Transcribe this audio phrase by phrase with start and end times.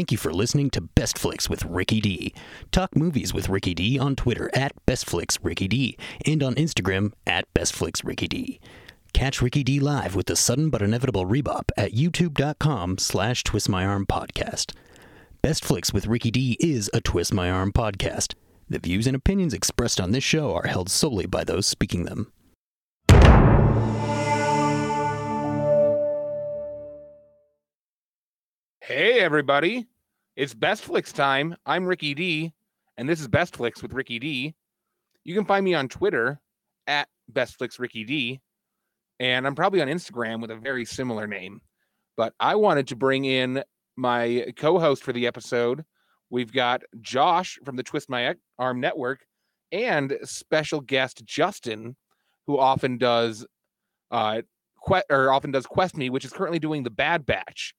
[0.00, 2.32] Thank you for listening to Best Flicks with Ricky D.
[2.72, 8.60] Talk movies with Ricky D on Twitter at BestFlicksRickyD and on Instagram at BestFlicksRickyD.
[9.12, 14.74] Catch Ricky D live with the sudden but inevitable rebop at youtube.com slash twistmyarmpodcast.
[15.42, 18.32] Best Flicks with Ricky D is a Twist My Arm podcast.
[18.70, 22.32] The views and opinions expressed on this show are held solely by those speaking them.
[28.92, 29.86] Hey, everybody.
[30.34, 31.54] It's Best Flicks time.
[31.64, 32.52] I'm Ricky D,
[32.96, 34.56] and this is Best Flicks with Ricky D.
[35.22, 36.40] You can find me on Twitter
[36.88, 38.40] at Best Flicks Ricky D,
[39.20, 41.60] and I'm probably on Instagram with a very similar name.
[42.16, 43.62] But I wanted to bring in
[43.94, 45.84] my co host for the episode.
[46.28, 49.24] We've got Josh from the Twist My Arm Network
[49.70, 51.94] and special guest Justin,
[52.48, 53.46] who often does
[54.10, 54.42] uh,
[54.84, 57.72] que- or often does Quest Me, which is currently doing the Bad Batch.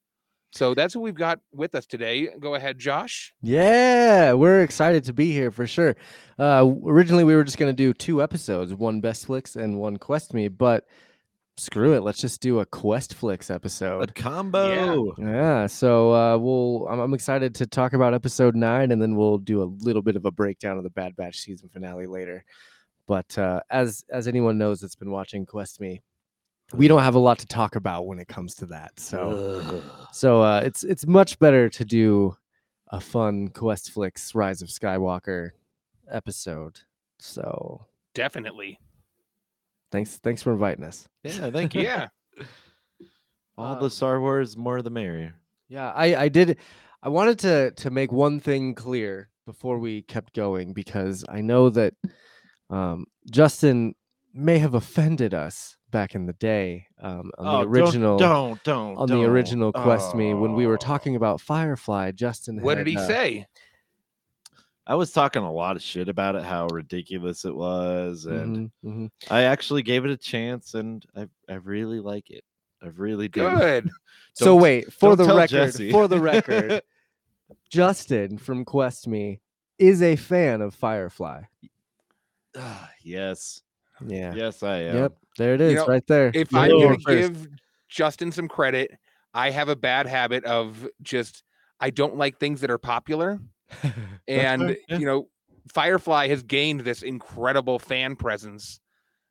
[0.52, 2.28] So that's what we've got with us today.
[2.38, 3.32] Go ahead, Josh.
[3.40, 5.96] Yeah, we're excited to be here for sure.
[6.38, 9.96] Uh, originally, we were just going to do two episodes, one Best Flicks and one
[9.96, 10.86] Quest Me, but
[11.56, 14.14] screw it, let's just do a Quest Flicks episode A episode.
[14.14, 15.14] combo.
[15.18, 16.86] Yeah, so uh, we'll.
[16.88, 20.16] I'm, I'm excited to talk about episode nine, and then we'll do a little bit
[20.16, 22.44] of a breakdown of the Bad Batch season finale later.
[23.06, 26.02] But uh, as as anyone knows that's been watching Quest Me,
[26.74, 28.98] we don't have a lot to talk about when it comes to that.
[28.98, 29.82] So.
[30.12, 32.36] So uh, it's it's much better to do
[32.88, 35.50] a fun Quest Flicks Rise of Skywalker
[36.10, 36.78] episode.
[37.18, 38.78] So Definitely.
[39.90, 41.06] thanks thanks for inviting us.
[41.22, 41.82] Yeah, thank you.
[41.82, 42.08] Yeah.
[43.58, 45.34] All Um, the Star Wars, more the merrier.
[45.68, 46.58] Yeah, I I did.
[47.02, 51.70] I wanted to to make one thing clear before we kept going because I know
[51.70, 51.94] that
[52.70, 53.94] um, Justin
[54.34, 59.08] may have offended us back in the day um, on the original Don't, don't, on
[59.08, 60.76] the original Quest Me when we were Oh.
[60.78, 62.10] talking about Firefly.
[62.10, 63.46] Justin, What did he uh, say?
[64.84, 68.88] I was talking a lot of shit about it, how ridiculous it was, and mhm,
[69.04, 69.10] mhm.
[69.30, 72.42] I actually gave it a chance, and I, I really like it.
[72.82, 73.48] I really do.
[73.48, 73.90] Good.
[74.34, 75.92] So wait, for the record, Jesse.
[75.92, 76.80] for the record,
[77.70, 79.40] Justin from Quest Me
[79.78, 81.42] is a fan of Firefly.
[82.56, 83.60] Ah, yes,
[84.06, 84.34] Yeah.
[84.34, 84.96] yes, I am.
[84.96, 85.16] Yep.
[85.38, 86.30] There it is, know, right there.
[86.34, 87.48] If You I'm heard going to give
[87.88, 88.98] Justin some credit,
[89.34, 91.42] I have a bad habit of just
[91.80, 93.40] I don't like things that are popular.
[94.28, 94.98] And fair, yeah.
[94.98, 95.28] you know,
[95.68, 98.80] Firefly has gained this incredible fan presence.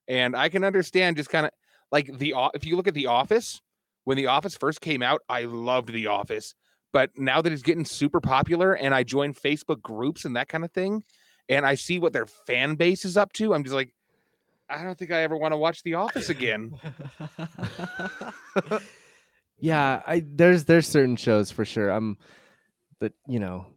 [0.07, 1.51] And I can understand just kind of
[1.91, 3.61] like the if you look at The Office,
[4.03, 6.55] when The Office first came out, I loved The Office.
[6.93, 10.65] But now that it's getting super popular and I join Facebook groups and that kind
[10.65, 11.03] of thing,
[11.47, 13.93] and I see what their fan base is up to, I'm just like,
[14.71, 16.73] I don't think I ever want to watch The Office again.
[19.59, 21.89] yeah, I there's there's certain shows for sure.
[21.89, 22.17] I'm
[22.99, 23.67] that you know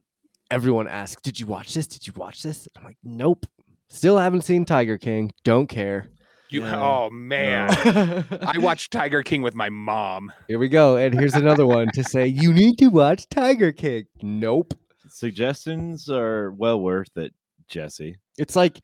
[0.50, 1.86] everyone asks, "Did you watch this?
[1.86, 3.46] Did you watch this?" I'm like, "Nope."
[3.88, 5.32] Still haven't seen Tiger King.
[5.44, 6.08] Don't care.
[6.50, 6.80] You Yeah.
[6.80, 8.24] oh man.
[8.42, 10.32] I watched Tiger King with my mom.
[10.48, 10.96] Here we go.
[10.96, 14.04] And here's another one to say you need to watch Tiger King.
[14.22, 14.74] Nope.
[15.08, 17.32] Suggestions are well worth it,
[17.68, 18.16] Jesse.
[18.36, 18.80] It's like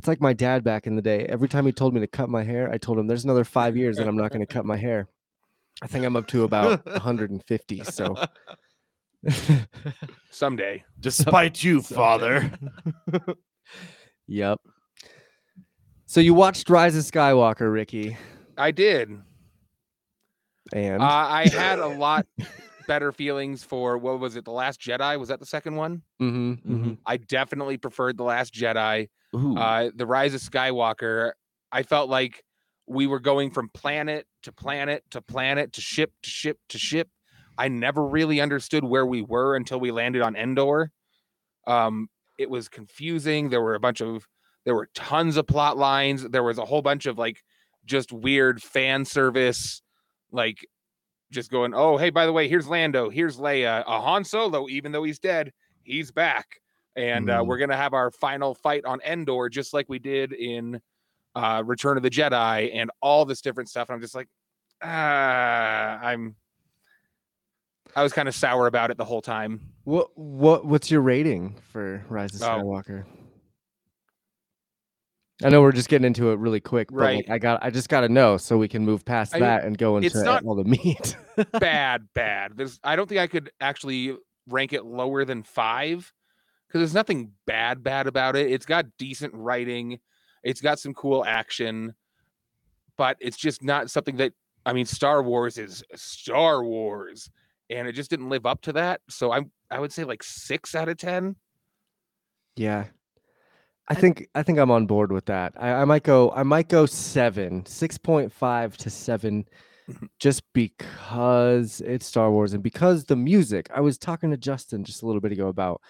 [0.00, 1.26] it's like my dad back in the day.
[1.26, 3.76] Every time he told me to cut my hair, I told him there's another five
[3.76, 5.08] years and I'm not going to cut my hair.
[5.82, 7.84] I think I'm up to about 150.
[7.84, 8.16] So
[10.30, 10.84] Someday.
[11.00, 12.50] Despite you, father.
[14.26, 14.60] Yep.
[16.06, 18.16] So you watched Rise of Skywalker, Ricky,
[18.56, 19.10] I did.
[20.72, 22.26] and Uh, I had a lot
[22.90, 24.44] better feelings for what was it?
[24.44, 25.16] The Last Jedi?
[25.16, 26.02] Was that the second one?
[26.20, 26.98] Mhm, mhm.
[27.06, 29.08] I definitely preferred The Last Jedi.
[29.56, 31.30] Uh, the Rise of Skywalker.
[31.70, 32.42] I felt like
[32.88, 37.08] we were going from planet to planet to planet to ship to ship to ship.
[37.56, 40.90] I never really understood where we were until we landed on Endor.
[41.68, 42.08] Um,
[42.38, 43.50] it was confusing.
[43.50, 44.26] There were a bunch of
[44.64, 46.28] there were tons of plot lines.
[46.28, 47.38] There was a whole bunch of like
[47.84, 49.80] just weird fan service,
[50.32, 50.66] like
[51.30, 54.92] just going, oh, hey, by the way, here's Lando, here's Leia, a Han Solo, even
[54.92, 56.60] though he's dead, he's back.
[56.96, 57.46] And uh, Mm.
[57.46, 60.80] we're gonna have our final fight on Endor, just like we did in
[61.36, 63.88] uh, Return of the Jedi, and all this different stuff.
[63.88, 64.28] And I'm just like,
[64.82, 66.34] ah, I'm.
[67.96, 69.60] I was kind of sour about it the whole time.
[69.84, 73.02] what what what's your rating for Rise of Oh.
[75.42, 77.16] I know we're just getting into it really quick, but Right.
[77.16, 79.64] like I got I just got to know so we can move past I- that
[79.64, 81.16] and go it's into not- all the meat.
[81.60, 82.56] bad, bad.
[82.56, 84.16] There's I don't think I could actually
[84.48, 86.12] rank it lower than five
[86.66, 88.50] because there's nothing bad bad about it.
[88.50, 89.98] It's got decent writing,
[90.42, 91.94] it's got some cool action,
[92.96, 94.32] but it's just not something that
[94.66, 94.84] I mean.
[94.86, 97.30] Star Wars is Star Wars,
[97.70, 99.00] and it just didn't live up to that.
[99.08, 101.36] So I'm I would say like six out of ten.
[102.56, 102.86] Yeah.
[103.90, 105.52] I think I think I'm on board with that.
[105.56, 109.44] I, I might go I might go seven, six point five to seven,
[110.20, 113.68] just because it's Star Wars and because the music.
[113.74, 115.80] I was talking to Justin just a little bit ago about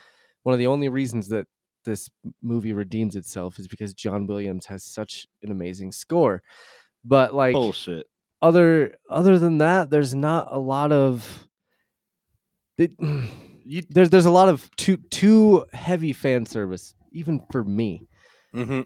[0.44, 1.46] one of the only reasons that
[1.84, 2.08] this
[2.42, 6.42] movie redeems itself is because John Williams has such an amazing score.
[7.04, 8.06] But like Bullshit.
[8.40, 11.48] other other than that, there's not a lot of
[12.78, 12.92] it,
[13.64, 18.06] You there's there's a lot of too too heavy fan service even for me.
[18.54, 18.82] Mm-hmm.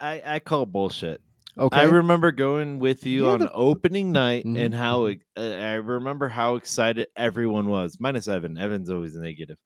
[0.00, 1.20] I, I call bullshit.
[1.58, 1.76] Okay.
[1.80, 5.74] I remember going with you You're on the- opening night Mhm, and how uh, I
[5.74, 7.98] remember how excited everyone was.
[8.00, 8.56] Minus Evan.
[8.56, 9.58] Evan's always negative,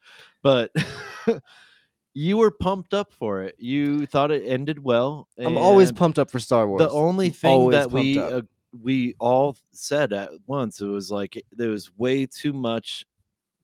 [0.43, 0.73] but
[2.15, 3.55] you were pumped up for it.
[3.59, 5.29] You thought it ended well.
[5.39, 6.81] I'm always pumped up for Star Wars.
[6.81, 8.43] The only thing always that we uh,
[8.83, 13.05] we all said at once it was like there was way too much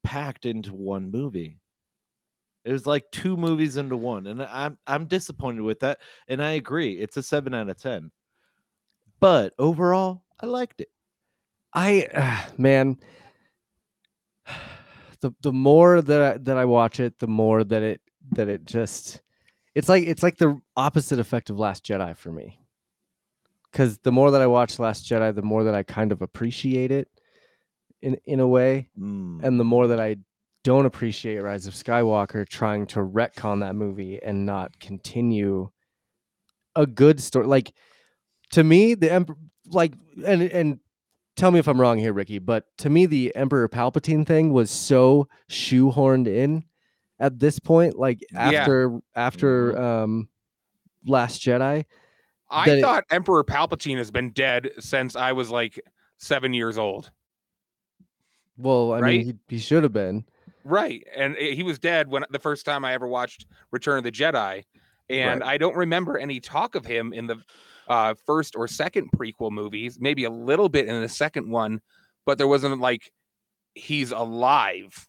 [0.04, 1.58] packed into one movie.
[2.64, 5.98] It was like two movies into one, and I'm I'm disappointed with that.
[6.28, 8.10] And I agree, it's a seven out of ten.
[9.18, 10.88] But overall, I liked it.
[11.74, 12.98] I ah, man,
[15.20, 18.00] the the more that I, that I watch it, the more that it
[18.32, 19.20] that it just
[19.74, 22.58] it's like it's like the opposite effect of Last Jedi for me.
[23.70, 26.90] Because the more that I watch Last Jedi, the more that I kind of appreciate
[26.90, 27.08] it
[28.02, 29.42] in in a way, Mm.
[29.44, 30.16] and the more that I
[30.62, 35.70] don't appreciate Rise of Skywalker trying to retcon that movie and not continue
[36.76, 37.46] a good story.
[37.46, 37.72] Like
[38.52, 39.36] to me, the Emperor,
[39.66, 40.80] like, and and
[41.36, 44.70] tell me if I'm wrong here, Ricky, but to me, the Emperor Palpatine thing was
[44.70, 46.64] so shoehorned in
[47.18, 47.98] at this point.
[47.98, 48.40] Like Yeah.
[48.50, 50.28] after after um
[51.06, 51.86] Last Jedi,
[52.50, 55.80] I That it- thought Emperor Palpatine has been dead since I was like
[56.18, 57.10] seven years old.
[58.58, 59.18] well, I Right?
[59.24, 60.26] mean, he, he should have been.
[60.64, 64.12] Right, and he was dead when the first time I ever watched Return of the
[64.12, 64.64] Jedi,
[65.08, 67.36] and I don't remember any talk of him in the
[67.88, 69.98] uh, first or second prequel movies.
[70.00, 71.80] Maybe a little bit in the second one,
[72.26, 73.10] but there wasn't like
[73.74, 75.08] he's alive.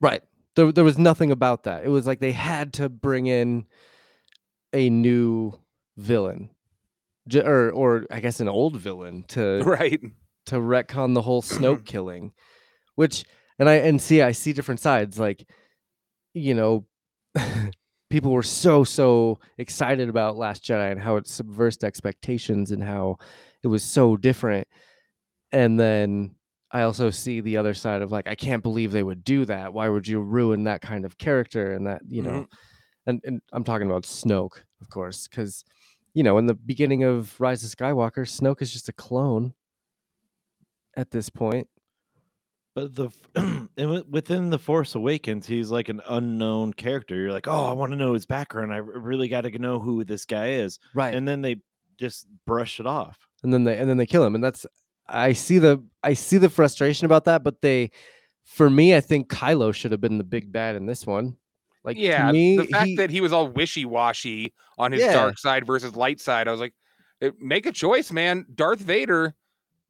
[0.00, 0.22] Right.
[0.56, 1.84] There, there was nothing about that.
[1.84, 3.66] It was like they had to bring in
[4.72, 5.58] a new
[5.96, 6.50] villain,
[7.34, 10.00] or or I guess an old villain to Right.
[10.46, 12.32] to retcon the whole Snoke killing,
[12.94, 13.24] which
[13.58, 15.18] and I and see I see different sides.
[15.18, 15.46] Like,
[16.32, 16.86] you know,
[18.10, 23.18] people were so so excited about Last Jedi and how it subversed expectations and how
[23.62, 24.68] it was so different,
[25.52, 26.34] and then
[26.70, 29.72] I also see the other side of like I can't believe they would do that.
[29.72, 32.30] Why would you ruin that kind of character and that you know?
[32.30, 32.54] Mm-hmm.
[33.06, 35.64] And and I'm talking about Snoke, of course, because
[36.14, 39.54] you know in the beginning of Rise of Skywalker, Snoke is just a clone
[40.96, 41.68] at this point.
[42.74, 47.14] But the and wi- within the Force Awakens, he's like an unknown character.
[47.14, 48.72] You're like, oh, I want to know his background.
[48.72, 50.78] I r- really got to know who this guy is.
[50.94, 51.08] Right.
[51.08, 51.56] And, And then they
[51.98, 53.18] just brush it off.
[53.42, 54.34] And then they and then they kill him.
[54.34, 54.66] And that's
[55.08, 57.90] I see the I see the frustration about that, but they
[58.44, 61.36] for me, I think Kylo should have been the big bad in this one.
[61.84, 65.12] Like to yeah, me, the fact he- that he was all wishy-washy on his Yeah.
[65.12, 66.74] dark side versus light side, I was like,
[67.20, 68.46] eh, make a choice, man.
[68.54, 69.34] Darth Vader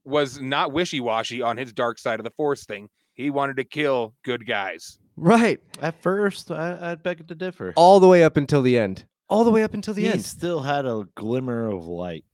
[0.05, 2.89] was not wishy-washy on his dark side of the Force thing.
[3.15, 4.99] He wanted to kill good guys.
[5.17, 7.73] right At first, I, I'd beg to differ.
[7.77, 9.05] all the way up until the end.
[9.29, 10.25] All the way up until the he end.
[10.25, 12.25] still had a glimmer of light.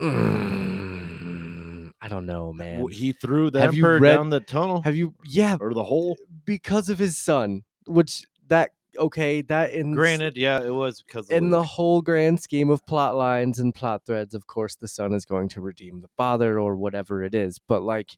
[0.00, 2.86] Mm, I don't know, man.
[2.88, 5.84] He threw the Have you emperor read- down the tunnel Have you yeah, or the
[5.84, 6.16] hole.
[6.44, 11.50] because of his son, which that okay, that in Granted, yeah, it was because in
[11.50, 15.24] the whole grand scheme of plot lines and plot threads, of course, the son is
[15.24, 17.58] going to redeem the father or whatever it is.
[17.68, 18.10] But like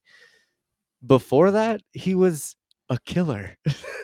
[1.06, 2.56] before that, he was
[2.88, 3.56] a killer.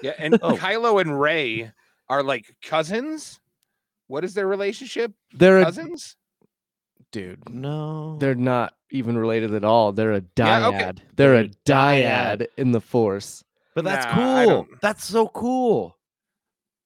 [0.02, 0.56] Yeah, and Oh.
[0.56, 1.70] Kylo and Rey
[2.08, 3.38] are like cousins.
[4.08, 5.12] What is their relationship?
[5.32, 6.16] They're a Cousins?
[7.12, 7.48] dude.
[7.50, 8.16] no.
[8.18, 9.92] They're not even related at all.
[9.92, 10.36] They're a dyad.
[10.36, 10.92] Yeah, okay.
[11.16, 12.38] They're They're a a dyad.
[12.38, 13.42] dyad in the force.
[13.74, 14.66] but that's Nah, cool.
[14.82, 15.96] That's so cool.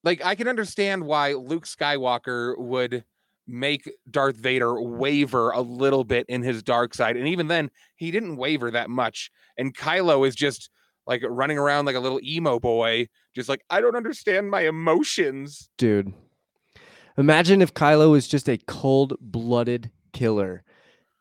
[0.06, 3.04] Like I can understand why Luke Skywalker would
[3.48, 7.16] make Darth Vader waver a little bit in his dark side.
[7.16, 9.32] And even then, he didn't waver that much.
[9.58, 10.70] And Kylo is just
[11.08, 15.70] like running around like a little emo boy, just like, I don't understand my emotions.
[15.76, 16.14] Dude.
[17.18, 20.62] Imagine if Kylo was just a cold-blooded killer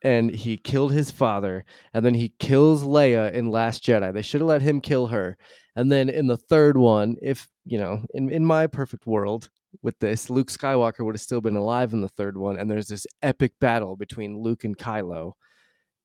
[0.03, 4.13] and he killed his father and then he kills Leia in Last Jedi.
[4.13, 5.37] They should have let him kill her.
[5.75, 9.49] And then in the third one, if, you know, in, in my perfect world
[9.81, 12.87] with this, Luke Skywalker would have still been alive in the third one and there's
[12.87, 15.33] this epic battle between Luke and Kylo.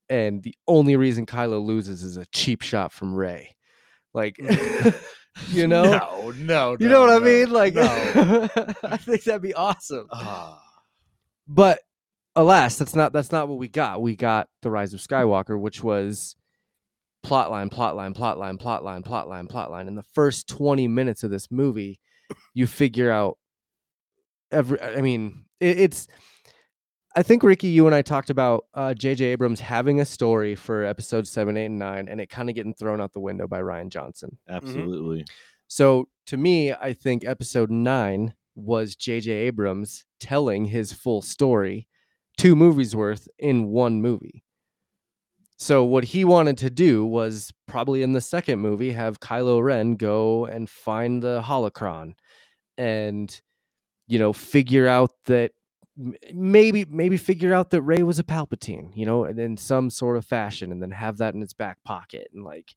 [0.09, 3.55] and the only reason Kylo loses is a cheap shot from Rey.
[4.13, 4.37] Like,
[5.49, 7.51] you know, no, no, you know what no, I mean?
[7.51, 7.83] Like, no.
[8.83, 10.09] I think that'd be awesome.
[10.11, 10.61] Ah.
[11.47, 11.81] But
[12.37, 14.03] alas, that's not that's not what we got.
[14.03, 16.37] We got the Rise of Skywalker, which was
[17.25, 19.89] plotline, plotline, plotline, plotline, plotline, plotline.
[19.89, 22.01] In the first 20 minutes of this movie,
[22.55, 23.39] you figure out
[24.51, 26.09] every I mean, it, it's
[27.17, 30.85] I think Ricky, you and I talked about uh JJ Abrams having a story for
[30.85, 33.61] episodes seven, eight, and nine, and it kind of getting thrown out the window by
[33.61, 34.39] Rian Johnson.
[34.49, 35.25] absolutely.
[35.69, 39.31] So to me, I think episode nine was J.J.
[39.31, 41.87] Abrams telling his full story,
[42.37, 44.45] two movies worth in one movie.
[45.61, 49.95] So what he wanted to do was probably in the second movie have Kylo Ren
[49.95, 52.15] go and find the holocron
[52.79, 53.39] and
[54.07, 55.53] you know figure out that
[56.33, 60.17] maybe maybe figure out that Rey was a Palpatine, you know, and in some sort
[60.17, 62.75] of fashion and then have that in his back pocket and like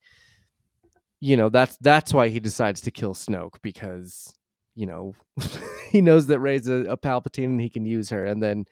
[1.21, 4.33] you know that's that's why he decides to kill Snoke because
[4.75, 5.15] you know
[5.89, 8.25] he knows that Rey's a, a Palpatine and he can use her.
[8.25, 8.65] And then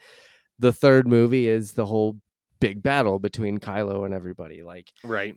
[0.59, 2.17] the third movie is the whole
[2.61, 4.63] big battle between Kylo and everybody.
[4.63, 5.35] Like Right.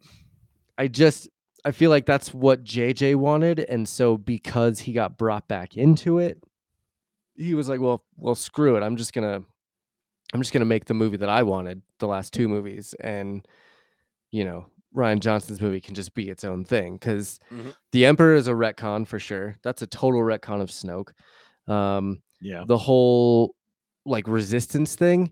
[0.79, 1.29] I just
[1.65, 6.19] I feel like that's what JJ wanted, and so because he got brought back into
[6.19, 6.39] it,
[7.37, 8.83] he was like, "Well, well, screw it.
[8.83, 9.43] I'm just gonna,
[10.35, 13.49] I'm just gonna make the movie that I wanted, the last two movies, and
[14.31, 17.75] you know, Rian Johnson's movie can just be its own thing because Mhm.
[17.93, 19.57] the Emperor is a retcon for sure.
[19.63, 21.13] That's a total retcon of Snoke.
[21.73, 22.65] Um, Yeah.
[22.67, 23.55] the whole
[24.05, 25.31] like resistance thing,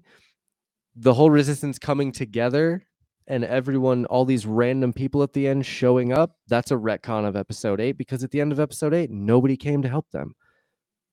[0.95, 2.85] the whole resistance coming together
[3.27, 7.37] and everyone, all these random people at the end showing up, that's a retcon of
[7.37, 10.35] episode eight because at the end of episode eight, nobody came to help them.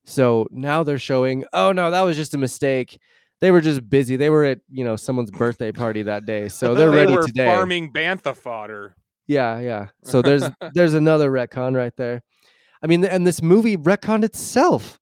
[0.05, 3.00] So now they're showing, oh no, that was just a mistake.
[3.41, 4.15] They were just busy.
[4.17, 6.50] They were at, you know, someone's birthday party that day.
[6.50, 7.45] So they're they ready today.
[7.45, 8.95] farming bantha fodder.
[9.27, 9.88] Yeah, yeah.
[10.03, 10.43] So there's
[10.74, 12.24] there's another retcon right there.
[12.81, 15.00] I mean, and this movie retconned itself.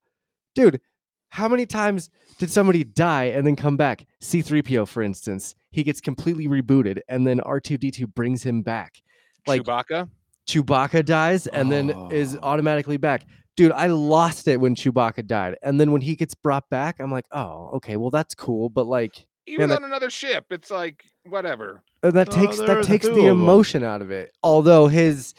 [0.55, 0.81] Dude,
[1.29, 4.05] how many times did somebody die and then come back?
[4.21, 9.01] C3PO, for instance, he gets completely rebooted and then R2D2 brings him back.
[9.47, 10.09] Like Chewbacca.
[10.47, 12.39] Chewbacca dies and then is Oh.
[12.43, 13.25] automatically back.
[13.55, 15.55] Dude, I lost it when Chewbacca died.
[15.63, 18.69] And then when he gets brought back, I'm like, oh, okay, well, that's cool.
[18.69, 20.45] But like, He was that- on another ship.
[20.51, 21.81] It's like whatever.
[22.03, 24.31] That Oh, takes that takes the emotion out of it.
[24.43, 25.33] Although his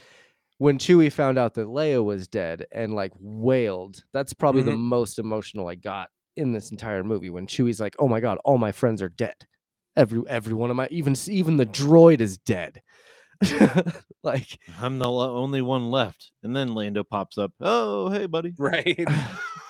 [0.59, 4.78] when Chewie found out that Leia was dead and like wailed, that's probably the Mhm.
[4.81, 7.30] most emotional I got in this entire movie.
[7.30, 9.35] When Chewie's like, "Oh my god, all my friends are dead.
[9.97, 12.80] Every every one of my even even the droid is dead."
[14.25, 16.33] like, I'm the lo- only one left.
[16.42, 17.52] And then Lando pops up.
[17.61, 18.52] Oh, hey, buddy.
[18.59, 18.99] Right.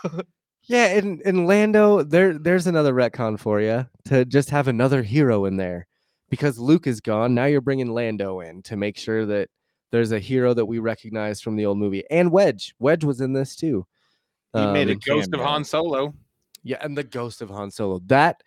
[0.68, 5.44] yeah, and in Lando, there there's another retcon for you to just have another hero
[5.44, 5.86] in there
[6.30, 7.34] because Luke is gone.
[7.34, 9.48] Now you're bringing Lando in to make sure that
[9.90, 12.04] there's a hero that we recognize from the old movie.
[12.10, 13.86] And Wedge, Wedge was in this too.
[14.54, 15.40] He made a Um, ghost of.
[15.40, 16.14] Han Solo.
[16.68, 17.98] Yeah, and the ghost of Han Solo.
[18.08, 18.42] That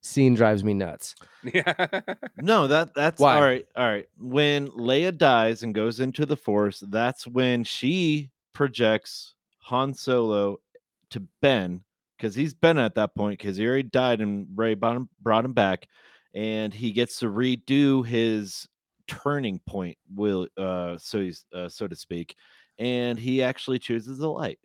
[0.00, 1.16] scene drives me nuts.
[1.42, 1.74] Yeah.
[2.40, 3.34] No, that that's Why?
[3.34, 3.66] all right.
[3.74, 4.06] All right.
[4.18, 10.58] When Leia dies and goes into the Force, that's when she projects Han Solo
[11.10, 11.82] to Ben
[12.16, 15.44] because he's Ben at that point because he already died and Rey brought him, brought
[15.44, 15.88] him back,
[16.34, 18.68] and he gets to redo his
[19.08, 22.36] turning point, will uh, so he's uh, so to speak,
[22.78, 24.60] and he actually chooses the light.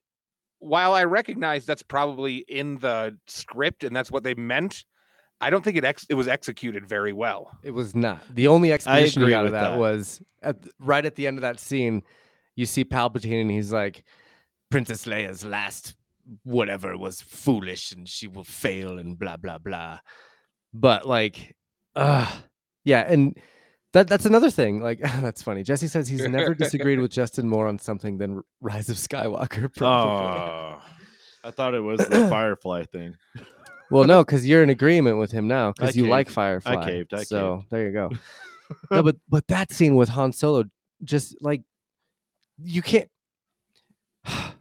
[0.61, 4.85] While I recognize that's probably in the script and that's what they meant,
[5.41, 7.51] I don't think it ex- it was executed very well.
[7.63, 8.21] It was not.
[8.33, 9.79] The only explanation you agree got of that, that.
[9.79, 12.03] was at th- right at the end of that scene,
[12.55, 14.03] you see Palpatine and he's like,
[14.69, 15.95] Princess Leia's last
[16.43, 19.99] whatever was foolish and she will fail and blah blah blah.
[20.73, 21.55] But like,
[21.95, 22.31] uh
[22.83, 23.35] yeah, and
[23.93, 24.81] that that's another thing.
[24.81, 25.63] Like that's funny.
[25.63, 29.73] Jesse says he's never disagreed with Justin more on something than Rise of Skywalker.
[29.75, 30.41] Probably.
[30.41, 30.81] Oh,
[31.43, 33.15] I thought it was the Firefly thing.
[33.89, 36.35] Well, no, because you're in agreement with him now because you like caved.
[36.35, 36.85] Firefly.
[36.85, 38.09] caved, I so there you go.
[38.89, 40.63] no, but but that scene with Han Solo,
[41.03, 41.61] just like
[42.63, 43.09] you can't.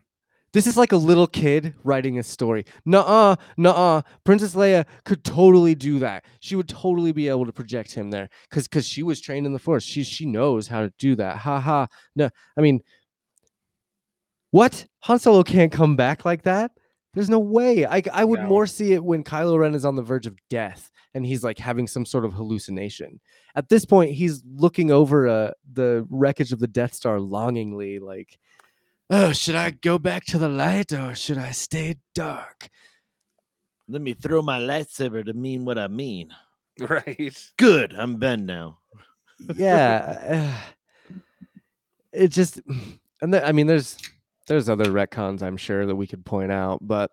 [0.52, 2.64] This is like a little kid writing a story.
[2.84, 4.02] Nuh-uh, nuh-uh.
[4.24, 6.24] Princess Leia could totally do that.
[6.40, 9.52] She would totally be able to project him there because because she was trained in
[9.52, 9.84] the Force.
[9.84, 11.36] She she knows how to do that.
[11.36, 11.86] Ha ha.
[12.16, 12.80] No, I mean,
[14.50, 14.86] what?
[15.00, 16.72] Han Solo can't come back like that.
[17.14, 17.86] There's no way.
[17.86, 18.46] I I would No.
[18.46, 21.58] more see it when Kylo Ren is on the verge of death and he's like
[21.58, 23.20] having some sort of hallucination.
[23.54, 28.38] At this point, he's looking over uh, the wreckage of the Death Star longingly, like,
[29.10, 32.68] "Oh, should I go back to the light or should I stay dark?"
[33.88, 36.30] Let me throw my lightsaber to mean what I mean.
[36.78, 37.36] Right.
[37.58, 37.92] Good.
[37.92, 38.78] I'm Ben now.
[39.54, 40.54] yeah
[41.12, 41.14] uh,
[42.12, 42.60] it just
[43.22, 43.96] and then, i mean there's
[44.46, 47.10] there's other retcons i'm sure that we could point out but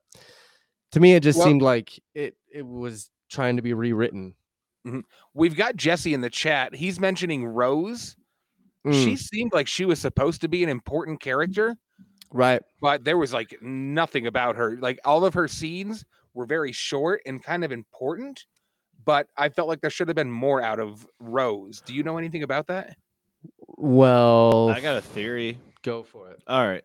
[0.91, 4.35] to me it just Well- seemed like it it was trying to be rewritten
[5.33, 6.73] We've got Jesse in the chat.
[6.73, 8.15] He's mentioning Rose.
[8.85, 11.75] Mm, She seemed like she was supposed to be an important character,
[12.31, 14.77] right but there was like nothing about her.
[14.79, 18.45] Like all of her scenes were very short and kind of important,
[19.05, 21.81] but I felt like there should have been more out of Rose.
[21.81, 22.95] Do you know anything about that?
[23.77, 25.57] well I got a theory.
[25.83, 26.83] go for it All right.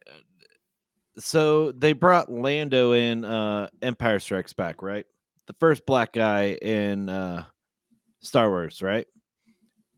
[1.18, 5.06] So they brought Lando in uh Empire Strikes Back, right?
[5.46, 7.44] The first black guy in uh
[8.20, 9.06] Star Wars, right?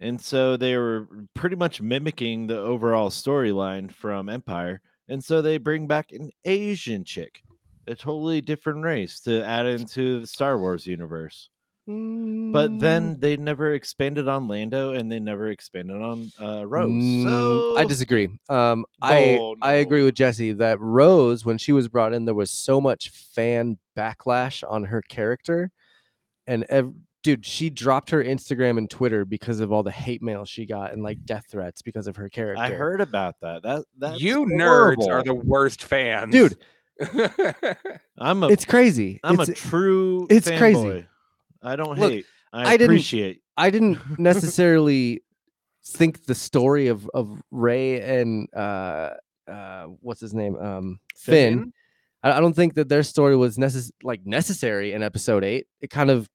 [0.00, 4.80] And so they were pretty much mimicking the overall storyline from Empire.
[5.08, 7.42] And so they bring back an Asian chick,
[7.86, 11.50] a totally different race to add into the Star Wars universe.
[11.86, 16.90] But Mm, then they never expanded on Lando and they never expanded on uh Rose.
[16.90, 18.28] Mm, So I disagree.
[18.48, 22.34] Um, I Oh, I agree with Jesse that Rose, when she was brought in, there
[22.34, 25.70] was so much fan backlash on her character,
[26.46, 26.94] and ev-
[27.24, 30.92] dude, she dropped her Instagram and Twitter because of all the hate mail she got
[30.92, 32.62] and like death threats because of her character.
[32.62, 33.64] I heard about that.
[33.64, 36.30] That that's you nerds are the worst fans.
[36.30, 36.56] dude,
[38.18, 39.20] I'm a it's crazy.
[39.24, 40.78] I'm It's- a true it's crazy.
[40.78, 41.06] fanboy.
[41.62, 42.26] I don't Look, hate.
[42.52, 43.40] I, I didn't- appreciate.
[43.56, 45.22] I didn't necessarily
[45.86, 49.10] think the story of of Rey and uh
[49.48, 51.58] uh what's his name um Finn.
[51.58, 51.72] Finn?
[52.22, 55.66] I, I don't think that their story was necess- like necessary in episode eight.
[55.80, 56.28] It kind of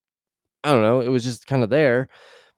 [0.63, 1.01] I don't know.
[1.01, 2.09] It was just kind of there,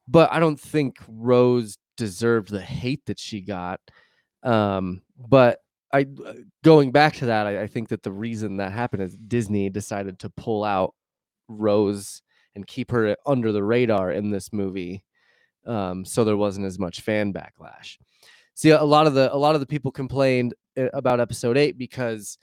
[0.08, 3.80] but I don't think Rose deserved the hate that she got.
[4.44, 5.60] Um, but
[5.94, 9.16] I uh, going back to that, I, I think that the reason that happened is
[9.16, 10.96] Disney decided to pull out
[11.48, 12.22] Rose
[12.56, 15.04] and keep her under the radar in this movie
[15.66, 17.98] um, so there wasn't as much fan backlash
[18.56, 21.78] see a lot of the a lot of the people complained uh, about episode 8
[21.78, 22.38] because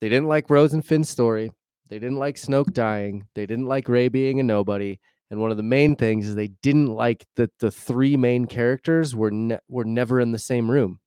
[0.00, 1.52] they didn't like rose and finn's story
[1.88, 4.98] they didn't like snoke dying they didn't like rey being a nobody
[5.30, 9.14] and one of the main things is they didn't like that the three main characters
[9.14, 11.00] were ne- were never in the same room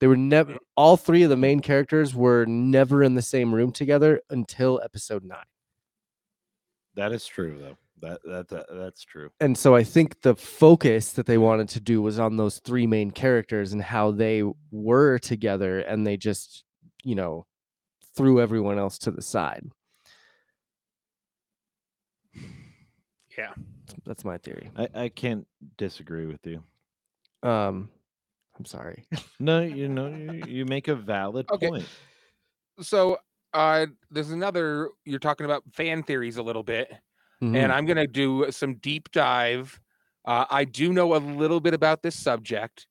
[0.00, 0.58] they were never mm.
[0.76, 5.24] all three of the main characters were never in the same room together until episode
[5.24, 5.38] 9
[6.94, 7.78] That is true, though.
[8.00, 9.30] That that, that that's true.
[9.40, 12.86] and so I think the focus that they wanted to do was on those three
[12.86, 16.62] main characters and how they were together, and they just,
[17.02, 17.44] you know,
[18.16, 19.64] threw everyone else to the side.
[23.38, 23.52] Yeah.
[24.04, 24.70] That's my theory.
[24.76, 25.46] I, I can't
[25.78, 26.62] disagree with you.
[27.42, 27.88] Um,
[28.58, 29.06] I'm sorry.
[29.40, 31.68] No, you know, you, you make a valid Okay.
[31.68, 31.86] point.
[32.80, 33.18] So
[33.54, 36.92] uh there's another you're talking about fan theories a little bit.
[37.40, 37.56] Mhm.
[37.56, 39.80] and I'm gonna do some deep dive.
[40.24, 42.88] Uh, I do know a little bit about this subject,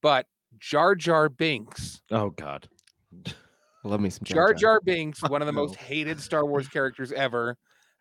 [0.00, 0.26] but
[0.60, 2.68] Jar Jar Binks, Oh God.
[3.82, 7.56] love me some Jar Jar Binks, one of the most hated Star Wars characters ever.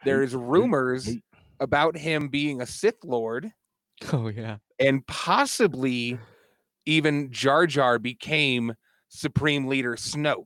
[0.05, 1.23] There's rumors hate.
[1.59, 3.51] About him being a Sith Lord,
[4.13, 4.57] Oh yeah.
[4.79, 6.17] and possibly
[6.85, 8.73] even Jar Jar became
[9.09, 10.45] Supreme Leader Snoke.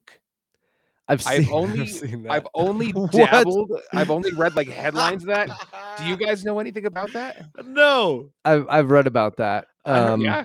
[1.08, 2.32] I've I've seen, only- I've seen that.
[2.32, 3.72] I've only dabbled.
[3.94, 5.50] I've only read like headlines of that.
[5.98, 7.46] Do you guys know anything about that?
[7.66, 8.32] No.
[8.46, 9.68] I've I've read about that.
[9.86, 10.40] I heard- Um, yeah.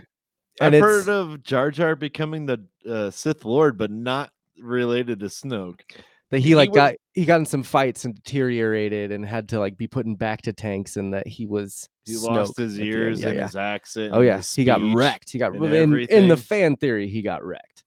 [0.61, 5.20] and I've it's- heard of Jar Jar becoming the uh, Sith Lord, but not related
[5.20, 5.81] to Snoke.
[6.31, 9.49] That he He like was- got he got in some fights and deteriorated and had
[9.51, 12.79] to like be put in back to tanks and that he was He lost his
[12.79, 13.47] ears Yeah, and yeah.
[13.47, 14.14] his accent.
[14.14, 15.31] Oh yeah, he got wrecked.
[15.31, 17.09] He got in, in the fan theory.
[17.09, 17.83] He got wrecked.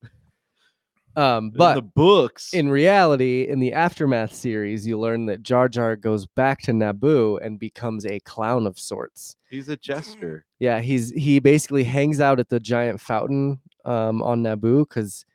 [1.17, 5.67] Um, In but the books, in reality, in the aftermath series, you learn that Jar
[5.67, 9.35] Jar goes back to Naboo and becomes a clown of sorts.
[9.49, 10.45] he's a jester.
[10.59, 15.25] Yeah, he's he basically hangs out at the giant fountain um, on Naboo because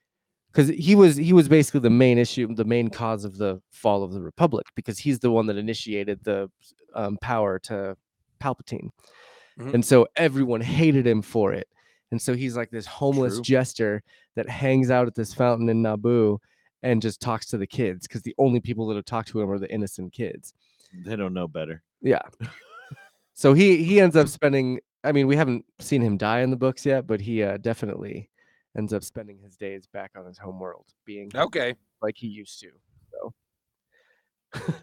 [0.56, 4.02] because he was he was basically the main issue, the main cause of the fall
[4.02, 6.50] of the Republic because he's the one that initiated the
[6.94, 7.94] um, power to
[8.40, 8.88] Palpatine,
[9.58, 9.74] Mhm.
[9.74, 11.68] and so everyone hated him for it.
[12.10, 13.42] And so he's like this homeless True.
[13.42, 14.02] jester
[14.34, 16.38] that hangs out at this fountain in Naboo
[16.82, 19.50] and just talks to the kids because the only people that have talked to him
[19.50, 20.54] are the innocent kids.
[21.04, 21.82] They don't know better.
[22.00, 22.22] Yeah.
[23.34, 24.80] so he he ends up spending.
[25.04, 28.30] I mean, we haven't seen him die in the books yet, but he uh, definitely
[28.76, 31.74] ends up spending his days back on his home world, being Okay.
[32.02, 32.70] like he used to.
[33.12, 33.32] So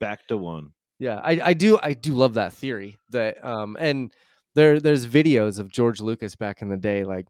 [0.00, 0.72] Back to one.
[0.98, 4.12] yeah, I I do I do love that theory that um and
[4.54, 7.26] there there's videos of George Lucas back in the day like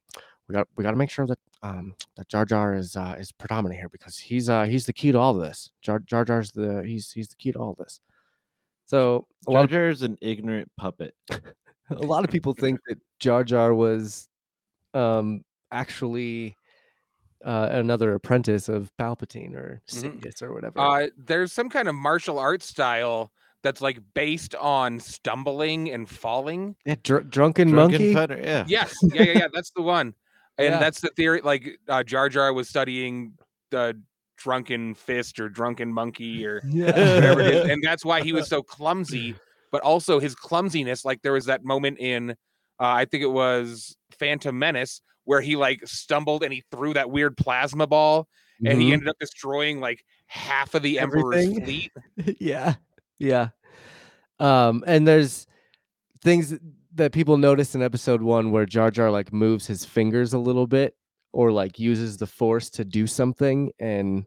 [0.48, 3.32] we got we got to make sure that um that Jar Jar is uh is
[3.32, 5.70] predominant here because he's uh he's the key to all of this.
[5.82, 8.00] Jar Jar Jar's the he's he's the key to all this.
[8.86, 11.14] So a lot Jar of Jar is an ignorant puppet.
[11.90, 14.28] a lot of people think that Jar Jar was
[14.94, 16.56] um actually
[17.44, 20.20] uh, another apprentice of Palpatine or Mhm.
[20.20, 20.78] Sidious or whatever.
[20.78, 26.76] Uh, there's some kind of martial arts style that's like based on stumbling and falling.
[26.84, 28.14] yeah, dr- drunken Drunken monkey.
[28.14, 28.64] Feather, yeah.
[28.68, 29.48] Yes, yeah, yeah, yeah.
[29.52, 30.14] That's the one,
[30.58, 30.78] and Yeah.
[30.78, 31.40] that's the theory.
[31.42, 33.38] Like uh, Jar Jar was studying
[33.70, 33.98] the
[34.36, 38.62] drunken fist or drunken monkey or whatever it is, and that's why he was so
[38.62, 39.34] clumsy.
[39.72, 42.34] But also his clumsiness, like there was that moment in, uh,
[42.80, 47.36] I think it was Phantom Menace, where he like stumbled and he threw that weird
[47.36, 48.28] plasma ball,
[48.64, 48.92] and he Mhm.
[48.94, 51.90] ended up destroying like half of the Emperor's fleet.
[52.38, 52.74] yeah
[53.18, 53.48] yeah
[54.38, 55.46] um and there's
[56.22, 56.54] things
[56.94, 60.66] that people notice in episode one where jar jar like moves his fingers a little
[60.66, 60.94] bit
[61.32, 64.24] or like uses the force to do something and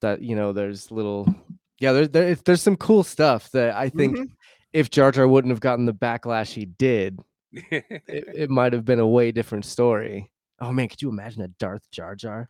[0.00, 1.32] that you know there's little
[1.80, 4.30] yeah there, there, there's some cool stuff that i think Mhm.
[4.72, 7.20] if jar jar wouldn't have gotten the backlash he did
[7.70, 11.48] it, it might have been a way different story oh man could you imagine a
[11.48, 12.48] darth jar jar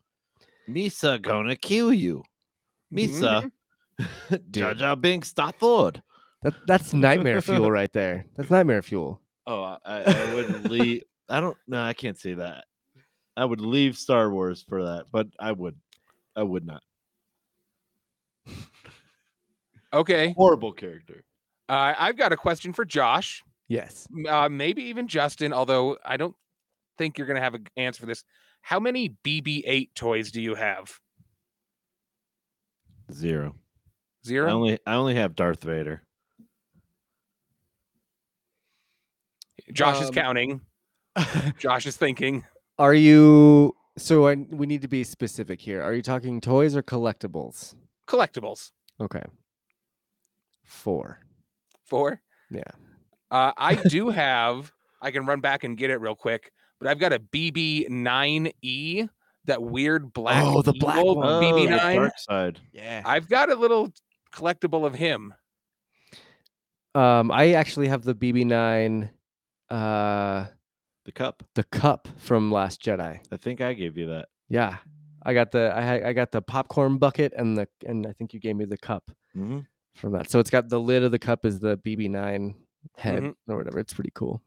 [0.68, 2.22] Misa gonna kill you.
[2.92, 3.50] Misa.
[4.50, 4.78] Jar Dude.
[4.78, 6.02] Jar Binks Star Lord.
[6.42, 11.02] that, that's nightmare fuel right there that's nightmare fuel Oh, I, I would leave.
[11.28, 11.56] I don't.
[11.68, 12.64] No, I can't say that.
[13.36, 15.76] I would leave Star Wars for that, but I would.
[16.34, 16.82] I would not.
[19.92, 21.24] okay, Horrible character.
[21.68, 23.42] uh, I've got a question for Josh.
[23.68, 26.35] Yes uh, maybe even Justin, although I don't
[26.98, 28.22] think you're going to have an answer for this.
[28.62, 30.98] How many BB-8 toys do you have?
[33.12, 33.55] Zero.
[33.57, 34.50] I Zero.
[34.53, 34.79] only.
[34.87, 36.03] I only have Darth Vader.
[39.72, 40.61] Josh is Um, counting.
[41.59, 42.44] Josh is thinking.
[42.79, 45.83] Are you so I, we need to be specific here.
[45.83, 47.74] Are you talking toys or collectibles?
[48.09, 48.70] Collectibles.
[49.00, 49.22] Okay.
[50.64, 51.18] 4.
[51.85, 52.20] Four.
[52.50, 52.62] Yeah.
[53.30, 54.72] Uh, I do have.
[55.02, 59.08] I can run back and get it real quick, but I've got a BB-9E,
[59.46, 60.42] that weird black.
[60.44, 61.26] Oh, the black evil one.
[61.28, 61.94] Oh, BB-9.
[61.96, 62.60] dark side.
[62.72, 63.02] Yeah.
[63.04, 63.92] I've got a little
[64.34, 65.34] collectible of him.
[66.94, 69.10] Um I actually have the BB9
[69.70, 70.46] uh
[71.04, 71.42] The cup.
[71.54, 73.18] the cup from Last Jedi.
[73.32, 74.28] I think I gave you that.
[74.48, 74.76] Yeah.
[75.26, 78.40] I got the I I got the popcorn bucket and the and I think you
[78.40, 79.60] gave me the cup Mm-hmm.
[79.96, 80.30] from that.
[80.30, 82.54] So it's got the lid of the cup is the BB9
[82.97, 83.35] head Mhm.
[83.49, 83.79] or whatever.
[83.79, 84.42] It's pretty cool.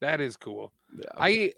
[0.00, 0.72] That is cool.
[1.16, 1.52] I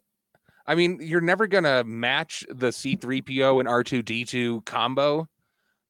[0.67, 5.27] I mean, you're never gonna match the C3PO and R2D2 combo,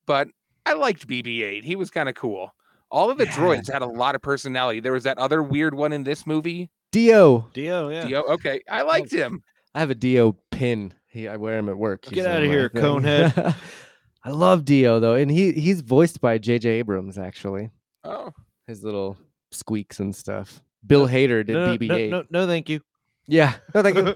[0.06, 0.28] but
[0.64, 1.64] I liked BB-8.
[1.64, 2.54] He was kind of cool.
[2.90, 3.32] All of the Yeah.
[3.36, 4.80] droids had a lot of personality.
[4.80, 6.70] There was that other weird one in this movie.
[6.92, 7.48] D-O.
[7.52, 8.06] D-O, yeah.
[8.06, 8.20] D-O.
[8.34, 9.42] Okay, I liked him.
[9.74, 10.94] I have a D-O pin.
[11.08, 12.02] He I wear him at work.
[12.02, 12.82] Get He's outta on here, thing.
[12.82, 13.54] conehead.
[14.24, 16.68] I love D-O though, and he he's voiced by J.J.
[16.70, 17.70] Abrams actually.
[18.04, 18.32] Oh,
[18.66, 19.16] His little
[19.50, 20.60] squeaks and stuff.
[20.86, 22.10] Bill Hader did No, no, BB-8.
[22.10, 22.80] no, no, no, thank you.
[23.26, 24.14] Yeah, no, thank you.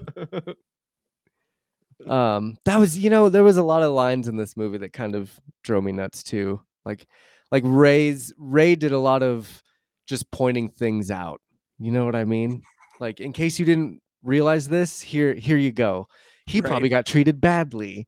[2.11, 4.93] um, that was you know there was a lot of lines in this movie that
[4.93, 5.31] kind of
[5.63, 6.61] drove me nuts too.
[6.85, 7.07] Like
[7.51, 9.61] like Rey's Rey did a lot of
[10.07, 11.41] just pointing things out.
[11.79, 12.63] You know what I mean?
[12.99, 16.07] Like in case you didn't realize this, here here you go.
[16.45, 18.07] He probably got treated badly.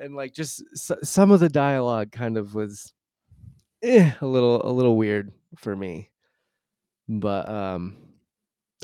[0.00, 2.92] And like just s- some of the dialogue kind of was
[3.82, 6.10] eh, a little a little weird for me.
[7.08, 7.96] But um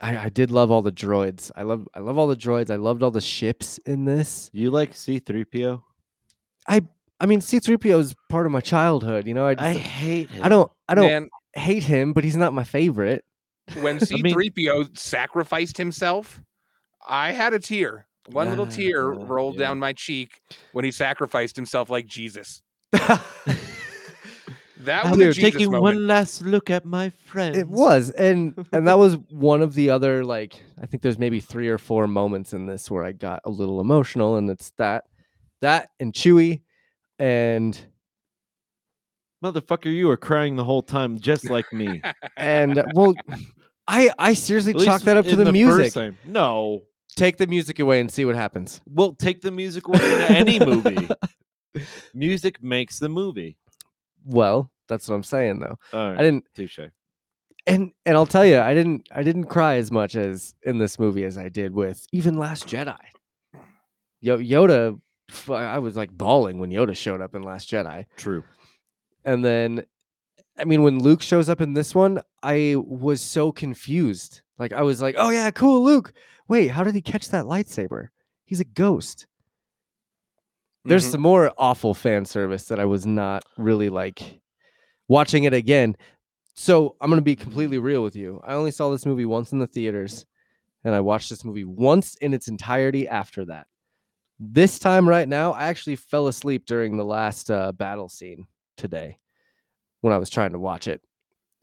[0.02, 1.50] I, I did love all the droids.
[1.56, 2.70] I love I love all the droids.
[2.70, 4.50] I loved all the ships in this.
[4.52, 5.82] You like C3PO?
[6.68, 6.82] I
[7.20, 9.26] I mean, C3PO is part of my childhood.
[9.26, 10.44] You know, I I hate him.
[10.44, 13.24] I don't I don't man, hate him, but he's not my favorite.
[13.80, 16.40] when C3PO sacrificed himself,
[17.06, 18.06] I had a tear.
[18.32, 19.66] One little tear yeah, rolled yeah.
[19.66, 20.40] down my cheek
[20.72, 22.62] when he sacrificed himself like Jesus.
[24.84, 25.82] That was a We're taking moment.
[25.82, 27.56] one last look at my friends.
[27.58, 31.40] It was, and and that was one of the other like I think there's maybe
[31.40, 35.04] three or four moments in this where I got a little emotional, and it's that
[35.60, 36.62] that and Chewie,
[37.18, 37.78] and
[39.42, 42.02] Motherfucker, you were crying the whole time, just like me.
[42.36, 43.14] and uh, well,
[43.88, 46.14] I I seriously At chalk that up to in the, music.
[46.24, 46.82] No.
[47.16, 48.80] Take the music away and see what happens.
[48.86, 51.08] We'll take the music away in any movie.
[52.14, 53.56] music makes the movie.
[54.30, 55.78] Well, that's what I'm saying though.
[55.92, 56.80] I didn't Touche.
[57.66, 60.98] and and I'll tell you, I didn't I didn't cry as much as in this
[60.98, 62.96] movie as I did with even Last Jedi.
[64.20, 65.00] Yo, Yoda,
[65.48, 68.44] I was like bawling when Yoda showed up in Last Jedi, True.
[69.24, 69.84] and then,
[70.58, 74.42] I mean, when Luke shows up in this one, I was so confused.
[74.58, 76.12] Like I was like, oh yeah, cool, Luke.
[76.48, 78.08] Wait, how did he catch that lightsaber?
[78.44, 79.26] He's a ghost.
[80.84, 81.10] There's Mhm.
[81.12, 84.40] some more awful fan service that I was not really like
[85.08, 85.96] watching it again.
[86.54, 88.38] so I'm gonna be completely real with you.
[88.44, 90.26] I only saw this movie once in the theaters,
[90.84, 93.66] and I watched this movie once in its entirety after that.
[94.38, 99.18] This time, right now, I actually fell asleep during the last uh, battle scene today
[100.02, 101.00] when I was trying to watch it,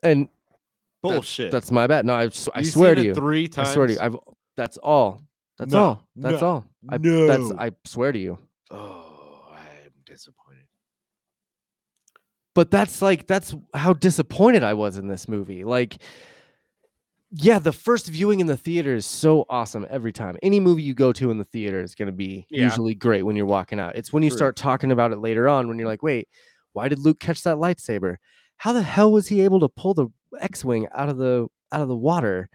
[0.01, 0.29] and
[1.03, 1.51] that's- Bullshit.
[1.51, 2.05] That's, my bad.
[2.05, 3.13] No, I, You've swear to you.
[3.13, 3.69] Three times.
[3.69, 3.99] I swear to you.
[3.99, 4.17] I've
[4.55, 5.21] that's all.
[5.59, 6.03] That's No, all.
[6.15, 6.65] That's no, all.
[6.89, 7.55] I, That's no.
[7.59, 8.39] I swear to you.
[8.71, 10.63] Oh, I'm disappointed.
[12.57, 15.63] But that's like that's how disappointed I was in this movie.
[15.63, 16.01] Like,
[17.31, 20.37] yeah, the first viewing in the theater is so awesome every time.
[20.41, 22.63] Any movie you go to in the theater is going to be Yeah.
[22.63, 23.95] usually great when you're walking out.
[23.95, 24.37] It's when you True.
[24.37, 26.29] start talking about it later on when you're like, wait,
[26.73, 28.15] why did Luke catch that lightsaber?
[28.57, 30.07] How the hell was he able to pull the
[30.39, 32.49] X-wing out of the out of the water?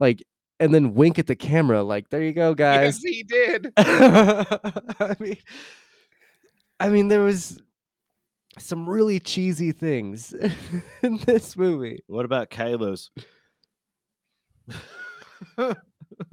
[0.00, 0.24] Like,
[0.58, 2.98] and then wink at the camera, like, there you go, guys.
[3.00, 3.72] Yes, he did.
[3.76, 5.36] I mean,
[6.80, 7.62] I mean, there was
[8.58, 10.34] some really cheesy things
[11.02, 12.02] in this movie.
[12.06, 13.10] What about Kylo's?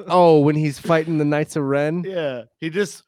[0.07, 3.03] Oh, when he's fighting the Knights of Ren, yeah, he just.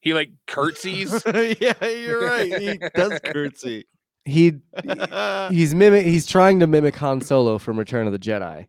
[0.00, 1.22] He like curtsies.
[1.26, 2.56] yeah, you're right.
[2.60, 3.84] He does curtsy.
[4.24, 4.54] he
[5.50, 8.68] he's mimic he's trying to mimic Han Solo from Return of the Jedi.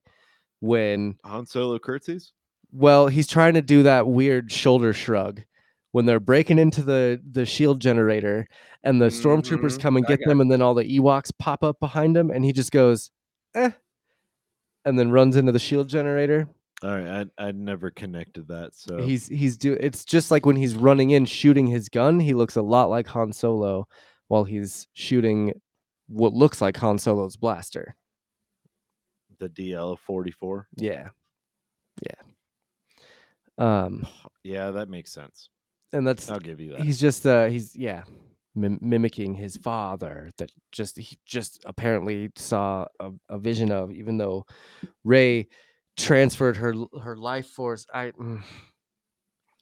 [0.60, 2.34] When Han Solo curtsies.
[2.72, 5.42] well, he's trying to do that weird shoulder shrug
[5.92, 8.48] when they're breaking into the the shield generator
[8.84, 11.80] and the stormtroopers Mhm, come and get them and then all the Ewoks pop up
[11.80, 13.12] behind him and he just goes
[13.56, 13.72] eh
[14.86, 16.48] and then runs into the shield generator.
[16.82, 18.74] All right, I I never connected that.
[18.74, 22.34] So He's he's do it's just like when he's running in shooting his gun, he
[22.34, 23.88] looks a lot like Han Solo
[24.30, 25.54] while he's shooting
[26.08, 27.96] what looks like Han Solo's blaster.
[29.40, 30.68] the DL forty four.
[30.76, 31.10] Yeah.
[32.02, 32.22] Yeah.
[33.58, 34.08] Um
[34.44, 35.50] Yeah, that makes sense.
[35.92, 36.82] And that's I'll give you that.
[36.82, 38.04] he's just uh he's yeah
[38.56, 44.18] mim- mimicking his father that just he just apparently saw a, a vision of even
[44.18, 44.46] though
[45.04, 45.48] rey
[45.98, 48.42] transferred her her life force i mm.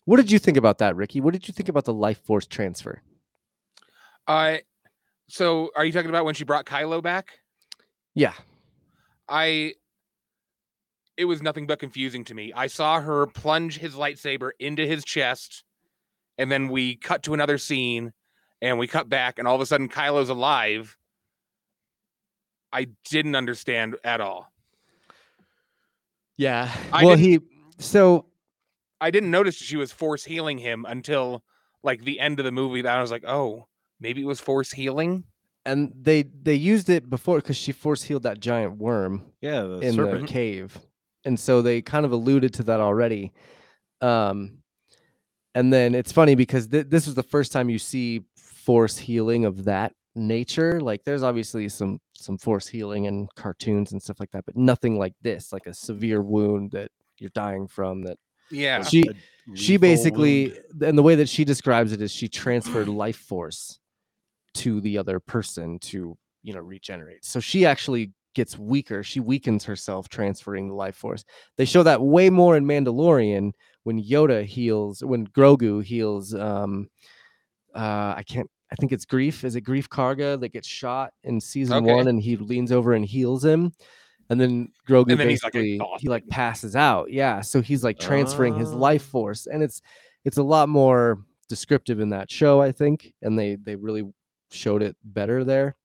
[0.05, 2.45] what did you think about that ricky what did you think about the life force
[2.45, 3.01] transfer
[4.27, 4.63] I.
[5.29, 7.39] so are you talking about when she brought Kylo back?
[8.13, 8.33] yeah
[9.29, 9.73] I.
[11.17, 12.53] It was nothing but confusing to me.
[12.53, 15.63] I saw her plunge his lightsaber into his chest,
[16.37, 18.13] and then we cut to another scene,
[18.61, 20.95] and we cut back, and all of a sudden Kylo's alive.
[22.71, 24.51] I didn't understand at all.
[26.37, 27.39] yeah I well he
[27.79, 28.25] so
[28.99, 31.43] I didn't notice she was force healing him until
[31.83, 32.81] like the end of the movie.
[32.81, 33.67] That I was like, oh,
[33.99, 35.23] maybe it was force healing.
[35.65, 39.79] and they they used it before because she force healed that giant worm yeah, the
[39.79, 40.27] in serpent.
[40.27, 40.77] the cave
[41.25, 43.31] and so they kind of alluded to that already
[44.01, 44.57] um
[45.55, 49.45] and then it's funny because th- this was the first time you see force healing
[49.45, 54.31] of that nature like there's obviously some some force healing in cartoons and stuff like
[54.31, 58.17] that but nothing like this like a severe wound that you're dying from that
[58.49, 58.83] Yeah.
[58.83, 59.03] she
[59.53, 60.81] she basically wound.
[60.83, 63.79] and the way that she describes it is she transferred life force
[64.55, 69.63] to the other person to you know regenerate so she actually gets weaker she weakens
[69.65, 71.23] herself transferring the life force
[71.57, 73.51] they show that way more in mandalorian
[73.87, 76.89] when yoda heals when grogu heals um
[77.75, 81.39] uh i can't i think it's greef is it greef karga that gets shot in
[81.39, 81.93] season Okay.
[81.93, 83.71] one and he leans over and heals him
[84.29, 87.83] and then grogu And then he's, like, basically he like passes out yeah so he's
[87.83, 89.11] like transferring his life Oh.
[89.11, 89.81] force and it's
[90.25, 94.03] it's a lot more descriptive in that show i think and they they really
[94.51, 95.75] showed it better there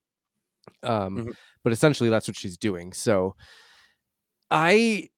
[0.83, 1.35] um Mhm.
[1.63, 3.37] but essentially that's what she's doing so
[4.51, 5.09] i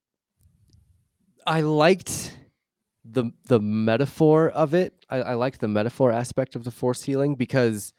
[1.46, 2.36] i liked
[3.04, 7.34] the the metaphor of it i, I liked the metaphor aspect of the force healing
[7.34, 7.92] because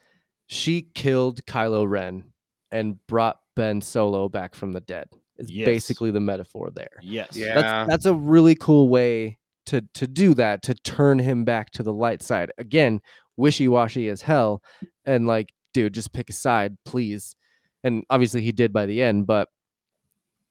[0.46, 2.24] she killed kylo ren
[2.72, 5.66] and brought ben solo back from the dead is Yes.
[5.66, 7.36] basically the metaphor there Yes.
[7.36, 7.54] Yeah.
[7.54, 11.82] that's that's a really cool way to to do that to turn him back to
[11.82, 13.00] the light side again
[13.36, 14.62] wishy-washy as hell
[15.04, 17.36] and like dude just pick a side please
[17.84, 19.48] and obviously he did by the end but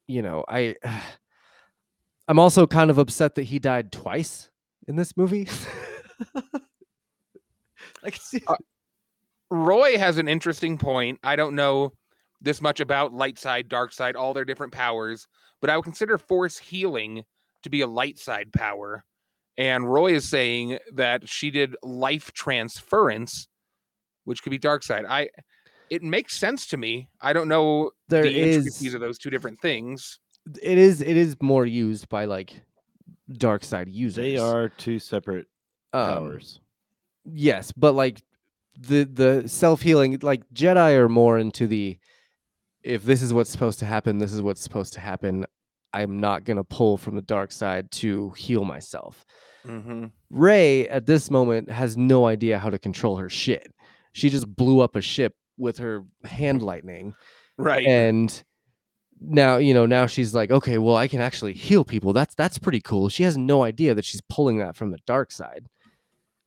[0.07, 0.75] you know i
[2.27, 4.49] i'm also kind of upset that he died twice
[4.88, 5.47] in this movie
[8.03, 8.55] like see- Uh,
[9.51, 11.19] Roy has an interesting point.
[11.23, 11.93] I don't know
[12.41, 15.27] this much about light side, dark side, all their different powers,
[15.61, 17.23] but I would consider force healing
[17.63, 19.03] to be a light side power.
[19.57, 23.47] And Roy is saying that she did life transference,
[24.25, 25.05] which could be dark side.
[25.07, 25.29] I
[25.89, 27.07] it makes sense to me.
[27.21, 30.19] I don't know there the intricacies is of those two different things.
[30.62, 32.62] It is it is more used by like
[33.38, 35.47] dark side users They are two separate
[35.93, 36.60] Um, powers.
[37.25, 38.21] yes but like
[38.77, 41.97] the the self-healing like jedi are more into the
[42.84, 45.43] if this is what's supposed to happen, this is what's supposed to happen.
[45.91, 49.25] I'm not going to pull from the dark side to heal myself.
[49.65, 50.05] Mm-hmm.
[50.29, 53.73] Rey at this moment has no idea how to control her shit.
[54.13, 57.15] She just blew up a ship with her hand lightning
[57.58, 57.88] Right.
[57.88, 58.43] and
[59.27, 62.13] now you know now she's like okay well i can actually heal people.
[62.13, 63.09] That's that's pretty cool.
[63.09, 65.67] She has no idea that she's pulling that from the dark side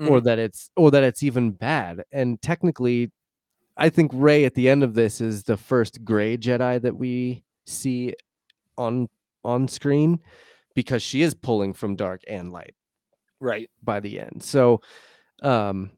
[0.01, 2.05] or that it's or that it's even bad.
[2.13, 3.11] And technically
[3.79, 7.45] i think rey at the end of this is the first gray jedi that we
[7.65, 8.13] see
[8.77, 9.09] on
[9.45, 10.19] on screen
[10.75, 12.75] because she is pulling from dark and light
[13.41, 13.71] right.
[13.83, 14.43] by the end.
[14.43, 14.81] So
[15.43, 15.91] um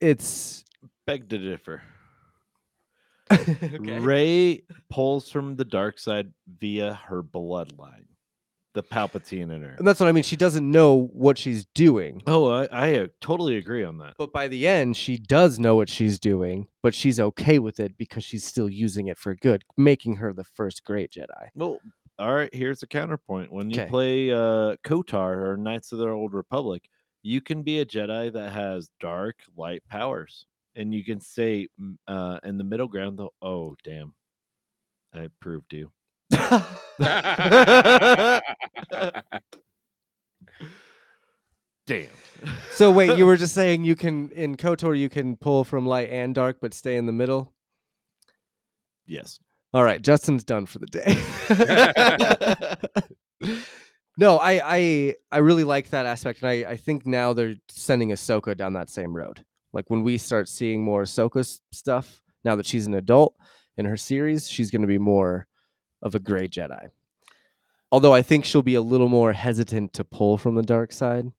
[0.00, 0.64] it's
[1.06, 1.82] Beg to differ.
[3.32, 3.98] okay.
[3.98, 8.04] Rey pulls from the dark side via her bloodline,
[8.74, 9.74] the Palpatine in her.
[9.78, 13.06] and that's what i mean she doesn't know what she's doing Oh, I, I uh,
[13.20, 14.14] totally agree on that.
[14.18, 17.96] But by the end, she does know what she's doing, but she's okay with it
[17.96, 21.48] because she's still using it for good, making her the first great Jedi.
[21.54, 21.78] Well,
[22.18, 22.52] all right.
[22.54, 23.52] Here's a counterpoint.
[23.52, 26.82] When you play uh, KOTOR or Knights of the Old Republic,
[27.22, 31.96] you can be a Jedi that has dark, light powers, and you can stay mm,
[32.08, 33.18] uh, in the middle ground.
[33.18, 34.14] Though, oh damn,
[35.12, 35.90] I proved you.
[41.86, 42.08] Damn.
[42.72, 46.10] so wait, you were just saying you can in KOTOR you can pull from light
[46.10, 47.52] and dark, but stay in the middle.
[49.06, 49.38] yes.
[49.72, 51.18] All right, Justin's done for the day.
[54.16, 58.10] no, I I I really like that aspect, and I I think now they're sending
[58.10, 59.44] Ahsoka down that same road.
[59.74, 63.34] Like when we start seeing more Ahsoka stuff, now that she's an adult
[63.76, 65.46] in her series, she's going to be more
[66.02, 66.90] of a gray Jedi.
[67.90, 71.30] Although I think she'll be a little more hesitant to pull from the dark side,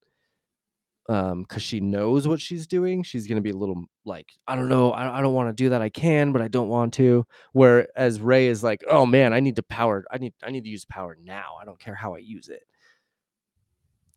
[1.08, 3.04] um, because she knows what she's doing.
[3.04, 5.64] She's going to be a little like, I don't know, I, I don't want to
[5.64, 5.82] do that.
[5.82, 7.26] I can, but I don't want to.
[7.54, 10.04] Whereas Rey is like, oh man, I need to power.
[10.12, 11.58] I need I need to use power now.
[11.62, 12.64] I don't care how I use it.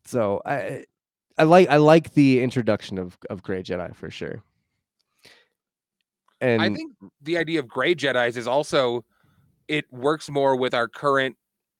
[0.05, 0.85] So I
[1.39, 4.43] I like I like the introduction of of Gray Jedi for sure.
[6.41, 9.03] And I think the idea of gray Jedi's is also
[9.67, 11.35] it works more with our current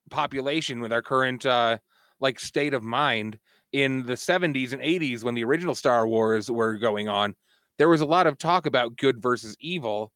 [0.09, 1.77] population, with our current uh
[2.19, 3.37] like state of mind.
[3.71, 7.35] In the 70s and 80s, when the original Star Wars were going on,
[7.77, 10.11] there was a lot of talk about good versus evil.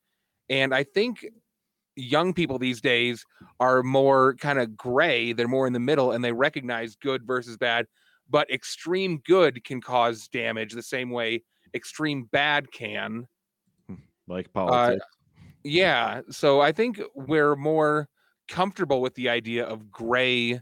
[0.49, 1.23] And I think
[1.95, 3.23] young people these days
[3.59, 5.33] are more kind of gray.
[5.33, 7.85] They're more in the middle and they recognize good versus bad.
[8.33, 11.43] But extreme good can cause damage the same way
[11.75, 13.27] extreme bad can.
[14.27, 15.05] Like politics.
[15.63, 16.21] Yeah.
[16.31, 18.09] So I think we're more
[18.47, 20.59] comfortable with the idea of gray,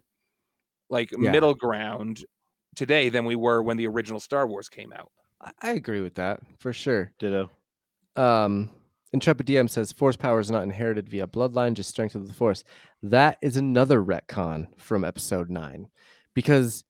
[0.90, 1.32] like Yeah.
[1.32, 2.26] middle ground
[2.76, 5.10] today than we were when the original Star Wars came out.
[5.40, 7.14] I- I agree with that for sure.
[7.20, 7.50] Ditto.
[8.18, 8.70] Um,
[9.14, 12.66] Intrepid DM says force power is not inherited via bloodline, just strength of the force.
[13.02, 15.88] That is another retcon from episode nine,
[16.34, 16.84] because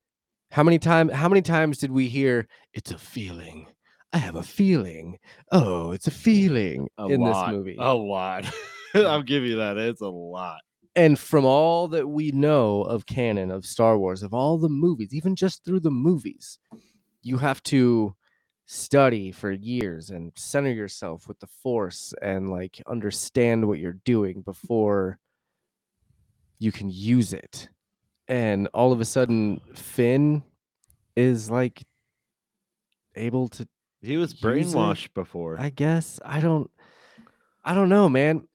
[0.52, 3.66] how many time how many times did we hear it's a feeling?
[4.12, 5.18] I have a feeling.
[5.50, 7.46] Oh, it's a feeling A in lot.
[7.46, 7.76] this movie.
[7.80, 8.44] A lot.
[8.94, 9.78] I'll give you that.
[9.78, 10.60] It's a lot.
[10.94, 15.14] and from all that we know of canon of Star Wars, of all the movies,
[15.14, 16.58] even just through the movies,
[17.22, 18.14] you have to
[18.66, 24.42] study for years and center yourself with the force and like understand what you're doing
[24.42, 25.18] before
[26.58, 27.68] you can use it.
[28.32, 30.42] And all of a sudden, Finn
[31.16, 31.82] is like
[33.14, 33.68] able to
[34.00, 34.46] He was Use it.
[34.46, 35.60] brainwashed before.
[35.60, 36.70] I guess I don't
[37.62, 38.48] I don't know, man.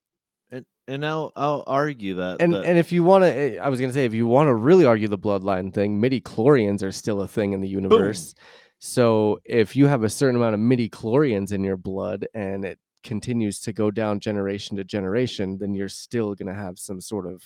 [0.51, 2.41] and, and I'll I'll argue that.
[2.41, 4.25] and that- and if you want to eh, i was going to say if you
[4.25, 7.67] want to really argue the bloodline thing midi chlorians are still a thing in the
[7.67, 8.33] universe
[8.79, 12.79] so if you have a certain amount of midi chlorians in your blood and it
[13.03, 17.27] continues to go down generation to generation then you're still going to have some sort
[17.27, 17.43] of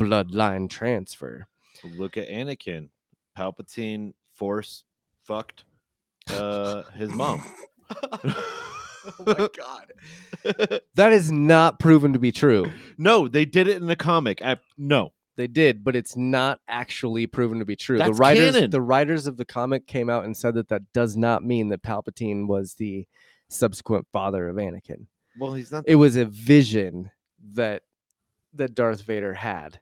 [0.00, 1.46] bloodline transfer
[1.84, 2.88] look at Anakin.
[3.36, 4.84] Palpatine force
[5.24, 5.64] fucked
[6.30, 7.44] uh his mom.
[8.10, 9.92] oh my god
[10.94, 14.42] that is not proven to be true no, they did it in the comic.
[14.42, 15.12] I, no.
[15.36, 17.96] They did, but it's not actually proven to be true.
[17.96, 18.70] the writers, canon.
[18.70, 21.80] the writers of the comic came out and said that that does not mean that
[21.80, 23.06] Palpatine was the
[23.48, 25.06] subsequent father of Anakin.
[25.38, 27.12] Well, he's not It was a vision
[27.52, 27.82] that
[28.54, 29.78] that Darth Vader had.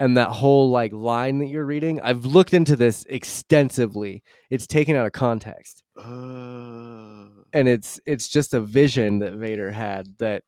[0.00, 4.22] And that whole like line that you're reading, I've looked into this extensively.
[4.50, 5.82] It's taken out of context.
[5.98, 10.42] uh, And it's it's just a vision that Vader had that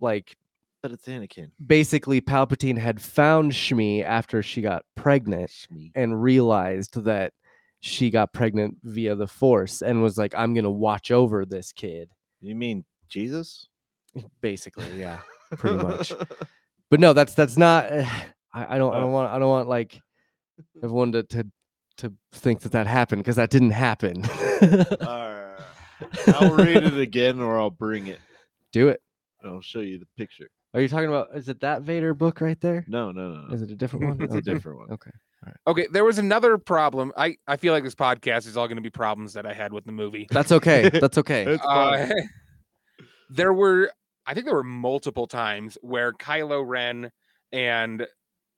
[0.00, 0.36] like
[0.82, 1.50] but it's Anakin.
[1.66, 5.90] basically Palpatine had found Shmi after she got pregnant Shmi.
[5.96, 7.32] and realized that
[7.80, 12.10] she got pregnant via the force and was like i'm gonna watch over this kid
[12.40, 13.66] You mean Jesus?
[14.40, 15.18] basically yeah
[15.56, 16.12] pretty much.
[16.90, 17.90] but no, that's that's not.
[18.52, 19.00] I, I don't I Uh.
[19.00, 20.00] don't want I don't want like
[20.82, 21.46] everyone to to
[21.98, 24.24] to think that that happened because that didn't happen.
[25.02, 25.60] Alright.
[26.28, 28.20] I'll read it again or I'll bring it.
[28.72, 29.00] Do it.
[29.44, 30.48] I'll show you the picture.
[30.74, 31.28] Are you talking about?
[31.34, 32.84] Is it that Vader book right there?
[32.88, 33.46] No, no, no.
[33.48, 33.54] no.
[33.54, 34.18] Is it a different one?
[34.22, 34.52] It's a Okay.
[34.52, 34.90] different one.
[34.92, 35.10] Okay.
[35.66, 37.12] Okay, there was another problem.
[37.16, 39.72] I I feel like this podcast is all going to be problems that I had
[39.72, 40.26] with the movie.
[40.30, 40.88] That's okay.
[40.92, 41.58] That's okay.
[41.64, 42.08] Uh,
[43.30, 43.90] there were,
[44.26, 47.10] I think there were multiple times where Kylo Ren
[47.52, 48.06] and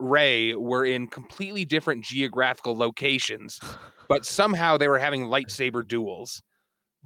[0.01, 3.61] Rey were in completely different geographical locations,
[4.09, 6.43] but somehow they were having lightsaber duels.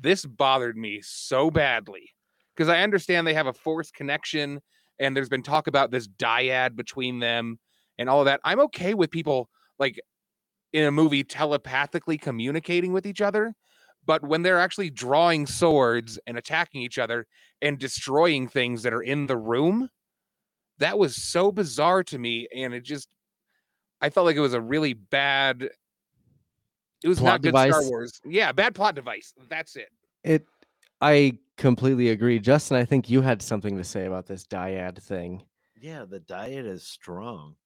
[0.00, 2.10] This bothered me so badly
[2.54, 4.60] because I understand they have a force connection
[4.98, 7.58] and there's been talk about this dyad between them
[7.98, 8.40] and all of that.
[8.44, 10.00] I'm okay with people like
[10.72, 13.54] in a movie telepathically communicating with each other,
[14.06, 17.26] but when they're actually drawing swords and attacking each other
[17.62, 19.88] and destroying things that are in the room,
[20.78, 23.08] that was so bizarre to me and it just
[24.00, 25.68] I felt like it was a really bad
[27.02, 27.82] it was Plot not good Star?
[27.88, 28.20] Wars.
[28.24, 29.34] Yeah, bad plot device.
[29.50, 29.88] That's it.
[30.22, 30.46] It.
[31.02, 32.78] I completely agree, Justin.
[32.78, 35.42] I think you had something to say about this dyad thing.
[35.78, 37.56] Yeah, the dyad is strong.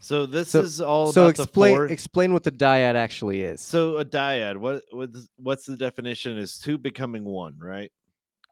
[0.00, 1.86] So this So- is all so about explain the four.
[1.86, 3.62] explain what the dyad actually is.
[3.62, 6.36] so a dyad, what what's what's the definition?
[6.36, 7.90] Is two becoming one, right?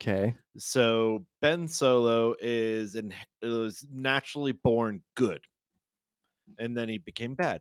[0.01, 0.34] Okay.
[0.59, 5.40] So Ben Solo is in, was naturally born good,
[6.59, 7.61] and then he became bad.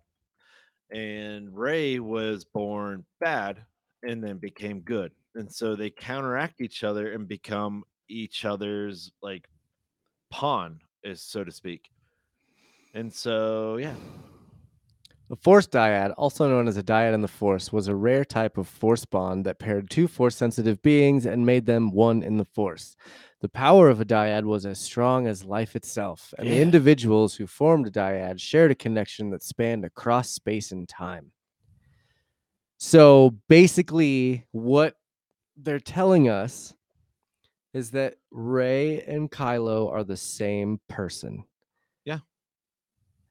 [0.91, 3.63] And Rey was born bad
[4.03, 9.47] and then became good, and so they counteract each other and become each other's like
[10.31, 11.89] pawn, is so to speak.
[12.93, 13.95] And so yeah,
[15.31, 18.57] A force dyad, also known as a dyad in the force, was a rare type
[18.57, 22.43] of force bond that paired two force sensitive beings and made them one in the
[22.43, 22.97] force.
[23.39, 27.47] The power of a dyad was as strong as life itself, and the individuals who
[27.47, 31.31] formed a dyad shared a connection that spanned across space and time.
[32.77, 34.95] So basically, what
[35.55, 36.73] they're telling us
[37.73, 41.45] is that Rey and Kylo are the same person.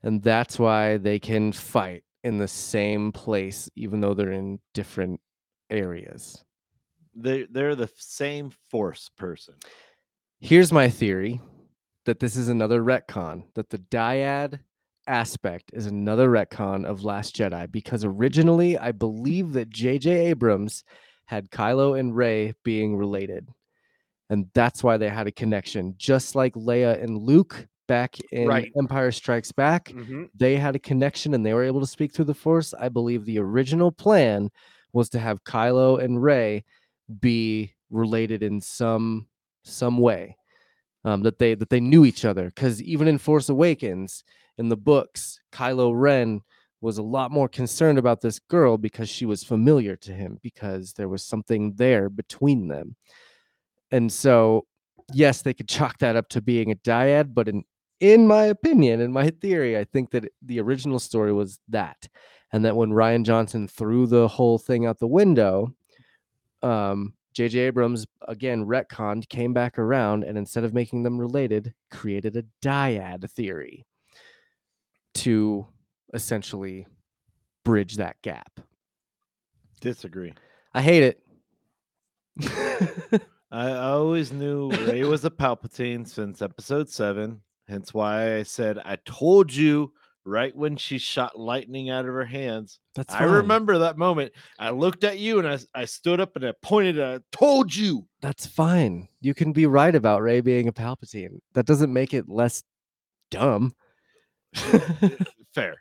[0.02, 5.20] And that's why they can fight in the same place, even though they're in different
[5.68, 6.42] areas.
[7.14, 9.54] they they're the same force person.
[10.40, 11.40] Here's my theory
[12.06, 14.60] that this is another retcon, that the dyad
[15.06, 20.28] aspect is another retcon of Last Jedi, because originally I believe that J.J.
[20.28, 20.84] Abrams
[21.26, 23.48] had Kylo and Rey being related.
[24.30, 28.72] And that's why they had a connection, just like Leia and Luke back in Right.
[28.78, 29.88] Empire Strikes Back.
[29.88, 30.30] Mhm.
[30.34, 33.24] they had a connection and they were able to speak through the force i believe
[33.24, 34.50] the original plan
[34.92, 36.64] was to have kylo and rey
[37.20, 39.26] be related in some
[39.64, 40.36] some way
[41.04, 44.22] um, that they that they knew each other because even in force awakens
[44.58, 46.40] in the books kylo ren
[46.82, 50.92] was a lot more concerned about this girl because she was familiar to him because
[50.94, 52.94] there was something there between them
[53.90, 54.64] and so
[55.12, 57.64] yes they could chalk that up to being a dyad but in
[58.00, 62.08] in my opinion, in my theory, I think that the original story was that,
[62.52, 65.74] and that when Rian Johnson threw the whole thing out the window,
[66.62, 67.58] um, J.J.
[67.60, 73.30] Abrams again retconned, came back around, and instead of making them related, created a dyad
[73.30, 73.86] theory
[75.14, 75.66] to
[76.12, 76.86] essentially
[77.64, 78.60] bridge that gap.
[79.80, 80.34] Disagree.
[80.74, 81.22] I hate it.
[82.42, 83.20] I
[83.52, 87.40] I always knew Rey was a Palpatine since episode seven.
[87.70, 89.92] Hence why I said, I told you
[90.24, 92.80] right when she shot lightning out of her hands.
[92.96, 94.32] That's I remember that moment.
[94.58, 97.72] I looked at you and I, I stood up and I pointed and I told
[97.74, 98.06] you.
[98.20, 99.06] That's fine.
[99.20, 101.38] You can be right about Rey being a Palpatine.
[101.54, 102.64] That doesn't make it less
[103.30, 103.72] dumb.
[105.54, 105.76] Fair.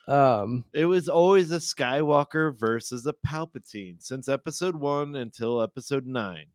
[0.08, 6.46] um it was always a Skywalker versus a Palpatine since episode 1 until episode 9.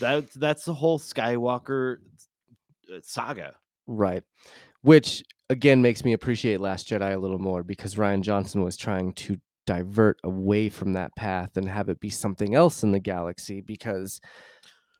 [0.00, 1.98] That that's the whole Skywalker
[2.92, 3.54] uh, saga.
[3.86, 4.22] Right.
[4.82, 9.12] Which again makes me appreciate Last Jedi a little more because Rian Johnson was trying
[9.14, 13.60] to divert away from that path and have it be something else in the galaxy
[13.60, 14.20] because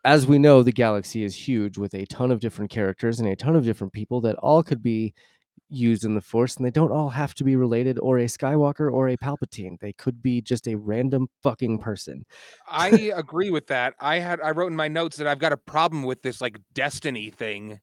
[0.05, 3.36] as we know the galaxy is huge with a ton of different characters and a
[3.36, 5.14] ton of different people that all could be
[5.68, 8.90] used in the force and they don't all have to be related or a skywalker
[8.92, 12.24] or a palpatine they could be just a random fucking person
[12.70, 13.94] I agree with that.
[14.00, 16.58] I had I wrote in my notes that I've got a problem with this like
[16.74, 17.80] destiny thing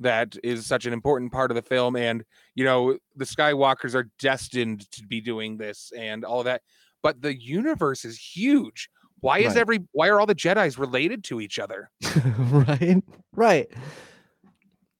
[0.00, 2.24] that is such an important part of the film and
[2.54, 6.62] you know the skywalkers are destined to be doing this and all of that
[7.02, 8.88] but the universe is huge
[9.20, 9.60] Why is Right.
[9.60, 11.90] every why are all the Jedi's related to each other?
[12.38, 13.02] right?
[13.32, 13.68] Right.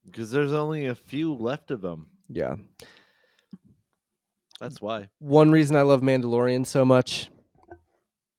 [0.07, 2.07] Because there's only a few left of them.
[2.33, 2.57] Yeah.
[4.61, 5.09] That's why.
[5.19, 7.29] One reason I love Mandalorian so much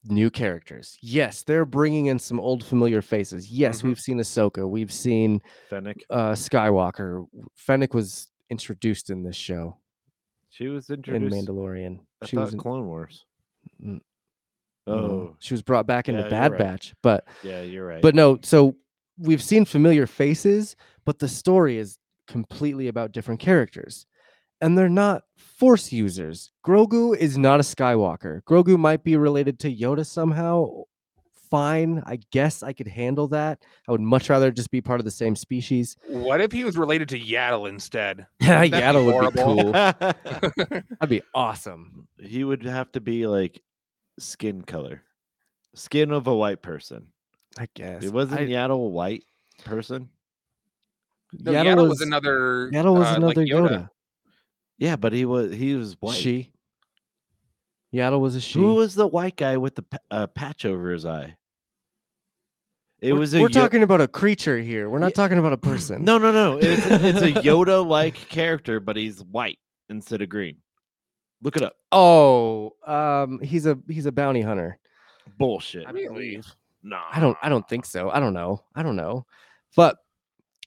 [0.06, 0.98] new characters.
[1.02, 3.50] Yes, they're bringing in some old familiar faces.
[3.50, 3.84] Yes, Mhm.
[3.86, 6.04] we've seen Ahsoka, we've seen Fennec.
[6.10, 7.26] uh Skywalker.
[7.56, 9.78] Fennec was introduced in this show
[10.50, 11.46] She was introduced in.
[11.46, 12.00] Mandalorian.
[12.22, 13.26] I she was in, Clone Wars.
[13.84, 14.02] Mm,
[14.86, 16.60] Oh, no, she was brought back into Yeah, Bad right.
[16.60, 18.02] Batch, but yeah, you're right.
[18.02, 18.76] but no, so
[19.18, 20.76] we've seen familiar faces,
[21.06, 21.98] but the story is
[22.34, 24.06] completely about different characters.
[24.60, 26.52] And they're not force users.
[26.66, 28.42] Grogu is not a Skywalker.
[28.44, 30.84] Grogu might be related to Yoda somehow.
[31.52, 33.62] Fine, I guess I could handle that.
[33.88, 35.96] I would much rather just be part of the same species.
[36.08, 38.26] What if he was related to Yaddle instead?
[38.42, 39.72] Yeah, be Yaddle would be cool.
[41.00, 42.08] That'd be awesome.
[42.20, 43.62] he would have to be like
[44.18, 45.04] skin color,
[45.76, 47.08] skin of a white person.
[47.60, 48.04] I guess.
[48.04, 49.24] It wasn't I, Yaddle a white
[49.64, 50.10] person.
[51.40, 52.70] No, Yaddle Yaddle was, was- another.
[52.72, 53.90] Yaddle was uh, like another Yoda.
[54.78, 56.16] Yeah, but he was he was white.
[56.16, 56.52] She.
[57.94, 58.60] Yaddle was a she.
[58.60, 61.36] Who was the white guy with the uh, patch over his eye?
[63.02, 64.90] It we're, was a we're Yo- talking about a creature here.
[64.90, 65.16] We're not Yeah.
[65.16, 66.04] talking about a person.
[66.04, 66.58] No, no, no.
[66.58, 69.60] It's, it's a Yoda-like character, but he's white
[69.90, 70.58] instead of green.
[71.42, 71.76] Look it up.
[71.92, 74.80] Oh, um, he's a he's a bounty hunter.
[75.38, 75.86] Bullshit.
[75.86, 76.46] I believe.
[76.82, 78.10] No, I don't I don't think so.
[78.10, 78.64] I don't know.
[78.76, 79.26] I don't know.
[79.76, 79.98] But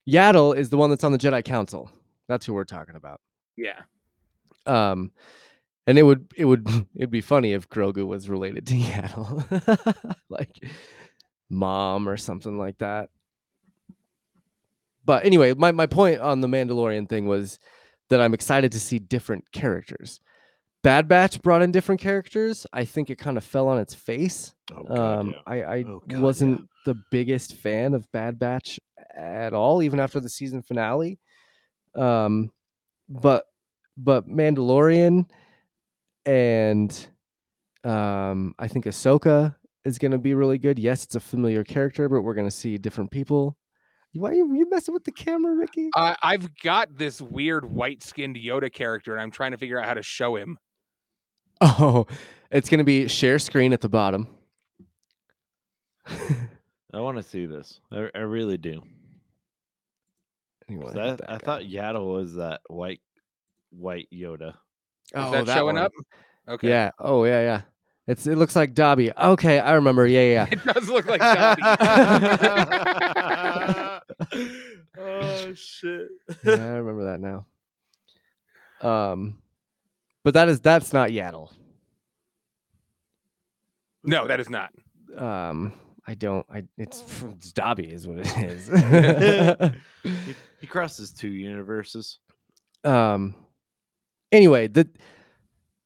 [0.09, 1.91] Yaddle is the one that's on the Jedi Council.
[2.29, 3.21] That's who we're talking about.
[3.57, 3.81] Yeah.
[4.67, 5.13] Um,
[5.87, 10.57] and it would it would it'd be funny if Grogu was related to Yaddle, like
[11.49, 13.11] mom or something like that.
[15.05, 17.59] But anyway, my my point on the Mandalorian thing was
[18.09, 20.21] that I'm excited to see different characters.
[20.83, 22.65] Bad Batch brought in different characters.
[22.73, 24.55] I think it kind of fell on its face.
[24.73, 25.37] Oh, God, um, yeah.
[25.45, 28.79] I, I Oh, God, wasn't the biggest fan of Bad Batch
[29.17, 31.19] at all, even after the season finale.
[31.95, 32.53] Um,
[33.09, 33.47] but
[33.97, 35.27] but Mandalorian
[36.27, 37.07] and
[37.85, 39.55] um, I think Ahsoka
[39.85, 40.79] is going to be really good.
[40.79, 43.57] Yes, it's a familiar character, but we're going to see different people.
[44.13, 45.91] Why are you, you messing with the camera, Ricky?
[45.95, 49.87] Uh, I've got this weird white skinned Yoda character, and I'm trying to figure out
[49.87, 50.59] how to show him.
[51.61, 52.07] Oh,
[52.51, 54.29] it's going to be share screen at the bottom.
[56.07, 57.81] I want to see this.
[57.93, 58.83] I, I really do.
[60.69, 61.41] You 'Cause wanna I, I guy.
[61.45, 63.01] thought Yaddle was that white,
[63.71, 64.49] white Yoda.
[64.51, 64.55] Is
[65.15, 65.85] Oh, that, that showing one.
[65.85, 65.93] up?
[66.49, 66.69] Okay.
[66.69, 66.91] Yeah.
[66.99, 67.63] Oh, yeah, yeah.
[68.09, 69.13] It's it looks like Dobby.
[69.13, 70.07] Okay, I remember.
[70.07, 70.47] Yeah, yeah.
[70.53, 71.63] It does look like Dobby.
[74.99, 76.09] oh shit!
[76.45, 77.47] yeah, I remember that now.
[78.81, 79.39] Um,
[80.23, 81.53] but that is that's not Yaddle.
[84.05, 84.71] no, that is not.
[85.17, 85.73] Um,
[86.07, 86.47] I don't.
[86.53, 87.03] I it's,
[87.37, 88.69] it's Dobby is what it is.
[90.03, 92.19] he, he crosses two universes.
[92.85, 93.35] um.
[94.33, 94.89] Anyway, the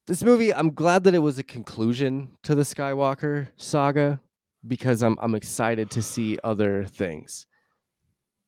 [0.06, 4.20] this movie, I'm glad that it was a conclusion to the Skywalker saga
[4.66, 7.46] because I'm I'm excited to see other things.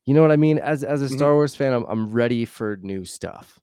[0.06, 0.58] You know what I mean?
[0.58, 1.16] As as a Mhm.
[1.16, 3.60] Star Wars fan, I'm I'm ready for new stuff.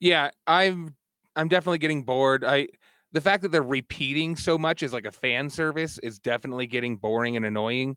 [0.00, 0.94] Yeah, I'm
[1.36, 2.44] I'm definitely getting bored.
[2.44, 2.68] I
[3.12, 6.96] the fact that they're repeating so much is like a fan service is definitely getting
[6.96, 7.96] boring and annoying.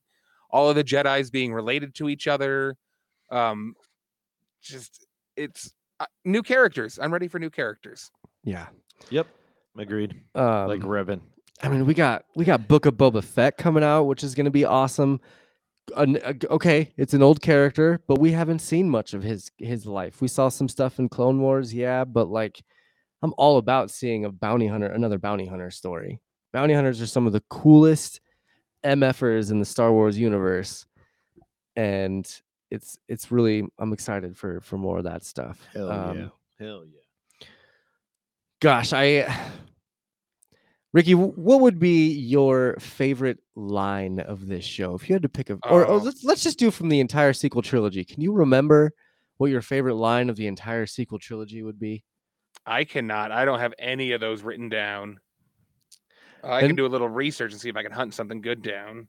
[0.50, 2.76] All of the Jedi's being related to each other.
[3.30, 3.76] Um
[4.62, 5.06] just
[5.36, 7.00] it's uh, new characters.
[7.02, 8.12] I'm ready for new characters.
[8.44, 8.68] Yeah.
[9.10, 9.28] Yep,
[9.78, 10.20] agreed.
[10.36, 11.22] Um, like Revan.
[11.64, 14.46] I mean, we got we got Book of Boba Fett coming out, which is going
[14.46, 15.22] to be awesome.
[15.96, 19.86] An- uh, okay, it's an old character, but we haven't seen much of his his
[19.86, 20.22] life.
[20.22, 22.62] We saw some stuff in Clone Wars, yeah, but like,
[23.22, 26.20] I'm all about seeing a bounty hunter, another bounty hunter story.
[26.54, 28.20] Bounty hunters are some of the coolest
[28.84, 30.86] MFers in the Star Wars universe,
[31.76, 32.28] and
[32.72, 35.60] it's it's really I'm excited for for more of that stuff.
[35.74, 35.94] Hell yeah!
[36.24, 37.48] Um, Hell yeah!
[38.60, 39.28] Gosh, I
[40.94, 45.50] Ricky, what would be your favorite line of this show if you had to pick
[45.50, 45.98] a or, or Oh.
[45.98, 48.04] let's let's just do from the entire sequel trilogy.
[48.04, 48.92] Can you remember
[49.38, 52.04] what your favorite line of the entire sequel trilogy would be?
[52.66, 53.32] I cannot.
[53.32, 55.20] I don't have any of those written down.
[56.44, 58.62] Uh, I can do a little research and see if I can hunt something good
[58.62, 59.08] down.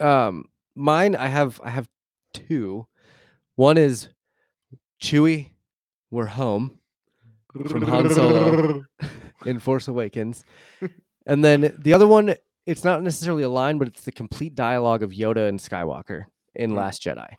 [0.00, 1.88] Um, mine, I have I have
[2.32, 2.86] two.
[3.56, 4.08] One is
[5.02, 5.50] Chewie,
[6.10, 6.78] we're home
[7.68, 8.84] from Han Solo
[9.46, 10.44] in Force Awakens,
[11.26, 12.34] and then the other one,
[12.66, 16.24] it's not necessarily a line, but it's the complete dialogue of Yoda and Skywalker
[16.54, 16.76] in Mm.
[16.76, 17.34] Last Jedi,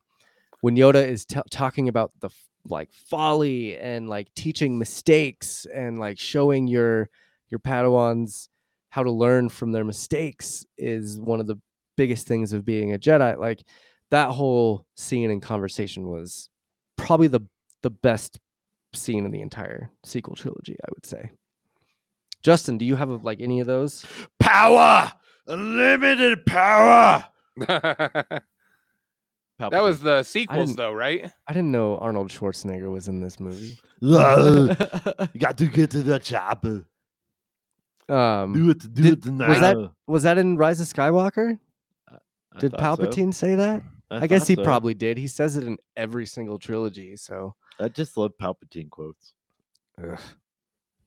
[0.62, 2.30] when Yoda is t- talking about the
[2.68, 7.10] like folly and like teaching mistakes and like showing your
[7.50, 8.50] your Padawans
[8.90, 11.60] how to learn from their mistakes is one of the
[11.98, 13.38] biggest things of being a Jedi.
[13.38, 13.64] Like
[14.12, 16.50] that whole scene and conversation was
[16.98, 17.42] probably the
[17.84, 18.40] the best
[18.94, 21.32] scene in the entire sequel trilogy, I would say.
[22.42, 24.06] Justin, do you have like any of those?
[24.40, 25.12] Power,
[25.48, 27.26] unlimited power.
[29.60, 31.32] that was the sequels, though, right?
[31.48, 33.78] I didn't know Arnold Schwarzenegger was in this movie.
[34.02, 36.86] You got to get to the chopper.
[38.10, 39.50] um, Do it, do did- it tonight.
[39.50, 41.58] was that was that in Rise of Skywalker?
[42.12, 43.06] I Did thought so.
[43.06, 43.82] Palpatine say that?
[44.12, 44.64] I, thought guess he so.
[44.64, 45.18] probably did.
[45.18, 47.16] He says it in every single trilogy.
[47.18, 49.34] So I just love Palpatine quotes.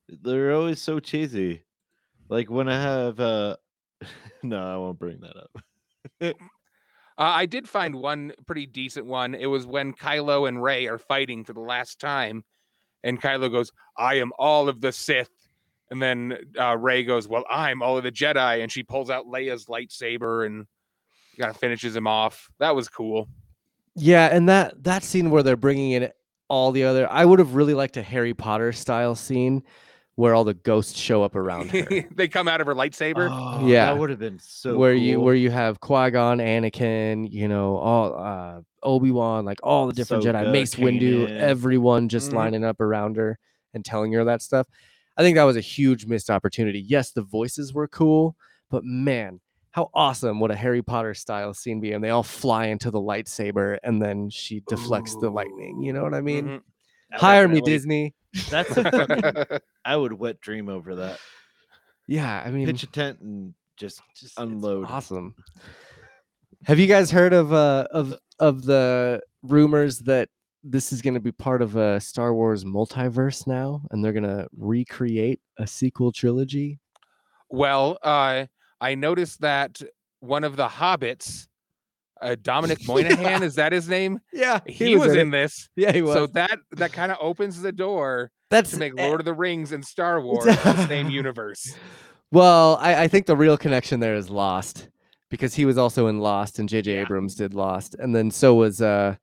[0.08, 1.62] They're always so cheesy.
[2.28, 3.56] Like when I have uh
[4.42, 6.36] no, I won't bring that up.
[7.18, 9.34] Uh, I did find one pretty decent one.
[9.34, 12.44] It was when Kylo and Rey are fighting for the last time,
[13.02, 15.30] and Kylo goes, "I am all of the Sith,"
[15.90, 19.26] and then uh, Rey goes, "Well, I'm all of the Jedi," and she pulls out
[19.26, 20.66] Leia's lightsaber and
[21.38, 22.48] kind of finishes him off.
[22.60, 23.28] That was cool.
[23.96, 26.10] yeah, and that that scene where they're bringing in
[26.48, 29.64] all the other, I would have really liked a Harry Potter style scene
[30.18, 31.86] where all the ghosts show up around her.
[32.12, 33.28] they come out of her lightsaber.
[33.30, 33.86] Oh, Yeah.
[33.86, 37.76] that would have been so where you where you have Qui Gon, Anakin, you know,
[37.76, 42.34] all uh, Obi Wan, like all the different Jedi, Ahsoka, Mace Windu, everyone just Mhm.
[42.34, 43.38] lining up around her
[43.74, 44.66] and telling her that stuff.
[45.16, 46.80] I think that was a huge missed opportunity.
[46.80, 48.34] Yes, the voices were cool,
[48.70, 49.38] but man,
[49.70, 51.92] how awesome would a Harry Potter style scene be?
[51.92, 55.80] And they all fly into the lightsaber, and then she deflects the lightning.
[55.80, 56.44] You know what I mean?
[56.48, 56.60] Mhm.
[57.12, 58.14] Hire me, Disney.
[58.50, 61.18] That's fucking, I would wet dream over that.
[62.06, 64.86] Yeah, I mean, Pitch a tent and just just unload.
[64.88, 65.34] Awesome.
[66.64, 70.28] Have you guys heard of uh of of the rumors that
[70.64, 74.24] this is going to be part of a Star Wars multiverse now, and they're going
[74.24, 76.78] to recreate a sequel trilogy?
[77.50, 78.46] well, uh,
[78.80, 79.80] I noticed that
[80.20, 81.46] one of the hobbits,
[82.20, 84.20] uh, Dominic Moynihan, is that his name?
[84.32, 85.68] Yeah, He, was, in this.
[85.76, 86.14] Yeah, he was.
[86.14, 89.34] So that that kind of opens the door That's to make eh, Lord of the
[89.34, 91.74] Rings and Star Wars the same universe.
[92.30, 94.90] Well, I, I think the real connection there is Lost
[95.30, 96.94] because he was also in Lost, and J.J.
[96.94, 97.00] Yeah.
[97.00, 99.16] Abrams did Lost, and then so was uh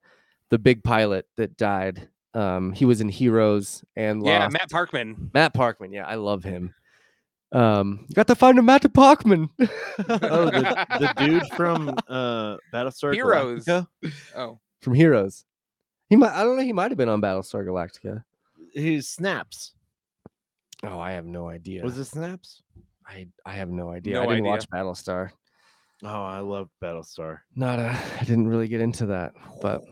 [0.50, 2.08] the big pilot that died.
[2.34, 4.30] Um, he was in Heroes and Lost.
[4.32, 5.32] Yeah, Matt Parkman.
[5.32, 6.74] Matt Parkman, yeah, I love him.
[7.52, 9.48] Um, you got to find a Matt Parkman.
[9.58, 13.64] Oh, the, the dude from uh Battlestar Heroes.
[13.64, 13.86] Galactica?
[14.36, 15.44] Oh, from Heroes.
[16.08, 16.32] He might.
[16.32, 16.62] I don't know.
[16.62, 18.24] He might have been on Battlestar Galactica.
[18.72, 19.72] He snaps.
[20.82, 21.82] Oh, I have no idea.
[21.82, 22.62] Was it snaps?
[23.06, 24.14] I I have no idea.
[24.14, 24.50] No I didn't idea.
[24.50, 25.30] watch Battlestar.
[26.02, 27.38] Oh, I love Battlestar.
[27.54, 27.96] Not a.
[28.20, 29.32] I didn't really get into that,
[29.62, 29.82] but.
[29.82, 29.88] but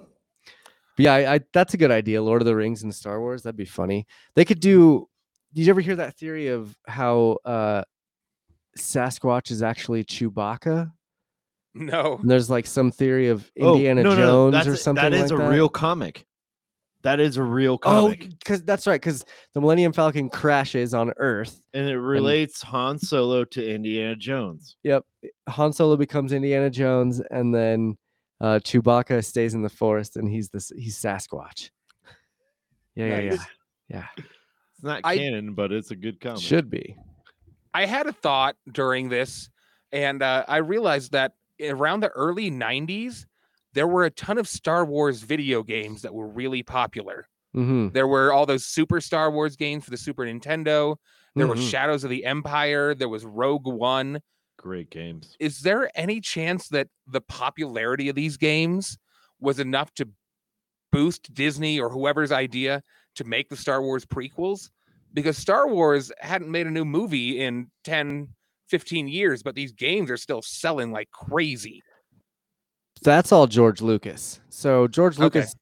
[0.98, 2.22] yeah, I, I that's a good idea.
[2.22, 3.42] Lord of the Rings and Star Wars.
[3.42, 4.06] That'd be funny.
[4.34, 5.08] They could do.
[5.54, 7.82] Did you ever hear that theory of how uh,
[8.76, 10.90] Sasquatch is actually Chewbacca?
[11.74, 12.16] no.
[12.20, 15.12] And there's like some theory of Oh, Indiana no, no, Jones that's or something That
[15.12, 15.50] is like a that.
[15.50, 16.24] real comic.
[17.02, 18.22] That is a real comic.
[18.24, 19.00] Oh, because that's right.
[19.00, 21.60] Because the Millennium Falcon crashes on Earth.
[21.74, 24.76] and it relates Han Solo to Indiana Jones.
[24.84, 25.04] Yep.
[25.50, 27.98] Han Solo becomes Indiana Jones, and then
[28.40, 31.68] uh, Chewbacca stays in the forest, and he's this he's Sasquatch.
[32.96, 33.36] Yeah, yeah, yeah,
[33.88, 34.06] yeah.
[34.84, 36.42] It's not I- canon, but it's a good comic.
[36.42, 36.94] Should be.
[37.72, 39.48] I had a thought during this,
[39.92, 43.24] and uh, I realized that around the early 90s,
[43.72, 47.26] there were a ton of Star Wars video games that were really popular.
[47.56, 47.88] Mm-hmm.
[47.94, 50.96] There were all those Super Star Wars games for the Super Nintendo.
[51.34, 51.70] There were Mhm.
[51.70, 52.94] Shadows of the Empire.
[52.94, 54.20] There was Rogue One.
[54.58, 55.34] Great games.
[55.40, 58.98] Is there any chance that the popularity of these games
[59.40, 60.08] was enough to
[60.92, 62.82] boost Disney or whoever's idea
[63.16, 64.70] to make the Star Wars prequels?
[65.12, 68.28] Because Star Wars hadn't made a new movie in 10,
[68.68, 71.82] 15 years, but these games are still selling like crazy.
[73.02, 74.40] That's all George Lucas.
[74.48, 75.24] So George Okay.
[75.40, 75.54] Lucas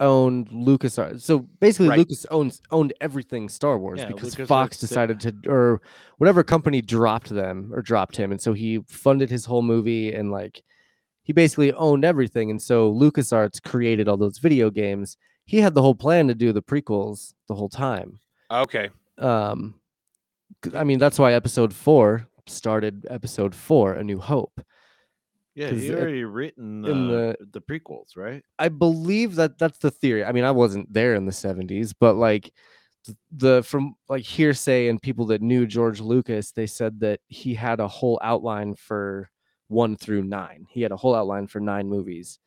[0.00, 0.98] owned Lucas.
[1.18, 1.98] So basically, Right.
[1.98, 5.82] Lucas owns owned everything Star Wars Yeah, because LucasArts Fox did- decided to, or
[6.18, 10.30] whatever company dropped them or dropped him, and so he funded his whole movie and
[10.30, 10.62] like
[11.22, 12.50] he basically owned everything.
[12.50, 15.16] And so LucasArts created all those video games.
[15.50, 18.20] He had the whole plan to do the prequels the whole time.
[18.52, 18.88] Okay.
[19.18, 19.74] Um,
[20.62, 23.04] 'cause- I mean, that's why Episode Four started.
[23.10, 24.60] Episode Four, A New Hope.
[25.56, 28.44] Yeah, he it- already written in the- the prequels, right?
[28.60, 30.24] I believe that that's the theory.
[30.24, 32.52] I mean, I wasn't there in the 70s, but like
[33.32, 37.80] the from like hearsay and people that knew George Lucas, they said that he had
[37.80, 39.30] a whole outline for
[39.66, 40.66] 1 through 9.
[40.70, 42.38] He had a whole outline for 9 movies.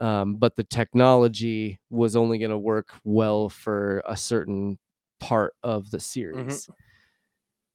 [0.00, 4.78] Um, but the technology was only going to work well for a certain
[5.20, 6.68] part of the series.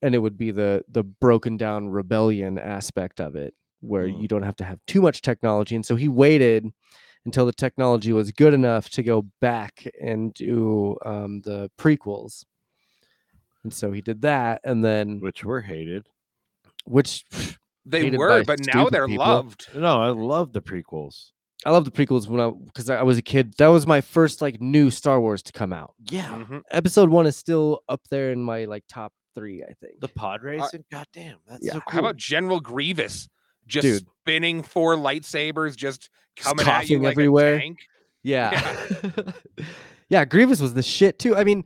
[0.01, 4.21] and it would be the the broken down rebellion aspect of it where Mm.
[4.21, 6.65] you don't have to have too much technology and so he waited
[7.25, 12.45] until the technology was good enough to go back and do um, the prequels
[13.63, 16.07] and so he did that and then which were hated.
[16.85, 17.25] which
[17.85, 19.25] They hated were, but now they're people.
[19.25, 19.67] loved.
[19.75, 21.31] No, I love the prequels.
[21.65, 24.41] I love the prequels when i because I was a kid that was my first
[24.41, 26.61] like new star wars to come out Yeah, Mhm.
[26.71, 30.43] episode one is still up there in my like top three i think the pod
[30.43, 30.83] racing.
[30.91, 31.73] God damn, that's yeah.
[31.73, 31.91] so cool.
[31.93, 33.27] How about General Grievous
[33.67, 34.05] just Dude.
[34.21, 37.55] spinning four lightsabers, just Just coming at you like everywhere.
[37.55, 37.79] a tank?
[38.23, 38.75] Yeah.
[40.09, 41.35] yeah, Grievous was the shit too.
[41.35, 41.63] I mean,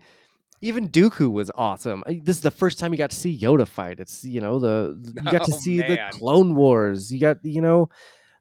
[0.61, 2.03] even Dooku was awesome.
[2.07, 3.99] I- This is the first time you got to see Yoda fight.
[3.99, 5.97] It's, you know, the you got to Oh, see the.
[6.11, 7.11] Clone Wars.
[7.11, 7.89] You got, you know,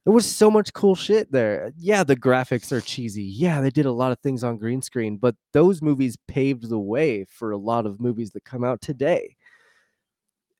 [0.04, 1.72] there was so much cool shit there.
[1.76, 3.22] Yeah, the graphics are cheesy.
[3.22, 6.78] Yeah, they did a lot of things on green screen, but those movies paved the
[6.78, 9.36] way for a lot of movies that come out today.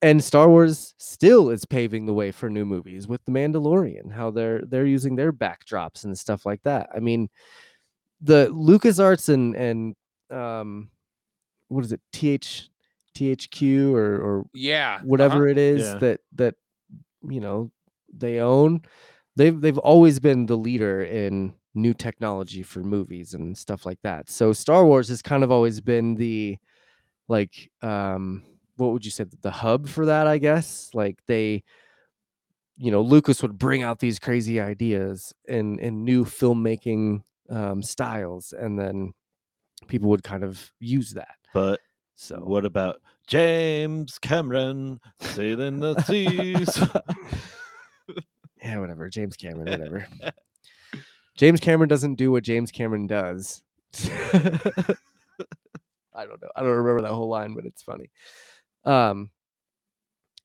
[0.01, 4.30] And Star Wars still is paving the way for new movies with The Mandalorian, how
[4.30, 6.90] they're they're using their backdrops and stuff like that.
[6.95, 7.28] I mean,
[8.20, 9.95] the LucasArts and and
[10.30, 10.90] um
[11.68, 12.68] what is it, TH
[13.16, 14.97] THQ or or Yeah.
[14.97, 15.05] uh-huh.
[15.05, 15.99] whatever it is Yeah.
[15.99, 16.55] that that
[17.28, 17.70] you know
[18.12, 18.82] they own
[19.37, 24.28] they've they've always been the leader in new technology for movies and stuff like that.
[24.28, 26.59] So star wars has kind of always been the
[27.28, 28.43] like um
[28.76, 30.91] what would you say the hub for that i guess?
[30.93, 31.62] Like they
[32.76, 38.53] you know lucas would bring out these crazy ideas and and new filmmaking um styles
[38.53, 39.12] and then
[39.89, 41.37] people would kind of use that.
[41.55, 41.80] But
[42.16, 46.78] so what about James Cameron sailing the seas?
[48.63, 49.09] yeah, whatever.
[49.09, 50.07] James Cameron, whatever.
[51.37, 53.63] James Cameron doesn't do what James Cameron does.
[56.15, 56.51] I don't know.
[56.55, 58.11] I don't remember that whole line, but it's funny.
[58.85, 59.31] Um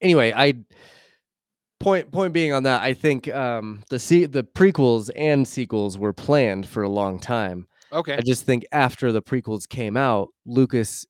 [0.02, 0.56] anyway, I
[1.80, 6.14] point point being on that, I think um the se- the prequels and sequels were
[6.14, 7.68] planned for a long time.
[7.92, 8.16] Okay.
[8.16, 11.06] I just think after the prequels came out, Lucas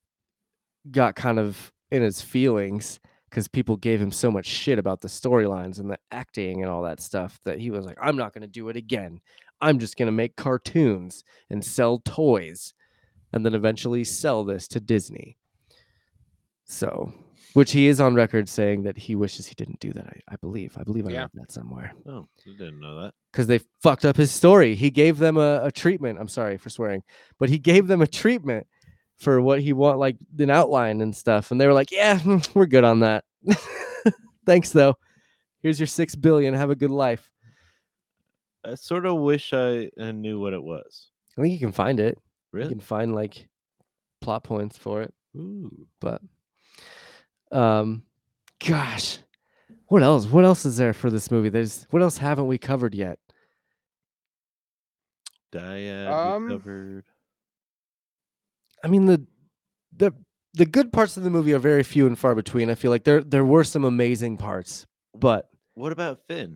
[0.92, 3.00] got kind of in his feelings
[3.30, 6.84] because people gave him so much shit about the storylines and the acting and all
[6.84, 9.20] that stuff that he was like, I'm not going to do it again.
[9.60, 12.74] I'm just going to make cartoons and sell toys
[13.34, 15.38] and then eventually sell this to Disney.
[16.66, 17.14] So,
[17.54, 20.06] which he is on record saying that he wishes he didn't do that.
[20.06, 20.78] I, I believe.
[20.78, 21.22] I believe I Yeah.
[21.22, 23.14] read that somewhere oh, I didn't know that.
[23.32, 24.76] because they fucked up his story.
[24.76, 26.20] He gave them a, a treatment.
[26.20, 27.04] I'm sorry for swearing,
[27.40, 28.68] but he gave them a treatment
[29.18, 31.52] for what he want, like an outline and stuff.
[31.52, 32.20] And they were like, "Yeah,
[32.54, 33.24] we're good on that.
[34.46, 34.96] Thanks, though.
[35.62, 36.54] Here's your six billion.
[36.54, 37.30] Have a good life."
[38.66, 41.08] I sort of wish I, I knew what it was.
[41.38, 42.18] I think you can find it.
[42.52, 42.70] Really?
[42.70, 43.48] You can find like
[44.22, 45.14] plot points for it.
[45.38, 45.88] Ooh.
[46.02, 46.22] But,
[47.52, 48.04] um,
[48.66, 49.20] gosh,
[49.88, 50.26] what else?
[50.26, 51.50] What else is there for this movie?
[51.50, 53.20] There's what else haven't we covered yet?
[55.54, 57.06] Dyad Um, covered.
[58.88, 59.22] I mean the
[59.98, 60.14] the
[60.54, 62.70] the good parts of the movie are very few and far between.
[62.70, 66.56] I feel like there there were some amazing parts, but What about Finn?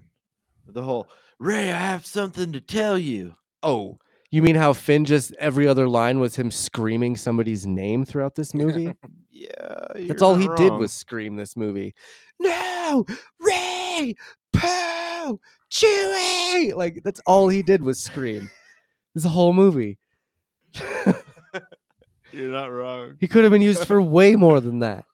[0.66, 1.10] The whole
[1.40, 3.36] Rey, I have something to tell you.
[3.64, 8.36] oh, you mean how Finn just every other line was him screaming somebody's name throughout
[8.36, 8.94] this movie?
[9.30, 11.94] Yeah, That's all he did was scream this movie.
[12.40, 13.06] No,
[13.42, 14.16] Rey,
[14.54, 16.74] Poe, Chewie.
[16.76, 18.50] Like that's all he did was scream.
[19.16, 19.98] This whole movie.
[22.32, 23.16] You're not wrong.
[23.20, 25.06] He could have been used for way more than that.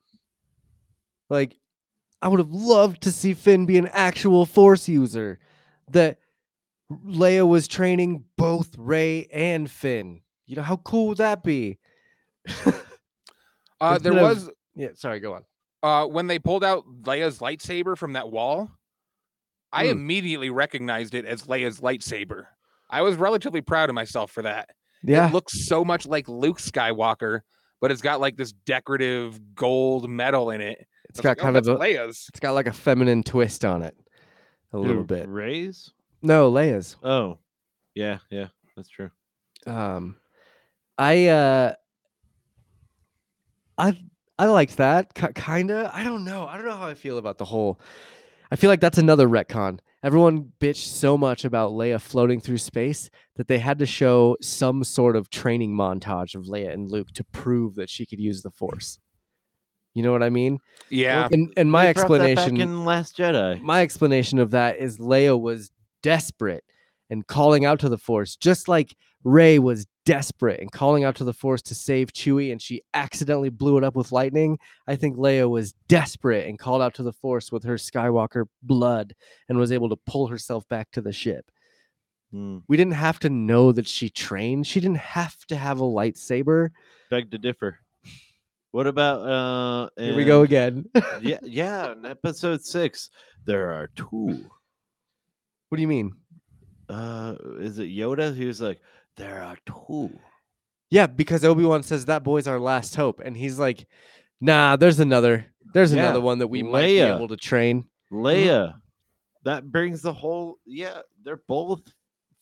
[1.29, 1.57] Like,
[2.21, 5.39] I would have loved to see Finn be an actual Force user.
[5.91, 6.17] That
[6.91, 10.21] Leia was training both Rey and Finn.
[10.45, 11.77] You know how cool would that be?
[13.79, 15.43] Uh, there instead of- was Yeah, sorry, go on.
[15.83, 18.71] uh, when they pulled out Leia's lightsaber from that wall.
[19.71, 19.91] I Hmm.
[19.91, 22.47] immediately recognized it as Leia's lightsaber.
[22.89, 24.71] I was relatively proud of myself for that.
[25.03, 27.41] Yeah, It looks so much like Luke Skywalker,
[27.81, 30.85] but it's got like this decorative gold metal in it.
[31.09, 32.25] it's I was got like, oh, kind of a Leia's.
[32.29, 33.95] it's got like a feminine twist on it.
[34.73, 35.27] A little Who, bit.
[35.29, 35.91] Rey's?
[36.21, 36.97] No, Leia's.
[37.03, 37.37] Oh,
[37.95, 39.09] yeah, yeah, that's true.
[39.65, 40.15] um
[40.99, 41.73] i uh
[43.77, 43.95] i
[44.39, 47.37] i liked that kind of i don't know i don't know how i feel about
[47.37, 47.79] the whole
[48.51, 53.09] i feel like that's another retcon everyone bitched so much about leia floating through space
[53.35, 57.23] that they had to show some sort of training montage of leia and luke to
[57.25, 58.99] prove that she could use the force
[59.93, 61.27] you know what i mean Yeah.
[61.31, 63.59] and and my They that back explanation in Last Jedi.
[63.61, 65.71] my explanation of that is Leia was
[66.03, 66.63] desperate
[67.09, 71.25] and calling out to the Force, just like Rey was desperate and calling out to
[71.25, 74.57] the Force to save Chewie, and she accidentally blew it up with lightning.
[74.87, 79.13] I think Leia was desperate and called out to the Force with her Skywalker blood
[79.49, 81.51] and was able to pull herself back to the ship.
[82.31, 84.65] Hmm, We didn't have to know that she trained.
[84.65, 86.69] She didn't have to have a lightsaber.
[87.09, 87.79] beg to differ.
[88.71, 89.89] What about uh?
[89.97, 90.85] Here we go again.
[91.21, 91.91] Yeah, yeah.
[91.91, 93.09] In episode six,
[93.45, 94.45] there are two.
[95.69, 96.13] What do you mean?
[96.89, 98.33] Uh, is it Yoda?
[98.35, 98.79] He was like,
[99.17, 100.17] there are two.
[100.89, 103.87] Yeah, because Obi Wan says that boy's our last hope, and he's like,
[104.39, 105.45] "Nah, there's another.
[105.73, 108.75] There's Yeah, another one that we might be able to train." Leia.
[109.43, 110.57] That brings the whole.
[110.65, 111.81] Yeah, they're both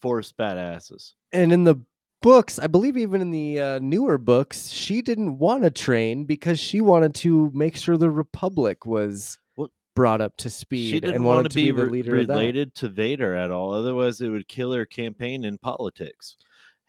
[0.01, 1.13] force badasses.
[1.32, 1.76] And in the
[2.21, 6.59] books, I believe even in the uh, newer books, she didn't want to train because
[6.59, 11.15] she wanted to make sure the Republic was Well, brought up to speed She didn't
[11.15, 12.34] and want wanted to be, the re- leader of that.
[12.34, 13.73] related to Vader at all.
[13.73, 16.38] Otherwise, it would kill her campaign in politics.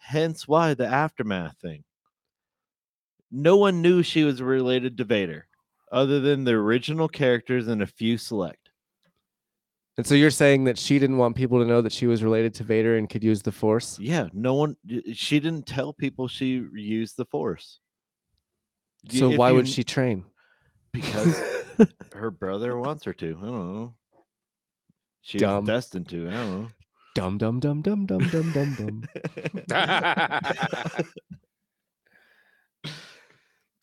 [0.07, 1.83] Hence, why the aftermath thing.
[3.33, 5.49] No one knew she was related to Vader,
[5.91, 8.71] other than the original characters and a few select.
[9.97, 12.55] And so you're saying that she didn't want people to know that she was related
[12.55, 13.99] to Vader and could use the Force?
[13.99, 14.77] Yeah, no one.
[15.13, 17.81] She didn't tell people she used the Force.
[19.11, 20.25] So if why you would she train?
[20.93, 21.37] Because
[22.15, 23.39] her brother wants her to.
[23.43, 23.95] I don't know.
[25.23, 26.29] She's destined to.
[26.29, 26.69] I don't know.
[27.17, 29.09] Dum dum dum dum dum dum dum dum.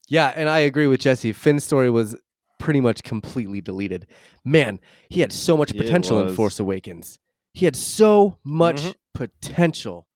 [0.07, 1.33] Yeah, and I agree with Jesse.
[1.33, 2.15] Finn's story was
[2.59, 4.05] pretty much completely deleted.
[4.45, 4.79] Man,
[5.09, 6.35] he had so much potential in.
[6.35, 7.17] Force Awakens.
[7.53, 8.95] He had so much Mhm.
[9.13, 10.07] potential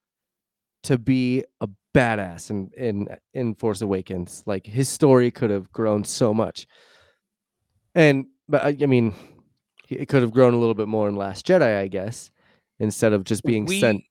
[0.84, 4.44] to be a badass in in in Force Awakens.
[4.46, 6.68] Like his story could have grown so much.
[7.96, 9.14] And but I, I mean,
[9.88, 12.30] he- it could have grown a little bit more in Last Jedi, I guess,
[12.80, 14.04] instead of just being we, sent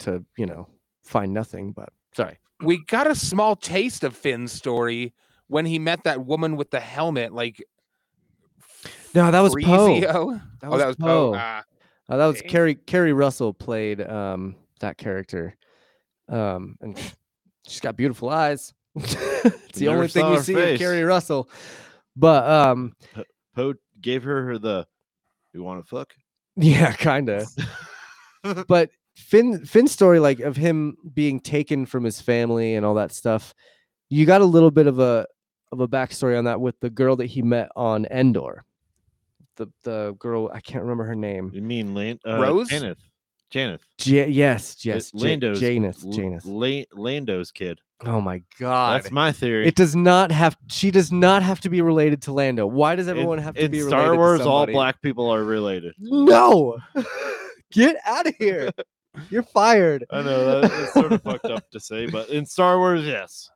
[0.00, 0.68] to you know
[1.04, 1.72] find nothing.
[1.72, 2.38] But sorry.
[2.62, 5.14] we got a small taste of Finn's story
[5.48, 7.62] when he met that woman with the helmet, like
[9.14, 10.00] No, that was Poe.
[10.00, 10.40] That oh,
[10.78, 11.32] that was Poe.
[11.32, 11.34] Poe.
[11.36, 11.62] Ah,
[12.08, 12.48] Uh, that was Okay.
[12.48, 15.56] Carrie Keri Russell played um that character.
[16.28, 16.98] Um and
[17.66, 18.72] she's got beautiful eyes.
[18.96, 19.14] it's
[19.78, 20.78] the Never only thing saw you her see of face.
[20.78, 21.48] Keri Russell.
[22.16, 22.94] But um
[23.54, 24.86] Poe gave her her the.
[25.54, 26.12] You want to fuck?
[26.56, 27.48] yeah, kind of.
[28.68, 33.12] but Finn Finn's story like of him being taken from his family and all that
[33.12, 33.54] stuff.
[34.08, 35.26] You got a little bit of a
[35.72, 38.64] of a backstory on that with the girl that he met on Endor.
[39.56, 41.50] The the girl I can't remember her name.
[41.54, 42.68] You mean Lan- uh, Rose?
[42.68, 42.98] Janeth.
[43.52, 43.80] Janeth.
[44.04, 46.42] Ja- yes, yes, Ja- Lando's Janeth, L- Janeth.
[46.44, 47.80] La- Lando's kid.
[48.04, 49.02] Oh my god.
[49.02, 49.66] That's my theory.
[49.66, 50.56] It does not have.
[50.68, 52.66] She does not have to be related to Lando.
[52.66, 54.40] Why does In- everyone have to in be related Star to Wars?
[54.42, 55.94] All black people are related.
[55.98, 56.76] No,
[57.76, 58.70] get out of here.
[59.30, 60.04] You're fired.
[60.10, 63.50] I know that is sort of fucked up to say, but in Star Wars, yes.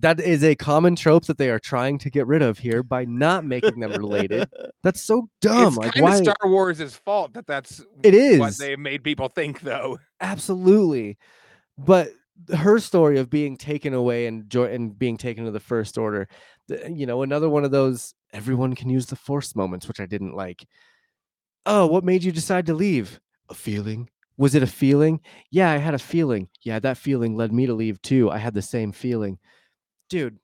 [0.00, 3.04] That is a common trope that they are trying to get rid of here by
[3.04, 4.48] not making them related.
[4.82, 5.68] That's so dumb.
[5.68, 6.20] it's like why?
[6.20, 9.98] Star Wars' fault that that's it is what they made people think, though.
[10.20, 11.16] absolutely,
[11.78, 12.10] but
[12.56, 16.28] her story of being taken away and jo- and being taken to the First Order,
[16.68, 20.06] th- you know, another one of those everyone can use the Force moments, which I
[20.06, 20.66] didn't like.
[21.66, 23.20] Oh, what made you decide to leave?
[23.48, 24.08] A feeling.
[24.36, 25.20] Was it a feeling?
[25.50, 26.48] Yeah, I had a feeling.
[26.62, 28.30] Yeah, that feeling led me to leave too.
[28.30, 29.38] I had the same feeling.
[30.10, 30.38] Dude,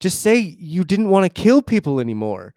[0.00, 2.54] just say you didn't want to kill people anymore.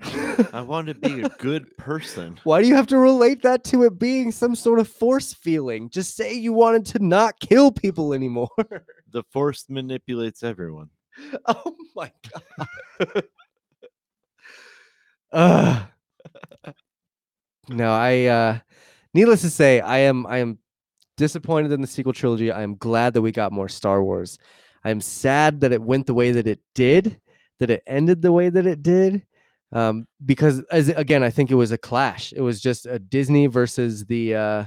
[0.52, 2.38] I want to be a good person.
[2.44, 5.90] Why do you have to relate that to it being some sort of force feeling?
[5.90, 8.48] Just say you wanted to not kill people anymore.
[9.10, 10.90] The Force manipulates everyone.
[11.46, 13.22] oh my god.
[15.32, 15.82] Ugh.
[17.70, 18.58] no, I uh
[19.14, 20.58] needless to say, I am I am
[21.16, 22.50] disappointed in the sequel trilogy.
[22.50, 24.38] I am glad that we got more Star Wars.
[24.84, 27.20] I'm sad that it went the way that it did,
[27.58, 29.24] that it ended the way that it did.
[29.72, 32.32] Um, because as again, I think it was a clash.
[32.34, 34.64] It was just a Disney versus the uh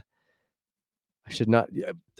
[1.27, 1.69] I should not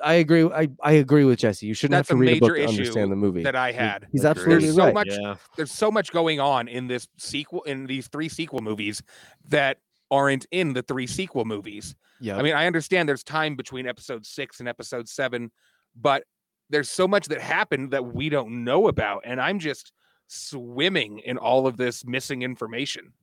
[0.03, 0.45] I agree.
[0.45, 1.65] I, I agree with Jesse.
[1.65, 3.43] You shouldn't That's have to read a book major to issue understand the movie.
[3.43, 4.07] That I had.
[4.11, 4.30] He's Agreed.
[4.32, 5.36] absolutely There's so much Yeah.
[5.57, 9.03] there's so much going on in this sequel in these three sequel movies
[9.49, 9.78] that
[10.12, 11.95] aren't in the three sequel movies.
[12.20, 12.38] Yeah.
[12.38, 15.51] I mean, I understand there's time between episode six and episode seven,
[15.95, 16.24] but
[16.70, 19.24] there's so much that happened that we don't know about.
[19.26, 19.91] And I'm just
[20.28, 23.14] swimming in all of this missing information.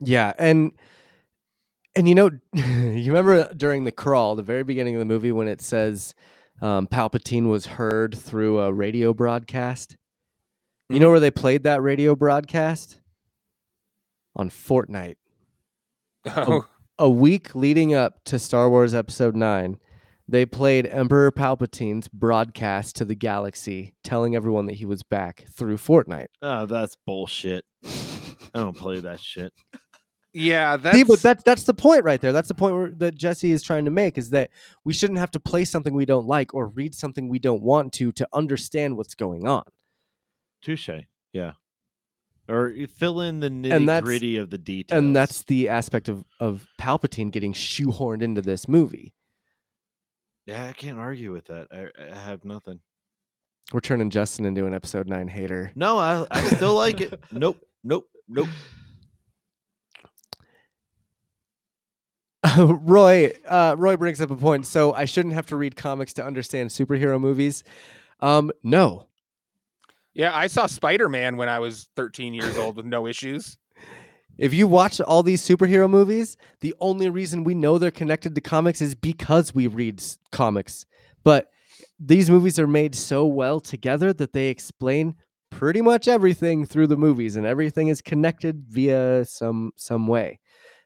[0.00, 0.72] Yeah, and
[1.96, 5.48] and you know, you remember during the crawl, the very beginning of the movie, when
[5.48, 6.14] it says
[6.60, 9.96] um, Palpatine was heard through a radio broadcast.
[10.88, 12.98] You know where they played that radio broadcast?
[14.36, 15.16] On Fortnite.
[16.36, 16.66] Oh,
[16.98, 19.78] A week leading up to Star Wars Episode Nine,
[20.28, 25.76] They played Emperor Palpatine's broadcast to the galaxy, telling everyone that he was back through
[25.78, 26.26] Fortnite.
[26.42, 27.64] Oh, that's bullshit.
[27.84, 29.52] I don't play that shit.
[30.34, 32.32] Yeah, that's See, but that's that's the point right there.
[32.32, 34.50] That's the point where, that Jesse is trying to make is that
[34.84, 37.92] we shouldn't have to play something we don't like or read something we don't want
[37.94, 39.64] to to understand what's going on.
[40.62, 40.90] Touche.
[41.32, 41.52] Yeah.
[42.48, 44.96] Or fill in the nitty gritty of the details.
[44.98, 49.12] And that's the aspect of of Palpatine getting shoehorned into this movie.
[50.46, 51.68] yeah, I can't argue with that.
[51.70, 52.80] I, I have nothing.
[53.70, 55.72] We're turning Justin into an episode nine hater.
[55.74, 57.20] No, I I still like it.
[57.32, 57.58] Nope.
[57.84, 58.08] Nope.
[58.28, 58.48] Nope.
[62.56, 64.66] Roy, uh, Roy brings up a point.
[64.66, 67.64] So I shouldn't have to read comics to understand superhero movies.
[68.20, 69.06] Um, no,
[70.14, 70.36] yeah.
[70.36, 73.56] I saw Spider Man when I was 13 years old with no issues.
[74.38, 78.40] if you watch all these superhero movies, the only reason we know they're connected to
[78.40, 80.02] comics is because we read
[80.32, 80.86] comics.
[81.24, 81.50] But
[81.98, 85.14] these movies are made so well together that they explain
[85.50, 90.38] pretty much everything through the movies, and everything is connected via some some way.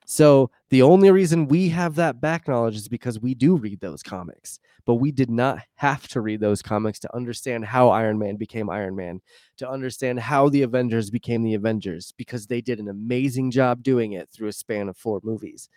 [0.07, 4.03] So the only reason we have that back knowledge is because we do read those
[4.03, 4.59] comics.
[4.87, 8.71] But we did not have to read those comics to understand how Iron Man became
[8.71, 9.21] Iron Man,
[9.59, 14.13] to understand how the Avengers became the Avengers, because they did an amazing job doing
[14.13, 15.69] it through a span of four movies.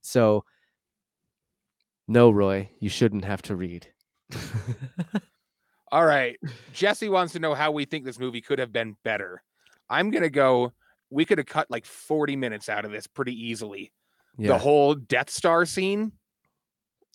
[0.00, 0.46] So,
[2.08, 3.88] no, Roy, you shouldn't have to read.
[5.92, 6.38] All right.
[6.72, 9.42] Jesse wants to know how we think this movie could have been better.
[9.90, 10.72] I'm gonna go.
[11.10, 13.92] We could have cut like 40 minutes out of this pretty easily.
[14.40, 16.12] Yeah, The whole Death Star scene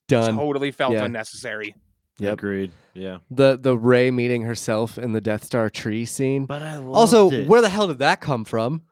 [0.08, 0.36] done.
[0.38, 1.06] totally felt Yeah.
[1.06, 1.76] unnecessary.
[2.20, 2.34] Yep.
[2.34, 2.72] Agreed.
[2.94, 3.18] Yeah.
[3.32, 6.46] The the Rey meeting herself in the Death Star tree scene.
[6.46, 7.48] But I Also, it.
[7.48, 8.84] where the hell did that come from?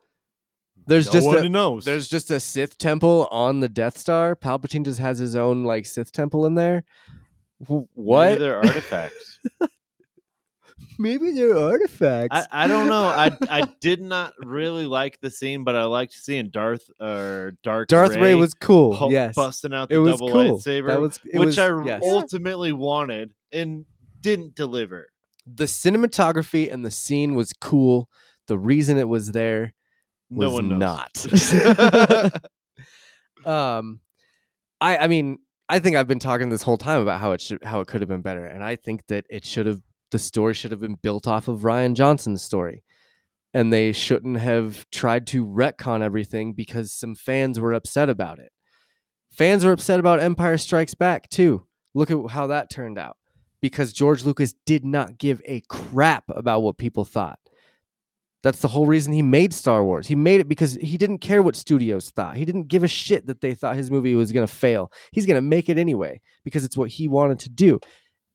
[0.88, 1.86] There's no just one a, knows.
[1.86, 4.36] there's just a Sith temple on the Death Star.
[4.36, 6.84] Palpatine just has his own like Sith temple in there.
[7.66, 8.40] Wh- Maybe What?
[8.40, 9.40] they're artifacts.
[11.04, 12.48] Maybe they're artifacts.
[12.52, 13.04] I, I don't know.
[13.04, 17.90] I I did not really like the scene, but I liked seeing Darth or Dark
[17.90, 18.96] Darth Rey, was cool.
[18.96, 20.58] hu- yes, busting out the it was double cool.
[20.60, 22.02] lightsaber, That was which was, I yes.
[22.06, 23.86] ultimately wanted and
[24.22, 25.08] didn't deliver.
[25.46, 28.10] the cinematography and the scene was cool.
[28.48, 29.74] The reason it was there
[30.30, 30.80] was No one knows.
[30.80, 32.36] not.
[33.46, 34.00] um,
[34.80, 35.40] I I mean
[35.70, 38.02] I think I've been talking this whole time about how it should how it could
[38.02, 39.82] have been better, and I think that it should have
[40.14, 42.84] the story should have been built off of Rian Johnson's story,
[43.54, 48.52] and they shouldn't have tried to retcon everything because some fans were upset about it.
[49.34, 51.66] Fans were upset about Empire Strikes Back too.
[51.96, 53.18] Look at how that turned out
[53.60, 57.40] because George Lucas did not give a crap about what people thought.
[58.44, 60.06] That's the whole reason he made Star Wars.
[60.06, 62.38] He made it because he didn't care what studios thought.
[62.38, 64.92] He didn't give a shit that they thought his movie was going to fail.
[65.12, 67.80] He's going to make it anyway because it's what he wanted to do.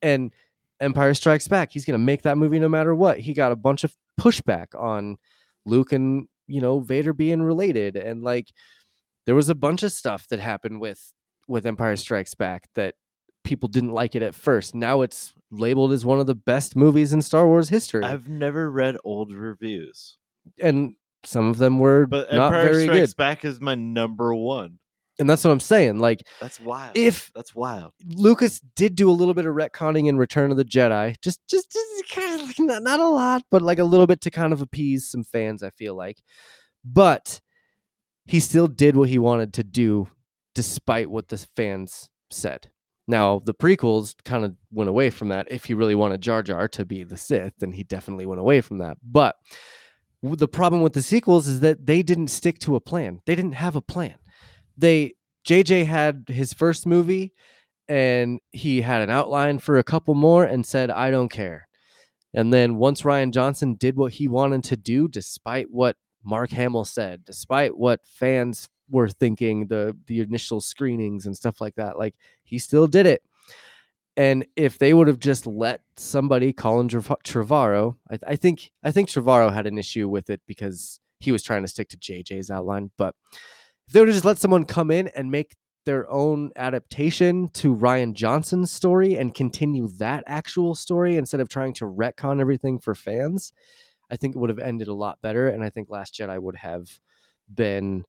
[0.02, 0.32] And
[0.80, 3.18] Empire Strikes Back, he's going to make that movie no matter what.
[3.18, 5.18] He got a bunch of pushback on
[5.66, 8.48] Luke and, you know, Vader being related and like
[9.26, 11.12] there was a bunch of stuff that happened with
[11.46, 12.94] with Empire Strikes Back that
[13.44, 14.74] people didn't like it at first.
[14.74, 18.04] Now it's labeled as one of the best movies in Star Wars history.
[18.04, 20.16] I've never read old reviews,
[20.58, 23.16] and some of them were but not Empire very Strikes good.
[23.16, 24.78] Back is my number one.
[25.18, 25.98] And that's what I'm saying.
[25.98, 26.96] Like That's wild.
[26.96, 27.92] if That's wild.
[28.06, 31.72] Lucas did do a little bit of retconning in Return of the Jedi, just just,
[31.72, 34.52] just kind of like not, not a lot, but like a little bit to kind
[34.52, 36.22] of appease some fans, I feel like.
[36.84, 37.40] But
[38.26, 40.08] he still did what he wanted to do
[40.54, 42.70] despite what the fans said.
[43.06, 45.50] Now, the prequels kind of went away from that.
[45.50, 48.60] If he really wanted Jar Jar to be the Sith, then he definitely went away
[48.60, 48.98] from that.
[49.02, 49.36] But
[50.22, 53.22] the problem with the sequels is that they didn't stick to a plan.
[53.24, 54.16] They didn't have a plan.
[54.78, 55.14] They
[55.46, 57.34] JJ had his first movie
[57.88, 61.68] and he had an outline for a couple more and said, I don't care.
[62.34, 66.84] And then once Rian Johnson did what he wanted to do, despite what Mark Hamill
[66.84, 72.14] said, despite what fans were thinking, the the initial screenings and stuff like that, like
[72.44, 73.22] he still did it.
[74.16, 78.90] And if they would have just let somebody, Colin Trev- Trevorrow, I, I think I
[78.90, 82.50] think Trevorrow had an issue with it because he was trying to stick to JJ's
[82.50, 82.90] outline.
[82.98, 83.14] But
[83.88, 88.12] if they would just let someone come in and make their own adaptation to Rian
[88.12, 93.54] Johnson's story and continue that actual story instead of trying to retcon everything for fans,
[94.10, 95.48] I think it would have ended a lot better.
[95.48, 96.86] And I think Last Jedi would have
[97.54, 98.04] been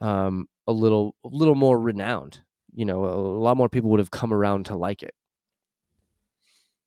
[0.00, 2.40] um, a little a little more renowned.
[2.74, 5.14] You know, a, a lot more people would have come around to like it.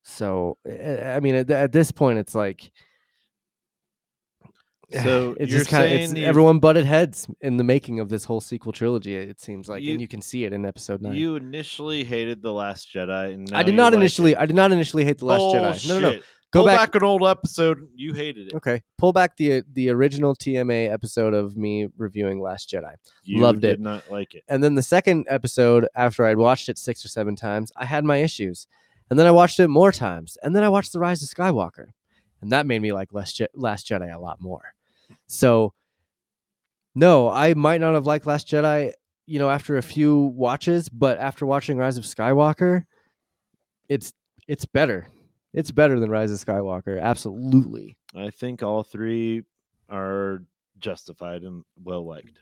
[0.03, 2.69] So, eh, I mean, at, at this point, it's like
[4.91, 5.85] So it's you're just kind
[6.17, 9.15] of everyone butted heads in the making of this whole sequel trilogy.
[9.15, 11.15] It seems like, You- and you can see it in episode nine.
[11.15, 13.33] You initially hated the Last Jedi.
[13.33, 13.97] And I did not like it.
[13.97, 14.35] initially.
[14.35, 15.87] I did not initially hate the Last Jedi.
[15.89, 16.19] No, no, no.
[16.51, 16.77] Go Pull back.
[16.93, 16.95] back.
[16.95, 17.85] an old episode.
[17.95, 18.53] You hated it.
[18.53, 22.93] Okay, pull back the the original TMA episode of me reviewing Last Jedi,
[23.25, 23.79] You Loved did it.
[23.81, 24.43] not like it.
[24.47, 28.05] and then the second episode after I'd watched it six or seven times, I had
[28.05, 28.67] my issues,
[29.09, 31.87] and then I watched it more times, and then I watched The Rise of Skywalker,
[32.45, 34.75] and that made me like Last, Je- Last Jedi a lot more.
[35.25, 35.73] So,
[36.93, 38.93] no, I might not have liked Last Jedi,
[39.25, 42.85] you know, after a few watches, but after watching Rise of Skywalker,
[43.89, 44.13] it's
[44.47, 45.07] it's better.
[45.53, 47.97] It's better than Rise of Skywalker, absolutely.
[48.15, 49.41] I think all three
[49.89, 50.43] are
[50.77, 52.37] justified and well liked.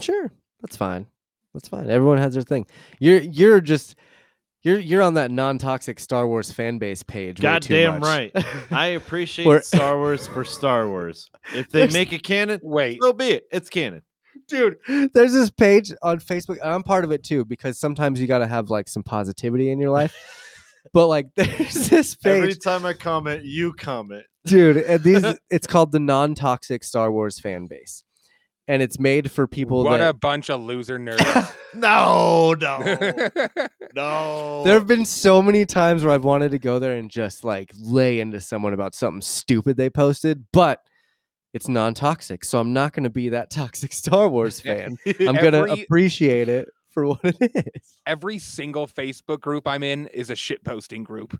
[0.00, 0.32] Sure,
[0.62, 1.06] that's fine.
[1.52, 1.90] That's fine.
[1.90, 2.66] Everyone has their thing.
[3.00, 3.96] You're you're just
[4.64, 7.40] you're you're on that non-toxic Star Wars fan base page.
[7.40, 8.08] way too Goddamn much.
[8.34, 8.46] right.
[8.72, 11.30] I appreciate We're- Star Wars for Star Wars.
[11.54, 13.44] If they There's- make it canon, Wait, so be it.
[13.52, 14.02] It's canon.
[14.48, 14.76] dude.
[15.14, 16.58] There's this page on Facebook.
[16.62, 19.70] and I'm part of it too because sometimes you got to have like some positivity
[19.70, 20.14] in your life.
[20.92, 24.24] but like, there's this page Every time I comment, you comment.
[24.46, 24.76] dude.
[24.78, 28.04] And these, it's called the non-toxic Star Wars fan base,
[28.66, 30.08] and it's made for people what that.
[30.08, 31.52] a bunch of loser nerds.
[31.76, 32.78] No, no,
[33.96, 34.62] no.
[34.62, 37.72] There have been so many times where I've wanted to go there and just like
[37.76, 40.82] lay into someone about something stupid they posted, but
[41.52, 44.96] it's non-toxic, so I'm not going to be that toxic Star Wars fan.
[45.18, 47.96] I'm going to appreciate it for what it is.
[48.06, 51.36] Every single Facebook group I'm in is a shit posting group.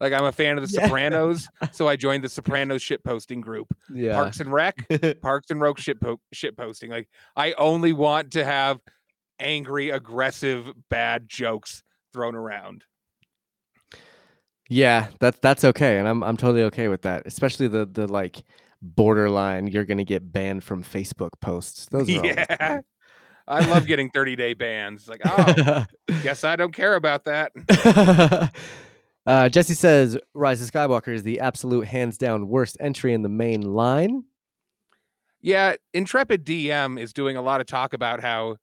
[0.00, 0.86] Like I'm a fan of The Yeah.
[0.86, 3.68] Sopranos, so I joined the Sopranos shit posting group.
[3.92, 4.14] Yeah.
[4.14, 4.86] Parks and Rec,
[5.22, 6.90] Parks and Rec shit, po- shit posting.
[6.90, 8.78] Like I only want to have
[9.38, 11.82] angry, aggressive, bad jokes
[12.12, 12.84] thrown around.
[14.68, 17.22] Yeah, that's that's okay, and I'm I'm totally okay with that.
[17.26, 18.42] Especially the the like
[18.82, 21.86] borderline you're gonna get banned from Facebook posts.
[21.90, 22.80] Those are yeah.
[23.48, 25.08] I love getting 30 day bans.
[25.08, 25.84] Like, oh,
[26.24, 27.52] guess I don't care about that.
[29.26, 33.28] Uh, Jesse says Rise of Skywalker is the absolute hands down worst entry in the
[33.28, 34.24] main line.
[35.40, 38.56] Yeah, Intrepid DM is doing a lot of talk about how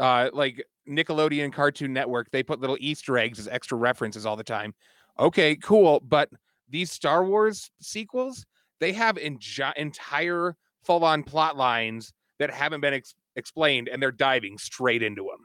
[0.00, 4.44] uh like Nickelodeon Cartoon Network, they put little Easter eggs as extra references all the
[4.44, 4.74] time.
[5.18, 6.28] Okay, cool, but
[6.68, 8.44] these Star Wars sequels,
[8.80, 14.58] they have engi- entire full-on plot lines that haven't been ex- explained and they're diving
[14.58, 15.43] straight into them.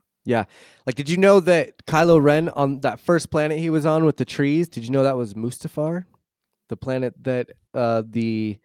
[0.86, 4.18] Like, did you know that Kylo Ren on that first planet he was on with
[4.18, 4.68] the trees?
[4.70, 6.06] Did you know that was Mustafar,
[6.70, 8.58] the planet that uh the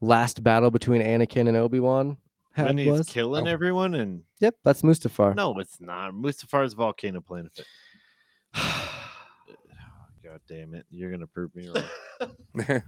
[0.00, 2.16] last battle between Anakin and Obi Wan
[2.52, 3.06] had when he's was?
[3.06, 5.34] killing Oh, everyone, and Yep, that's Mustafar.
[5.34, 6.12] no, it's not.
[6.12, 7.52] Mustafar's volcano planet.
[8.54, 10.86] God damn it!
[10.90, 11.84] You're gonna prove me wrong.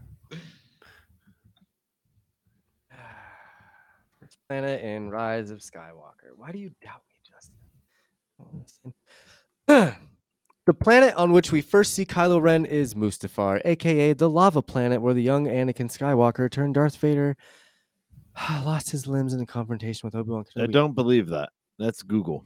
[4.20, 6.30] First planet in Rise of Skywalker.
[6.36, 7.56] Why do you doubt me, Justin?
[7.58, 8.31] Oh, listen.
[9.66, 15.00] The planet on which we first see Kylo Ren is Mustafar, aka the lava planet
[15.00, 17.36] where the young Anakin Skywalker turned Darth Vader,
[18.64, 21.50] lost his limbs in a confrontation with Obi Wan I don't believe that.
[21.78, 22.44] That's Google.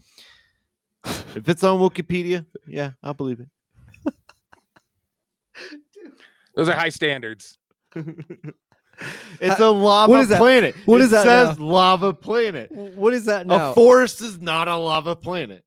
[1.04, 3.48] if it's on Wikipedia, yeah, I'll believe it.
[6.54, 7.58] Those are high standards.
[9.40, 10.38] It's a lava Uh, is that?
[10.38, 10.74] planet.
[10.86, 12.72] What it is that says lava planet.
[12.72, 13.72] What is that now?
[13.72, 15.65] A forest is not a lava planet.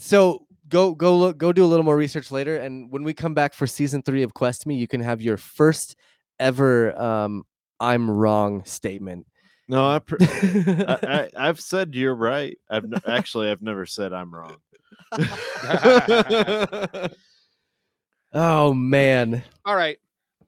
[0.00, 3.34] So go go look go do a little more research later, and when we come
[3.34, 5.96] back for season three of Quest Me, you can have your first
[6.38, 7.44] ever um
[7.78, 9.26] I'm wrong statement.
[9.68, 12.58] No, I, pr- I, I I've said you're right.
[12.68, 14.56] I've n- actually I've never said I'm wrong.
[18.32, 19.42] oh man.
[19.64, 19.98] All right,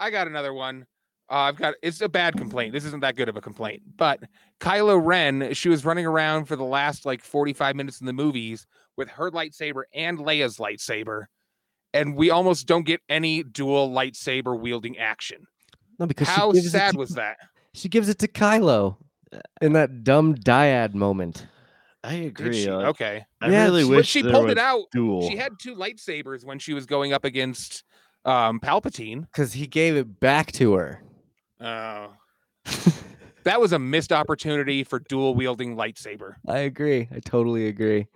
[0.00, 0.86] I got another one.
[1.30, 2.72] Uh, I've got it's a bad complaint.
[2.72, 4.20] This isn't that good of a complaint, but
[4.60, 8.66] Kylo Ren, she was running around for the last like 45 minutes in the movies
[8.96, 11.24] with her lightsaber and Leia's lightsaber,
[11.94, 15.46] and we almost don't get any dual lightsaber wielding action.
[15.98, 17.36] No, because How sad to- was that?
[17.74, 18.96] She gives it to Kylo
[19.60, 21.46] in that dumb dyad moment.
[22.04, 22.64] I agree.
[22.64, 22.70] she?
[22.70, 24.84] like, Okay, I Yeah, really she- wish she pulled it out.
[24.92, 25.28] dual.
[25.28, 27.84] She had two lightsabers when she was going up against
[28.24, 29.20] um, Palpatine.
[29.22, 31.02] Because he gave it back to her.
[31.60, 32.12] Oh,
[33.44, 36.34] that was a missed opportunity for dual wielding lightsaber.
[36.46, 37.08] I agree.
[37.14, 38.06] I totally agree.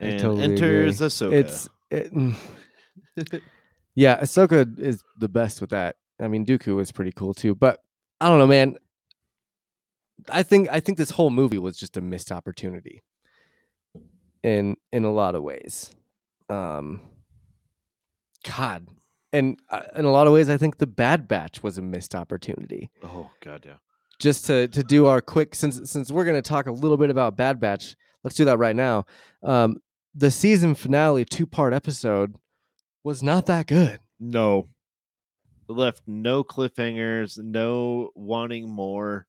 [0.00, 1.08] I and totally enters agree.
[1.08, 1.32] Ahsoka.
[1.32, 2.34] It's it, mm.
[3.94, 5.96] yeah, Ahsoka is the best with that.
[6.20, 7.80] I mean, Dooku was pretty cool too, but
[8.20, 8.76] I don't know, man.
[10.28, 13.02] I think I think this whole movie was just a missed opportunity
[14.42, 15.90] in in a lot of ways.
[16.48, 17.00] Um,
[18.46, 18.86] God,
[19.32, 22.14] and uh, in a lot of ways, I think the Bad Batch was a missed
[22.14, 22.90] opportunity.
[23.02, 23.76] oh god, yeah.
[24.18, 27.10] just to to do our quick since since we're going to talk a little bit
[27.10, 27.96] about Bad Batch.
[28.24, 29.06] Let's do that right now.
[29.42, 29.80] Um,
[30.14, 32.34] the season finale two part episode
[33.04, 34.00] was not that good.
[34.18, 34.68] No.
[35.68, 39.26] It left no cliffhangers, no wanting more.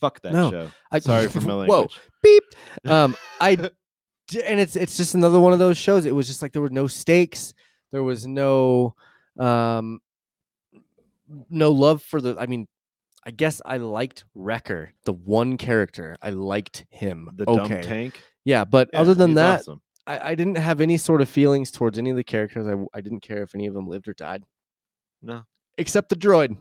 [0.00, 0.70] Fuck that No, show.
[0.90, 1.88] I, Sorry for my Whoa,
[2.22, 2.44] beep.
[2.84, 3.70] Um, I
[4.44, 6.06] and it's it's just another one of those shows.
[6.06, 7.52] It was just like there were no stakes.
[7.90, 8.94] There was no
[9.38, 10.00] um
[11.48, 12.36] no love for the.
[12.38, 12.66] I mean,
[13.26, 16.16] I guess I liked Wrecker, the one character.
[16.22, 17.28] I liked him.
[17.34, 18.22] The dumb tank.
[18.44, 19.82] yeah, but Yeah, other than that, awesome.
[20.10, 22.66] I, I didn't have any sort of feelings towards any of the characters.
[22.92, 24.44] I didn't care if any of them lived or died,
[25.22, 25.42] No.
[25.78, 26.56] except the droid.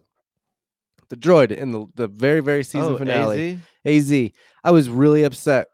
[1.09, 3.59] The droid in the the very very season oh, finale.
[3.84, 4.11] AZ?
[4.11, 4.30] AZ.
[4.63, 5.67] I was really upset.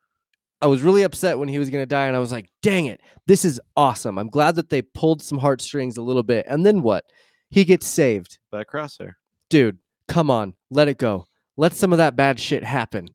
[0.62, 2.86] I was really upset when he was going to die, and I was like, dang
[2.86, 4.18] it, this is awesome.
[4.18, 6.46] I'm glad that they pulled some heartstrings a little bit.
[6.48, 7.04] And then what?
[7.50, 8.40] He gets saved.
[8.50, 9.16] by a Crosshair.
[9.50, 9.78] Dude,
[10.08, 11.28] come on, let it go.
[11.58, 13.08] Let some of that bad shit happen.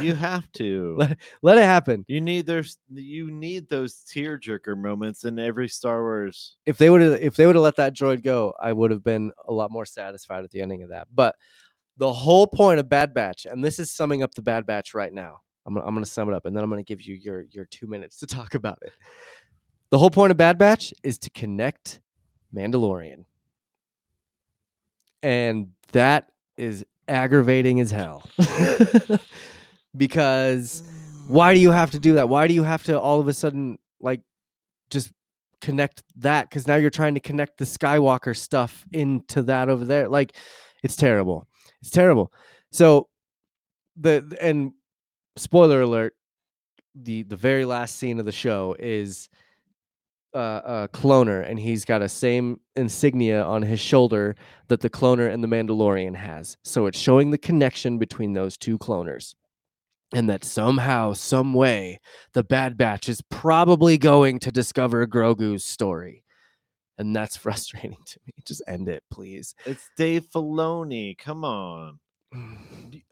[0.00, 0.94] You have to.
[0.96, 2.04] Let- Let it happen.
[2.08, 6.56] You need those you need those tearjerker moments in every Star Wars.
[6.64, 9.04] If they would have if they would have let that droid go, I would have
[9.04, 11.08] been a lot more satisfied at the ending of that.
[11.14, 11.34] But
[11.98, 15.12] the whole point of Bad Batch, and this is summing up the Bad Batch right
[15.12, 15.40] now.
[15.66, 17.86] I'm I'm gonna sum it up, and then I'm gonna give you your your two
[17.86, 18.92] minutes to talk about it.
[19.90, 22.00] The whole point of Bad Batch is to connect
[22.54, 23.24] Mandalorian,
[25.22, 28.22] and that is aggravating as hell.
[29.96, 31.28] because mm.
[31.28, 32.28] why do you have to do that?
[32.28, 34.20] Why do you have to all of a sudden like
[34.90, 35.12] just
[35.60, 36.48] connect that?
[36.48, 40.08] Because now you're trying to connect the Skywalker stuff into that over there.
[40.08, 40.34] Like
[40.82, 41.46] it's terrible.
[41.80, 42.32] It's terrible.
[42.70, 43.08] So
[43.96, 44.72] the the- and
[45.36, 46.14] spoiler alert,
[46.94, 49.28] the the very last scene of the show is
[50.34, 54.36] uh, a cloner, and he's got a same insignia on his shoulder
[54.68, 56.56] that the cloner and the Mandalorian has.
[56.64, 59.34] So it's showing the connection between those two cloners.
[60.14, 62.00] And that somehow, some way,
[62.32, 66.24] the Bad Batch is probably going to discover Grogu's story.
[66.96, 68.32] And that's frustrating to me.
[68.46, 69.54] Just end it, please.
[69.66, 71.16] It's Dave Filoni.
[71.18, 71.98] Come on.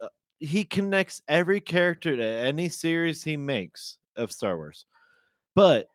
[0.03, 4.85] Uh, He connects every character to any series he makes of Star Wars.
[5.55, 5.89] But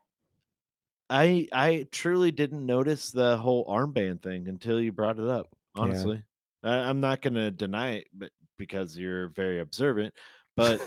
[1.11, 5.49] I I truly didn't notice the whole armband thing until you brought it up.
[5.75, 5.81] Yeah.
[5.83, 6.23] Honestly,
[6.63, 10.13] I, I'm not gonna deny it, but because you're very observant.
[10.55, 10.81] But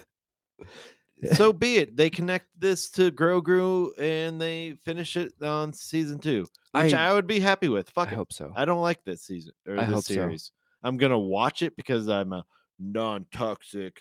[1.35, 1.97] so be it.
[1.97, 7.13] They connect this to Grogu and they finish it on season two, which I- I,
[7.13, 7.89] would be happy with.
[7.91, 8.17] I Fuck it.
[8.17, 8.51] hope so.
[8.57, 10.15] I don't like this season or I this hope so.
[10.15, 10.53] series.
[10.83, 12.45] I'm gonna watch it because I'm a
[12.79, 14.01] non-toxic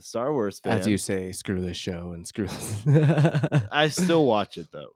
[0.00, 0.78] Star Wars fan.
[0.78, 3.62] As you say, screw this show and screw this.
[3.72, 4.90] I still watch it though.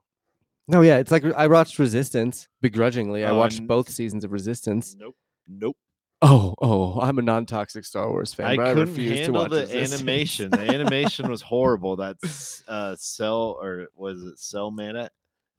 [0.67, 3.23] No, yeah, it's like I watched Resistance begrudgingly.
[3.23, 4.95] I watched n- both seasons of Resistance.
[4.99, 5.15] Nope.
[5.47, 5.77] Nope.
[6.21, 8.47] Oh, oh, I'm a non-toxic Star Wars fan.
[8.47, 9.93] I but I couldn't refuse to handle watch the Resistance.
[10.01, 10.49] animation.
[10.51, 11.95] The animation was horrible.
[11.95, 15.09] That's uh cell or was it cell mana?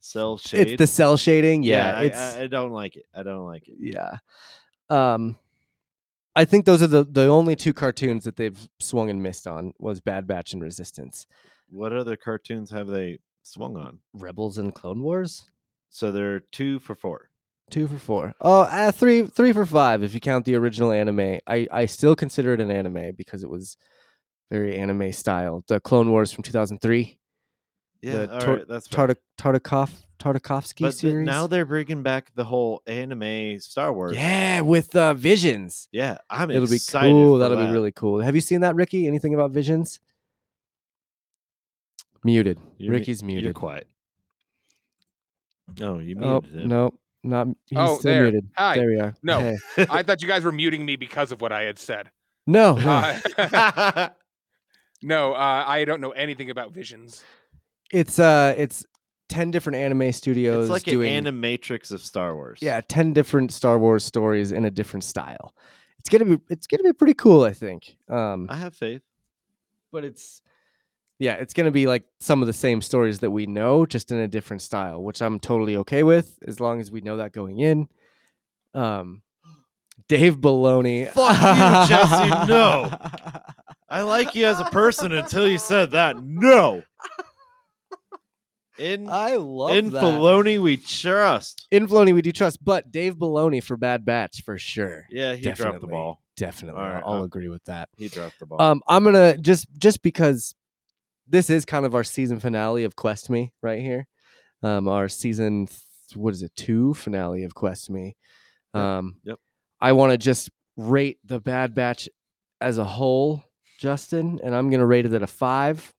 [0.01, 0.67] Cell shade.
[0.71, 1.63] It's the cel shading.
[1.63, 3.05] yeah, Yeah, I, it's I, I don't like it.
[3.15, 3.75] I don't like it.
[3.79, 4.17] yeah.
[4.89, 5.37] Um,
[6.35, 9.73] I think those are the the only two cartoons that they've swung and missed on
[9.79, 11.25] was Bad Batch and Resistance.
[11.69, 13.19] What other cartoons have they
[13.51, 13.99] swung on?
[14.13, 15.49] Rebels and Clone Wars.
[15.89, 17.29] So they're two for four.
[17.71, 18.33] Two for four.
[18.41, 21.39] Oh, uh, three three for five if you count the original anime.
[21.47, 23.77] I I still consider it an anime because it was
[24.51, 25.63] very anime style.
[25.67, 27.19] The Clone Wars from 2003,
[28.01, 28.87] Yeah, The all Tor- right, that's.
[28.87, 31.25] Tartak Tartakov Tartakovsky But series.
[31.25, 34.15] now they're bringing back the whole anime Star Wars.
[34.17, 35.87] yeah, with uh, Visions.
[35.91, 37.09] yeah, I'm It'll be excited.
[37.11, 37.37] cool.
[37.37, 37.67] That'll that.
[37.67, 38.19] be really cool.
[38.21, 39.07] Have you seen that, Ricky?
[39.07, 39.99] Anything about Visions?
[42.29, 42.59] Muted.
[42.77, 43.55] You're mu- Ricky's You're muted.
[43.55, 43.87] quiet.
[45.79, 46.67] No, you Oh muted him.
[46.67, 46.93] no,
[47.23, 47.47] not.
[47.65, 48.23] He's Oh, still there.
[48.23, 48.49] muted.
[48.57, 48.75] Hi.
[48.77, 49.13] There we are.
[49.23, 49.39] No.
[49.75, 49.85] Hey.
[49.89, 52.09] I thought you guys were muting me because of what I had said.
[52.47, 52.89] No, no.
[53.37, 54.09] Uh,
[55.03, 57.23] no, uh, I don't know anything about visions.
[57.91, 58.85] it's uh, it's
[59.27, 61.15] ten different anime studios it's like doing.
[61.15, 62.59] an animatrix of Star Wars.
[62.61, 65.53] yeah, ten different Star Wars stories in a different style.
[65.99, 66.39] It's gonna be.
[66.49, 67.43] It's gonna be pretty cool.
[67.43, 67.95] I think.
[68.09, 69.01] Um, I have faith.
[69.91, 70.41] but it's
[71.19, 74.11] yeah it's going to be like some of the same stories that we know just
[74.11, 77.31] in a different style which i'm totally okay with as long as we know that
[77.33, 77.87] going in
[78.73, 79.21] um
[80.07, 81.09] dave Baloney.
[81.11, 82.89] Fuck you, Jesse, no.
[83.89, 86.21] I like you as a person until you said that.
[86.23, 86.81] No.
[88.77, 90.01] In i love in that.
[90.01, 91.67] Filoni, we trust.
[91.69, 95.51] in Filoni we do trust but dave Baloney for bad batch for sure Yeah, he
[95.51, 96.21] dropped the ball.
[96.37, 98.61] definitely All right, i'll uh, agree with that He dropped the ball.
[98.61, 100.55] Um, I'm gonna just just because
[101.29, 104.07] this is kind of our season finale of Quest Me right here.
[104.63, 105.79] Um, our season th-
[106.15, 108.15] what is it two finale of Quest Me.
[108.73, 109.39] Yep, Um, yep.
[109.79, 112.09] I want to just rate the Bad Batch
[112.59, 113.43] as a whole,
[113.79, 115.93] Justin, and I'm gonna rate it at a five.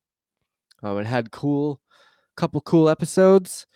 [0.82, 1.80] Um, it had cool,
[2.36, 3.66] couple cool episodes,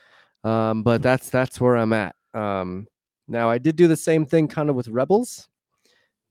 [0.43, 2.15] um, but that's that's where I'm at.
[2.35, 2.87] Um,
[3.29, 5.49] now I did do the same thing kind of with Rebels,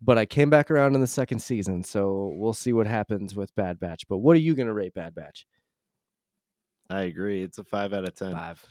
[0.04, 3.56] but I came back around in the second season, so we'll see what happens with
[3.56, 4.08] Bad Batch.
[4.08, 5.48] But what are you gonna rate Bad Batch?
[6.90, 7.44] I agree.
[7.44, 8.34] It's a five out of ten.
[8.34, 8.66] Five.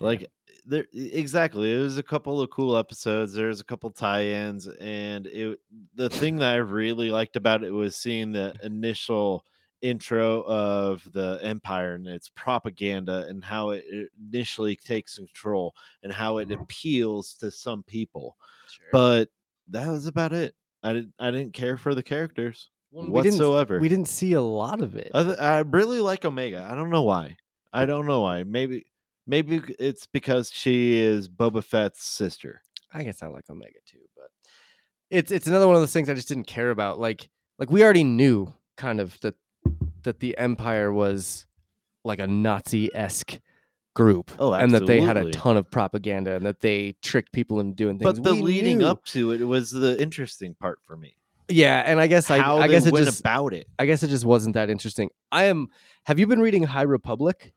[0.00, 0.30] Like
[0.64, 1.74] there exactly.
[1.74, 3.32] It was a couple of cool episodes.
[3.32, 5.58] There's a couple tie-ins, and it
[5.94, 9.44] the thing that I really liked about it was seeing the initial
[9.82, 13.84] intro of the empire and its propaganda and how it
[14.30, 16.62] initially takes control and how it mm-hmm.
[16.62, 18.36] appeals to some people.
[18.70, 18.86] Sure.
[18.92, 19.28] But
[19.68, 20.54] that was about it.
[20.82, 23.78] I didn't I didn't care for the characters Well, we didn't- whatsoever.
[23.80, 25.10] We didn't see a lot of it.
[25.14, 26.66] Other, I really like Omega.
[26.70, 27.36] I don't know why.
[27.72, 28.42] I don't know why.
[28.44, 28.84] Maybe
[29.26, 32.60] maybe it's because she is Boba Fett's sister.
[32.92, 34.28] I guess I like Omega too, but
[35.10, 36.98] it's it's another one of those things I just didn't care about.
[36.98, 37.28] Like
[37.58, 39.34] like we already knew kind of that
[40.02, 41.46] that the Empire was
[42.04, 43.38] like a Nazi esque
[43.94, 47.60] group, Oh, and that they had a ton of propaganda and that they tricked people
[47.60, 48.18] into doing things.
[48.18, 48.86] But the We leading knew.
[48.86, 51.14] up to it was the interesting part for me.
[51.48, 53.66] yeah, and I guess I How I they guess it just about it.
[53.78, 55.10] I guess it just wasn't that interesting.
[55.32, 55.68] I am.
[56.04, 57.52] Have you been reading High Republic?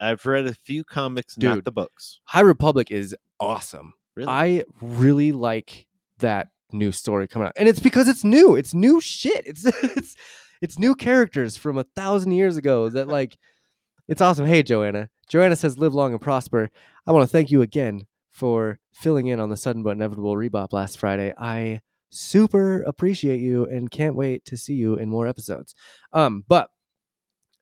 [0.00, 1.50] I've read a few comics, Dude.
[1.50, 2.20] not the books.
[2.24, 3.94] High Republic is awesome.
[4.16, 4.28] Really?
[4.28, 5.86] I really like
[6.18, 8.56] that new story coming out, and it's because it's new.
[8.56, 9.46] It's new shit.
[9.46, 10.16] It's it's
[10.60, 12.88] it's new characters from a thousand years ago.
[12.88, 13.36] That like,
[14.08, 14.46] it's awesome.
[14.46, 15.08] Hey, Joanna.
[15.28, 16.70] Joanna says, "Live long and prosper."
[17.06, 20.72] I want to thank you again for filling in on the sudden but inevitable rebop
[20.72, 21.32] last Friday.
[21.38, 21.80] I
[22.10, 25.74] super appreciate you and can't wait to see you in more episodes.
[26.12, 26.70] Um, but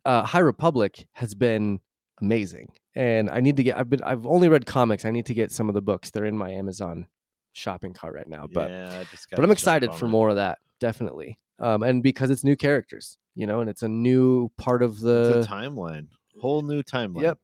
[0.05, 1.81] uh, High Republic has been
[2.21, 3.77] amazing, and I need to get.
[3.77, 4.03] I've been.
[4.03, 5.05] I've only read comics.
[5.05, 6.11] I need to get some of the books.
[6.11, 7.07] They're in my Amazon
[7.53, 8.47] shopping cart right now.
[8.53, 10.59] But yeah, but I'm excited for more of that.
[10.79, 11.39] Definitely.
[11.59, 15.45] Um, and because it's new characters, you know, and it's a new part of the.
[15.49, 16.09] timeline,
[16.41, 17.23] whole new timeline.
[17.23, 17.39] Yep,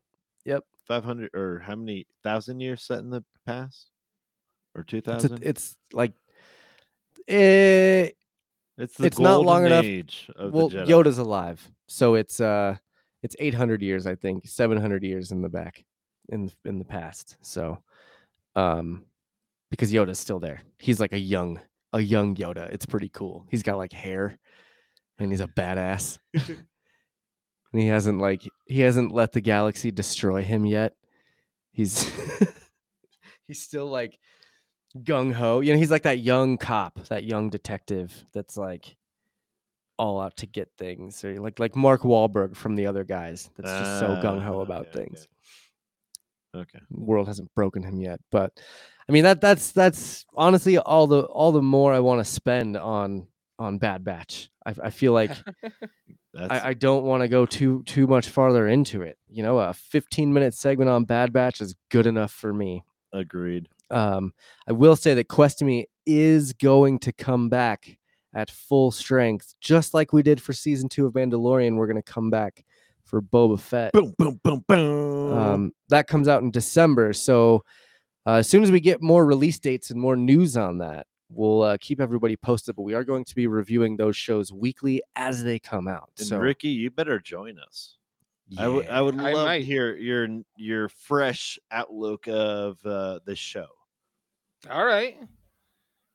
[0.44, 0.64] yep.
[0.86, 3.90] Five hundred or how many thousand years set in the past,
[4.74, 5.34] or 2000?
[5.34, 6.12] It's, it's like.
[7.28, 8.08] Eh,
[8.78, 10.86] It's the it's not long golden enough- age of well, the Jedi.
[10.88, 12.76] Yoda's alive, so it's uh,
[13.22, 15.84] it's 800 years, I think, 700 years in the back,
[16.30, 17.36] in in the past.
[17.42, 17.78] So,
[18.56, 19.04] um,
[19.70, 21.60] because Yoda's still there, he's like a young,
[21.92, 22.68] a young Yoda.
[22.72, 23.46] It's pretty cool.
[23.50, 24.38] He's got like hair,
[25.18, 26.18] and he's a badass.
[27.72, 30.94] and he hasn't like he hasn't let the galaxy destroy him yet.
[31.72, 32.10] He's
[33.48, 34.18] he's still like
[34.98, 35.60] gung ho.
[35.60, 38.96] You know, he's like that young cop, that young detective that's like
[39.98, 43.50] all out to get things, or like like Mark Wahlberg from the other guys.
[43.56, 45.26] That's just so gung ho Ah, about things.
[46.54, 46.80] Okay.
[46.90, 48.52] World hasn't broken him yet, but
[49.08, 52.76] I mean that that's that's honestly all the all the more I want to spend
[52.76, 53.26] on
[53.58, 54.50] on Bad Batch.
[54.66, 55.30] I, I feel like
[56.38, 59.18] I, I don't want to go too too much farther into it.
[59.28, 62.84] You know, a 15 minute segment on Bad Batch is good enough for me.
[63.12, 63.68] agreed.
[63.90, 64.32] Um,
[64.66, 67.98] I will say that Quest Me is going to come back
[68.34, 71.76] at full strength, just like we did for season two of Mandalorian.
[71.76, 72.64] We're going to come back
[73.04, 73.92] for Boba Fett.
[73.92, 75.38] Boom, boom, boom, boom.
[75.38, 77.12] Um, that comes out in December.
[77.12, 77.62] So
[78.26, 81.62] uh, as soon as we get more release dates and more news on that, we'll
[81.62, 82.76] uh, keep everybody posted.
[82.76, 86.10] But we are going to be reviewing those shows weekly as they come out.
[86.18, 87.96] and so Ricky, you better join us.
[88.58, 89.64] I would I I love to might.
[89.64, 93.66] hear your your fresh outlook of uh, the show.
[94.70, 95.16] All right.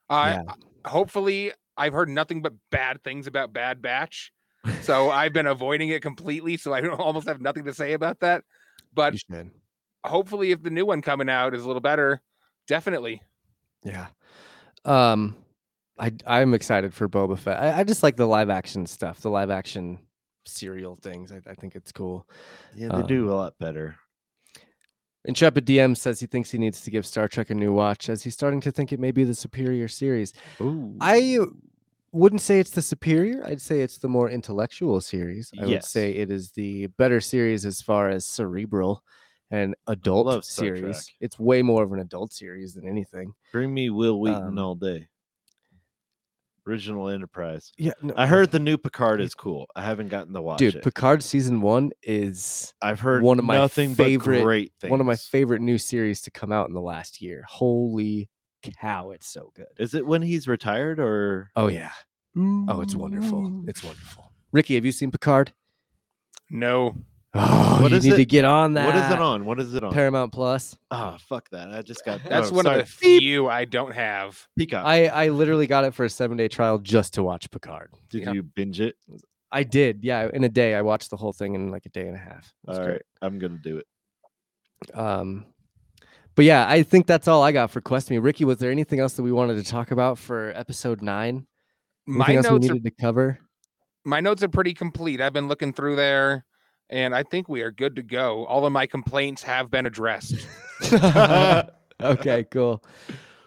[0.10, 0.44] I Yeah.
[0.85, 4.31] hopefully I've heard nothing but bad things about Bad Batch.
[4.81, 6.57] So I've been avoiding it completely.
[6.57, 8.44] So I don't- almost have nothing to say about that.
[8.94, 9.15] But
[10.06, 12.22] hopefully if the new one coming out is a little better,
[12.68, 13.22] definitely.
[13.84, 14.07] Yeah.
[14.88, 15.35] Um,
[15.99, 17.61] I I'm excited for Boba Fett.
[17.61, 19.99] I, I just like the live action stuff, the live action
[20.45, 21.31] serial things.
[21.31, 22.27] I, I think it's cool.
[22.76, 23.95] Yeah, they Um, do a lot better.
[25.26, 28.23] Intrepid DM says he thinks he needs to give Star Trek a new watch, as
[28.23, 30.31] he's starting to think it may be the superior series.
[30.61, 30.95] Ooh.
[31.01, 31.39] I
[32.14, 33.43] wouldn't say it's the superior.
[33.45, 35.51] I'd say it's the more intellectual series.
[35.59, 39.03] I would say it is the better series as far as cerebral
[39.51, 40.81] and adult love series.
[40.81, 41.15] Trek.
[41.21, 43.33] It's way more of an adult series than anything.
[43.51, 45.07] bring me Wil Wheaton um, all day.
[46.67, 47.71] Original Enterprise.
[47.77, 49.67] Yeah, no, I heard the new Picard is cool.
[49.75, 50.83] I haven't gotten to watch dude, it.
[50.83, 54.91] Picard season one is I've heard one of my nothing favorite- but great things.
[54.91, 57.45] one of my favorite new series to come out in the last year.
[57.47, 58.29] Holy
[58.81, 59.67] cow, it's so good.
[59.79, 61.51] Is it when he's retired or?
[61.55, 61.91] Oh yeah.
[62.35, 63.63] Oh, it's wonderful.
[63.65, 64.31] It's wonderful.
[64.51, 65.53] Ricky, have you seen Picard?
[66.49, 66.95] No.
[67.39, 68.18] Oh, What you is need it?
[68.18, 68.85] to get on that.
[68.85, 69.45] What is it on?
[69.45, 69.93] What is it on?
[69.93, 70.76] Paramount Plus.
[70.91, 71.73] Ah, fuck that.
[71.73, 72.81] I just got That's oh, one sorry.
[72.81, 74.47] of the few I don't have.
[74.57, 74.85] Peacock.
[74.85, 77.91] I I literally got it for a seven day trial just to watch Picard.
[78.09, 78.31] Did Yeah.
[78.34, 78.95] you binge it?
[79.51, 80.30] I did, yeah.
[80.34, 82.53] In a day, I watched the whole thing in like a day and a half.
[82.68, 82.88] It All great.
[82.91, 83.88] right, I'm gonna do it.
[84.93, 85.45] Um,
[86.35, 88.18] but yeah, I think that's all I got for Quest Me.
[88.19, 91.47] Ricky, was there anything else that we wanted to talk about for episode nine?
[92.05, 93.39] My Anything else we notes are needed to cover?
[94.05, 95.19] my notes are pretty complete.
[95.19, 96.45] I've been looking through there,
[96.89, 98.45] and I think we are good to go.
[98.45, 100.35] All of my complaints have been addressed.
[102.01, 102.84] okay, cool.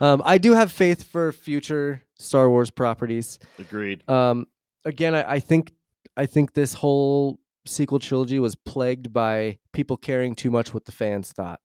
[0.01, 3.39] Um, I do have faith for future Star Wars properties.
[3.59, 4.09] Agreed.
[4.09, 4.47] Um,
[4.85, 5.73] again, I, I think
[6.17, 10.93] I think this whole sequel trilogy was plagued by people caring too much what the
[10.93, 11.61] fans thought,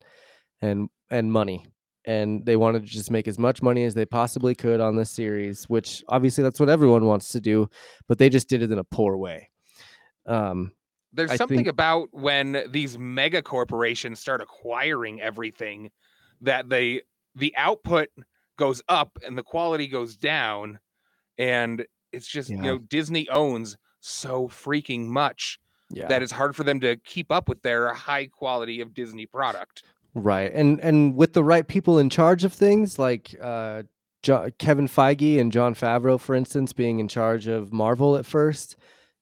[0.61, 1.65] and and money,
[2.05, 5.11] and they wanted to just make as much money as they possibly could on this
[5.11, 5.65] series.
[5.65, 7.69] Which obviously that's what everyone wants to do,
[8.07, 9.49] but they just did it in a poor way.
[10.25, 10.71] Um,
[11.15, 15.91] There's I something think- about when these mega corporations start acquiring everything
[16.41, 17.01] that they
[17.35, 18.09] the output
[18.57, 20.79] goes up and the quality goes down
[21.37, 25.59] and it's just you know Disney owns so freaking much
[25.89, 29.25] yeah, that it's hard for them to keep up with their high quality of Disney
[29.25, 29.83] product.
[30.13, 30.51] Right.
[30.53, 33.83] And and with the right people in charge of things like uh
[34.23, 38.75] Kevin Feige and Jon Favreau for instance being in charge of Marvel at first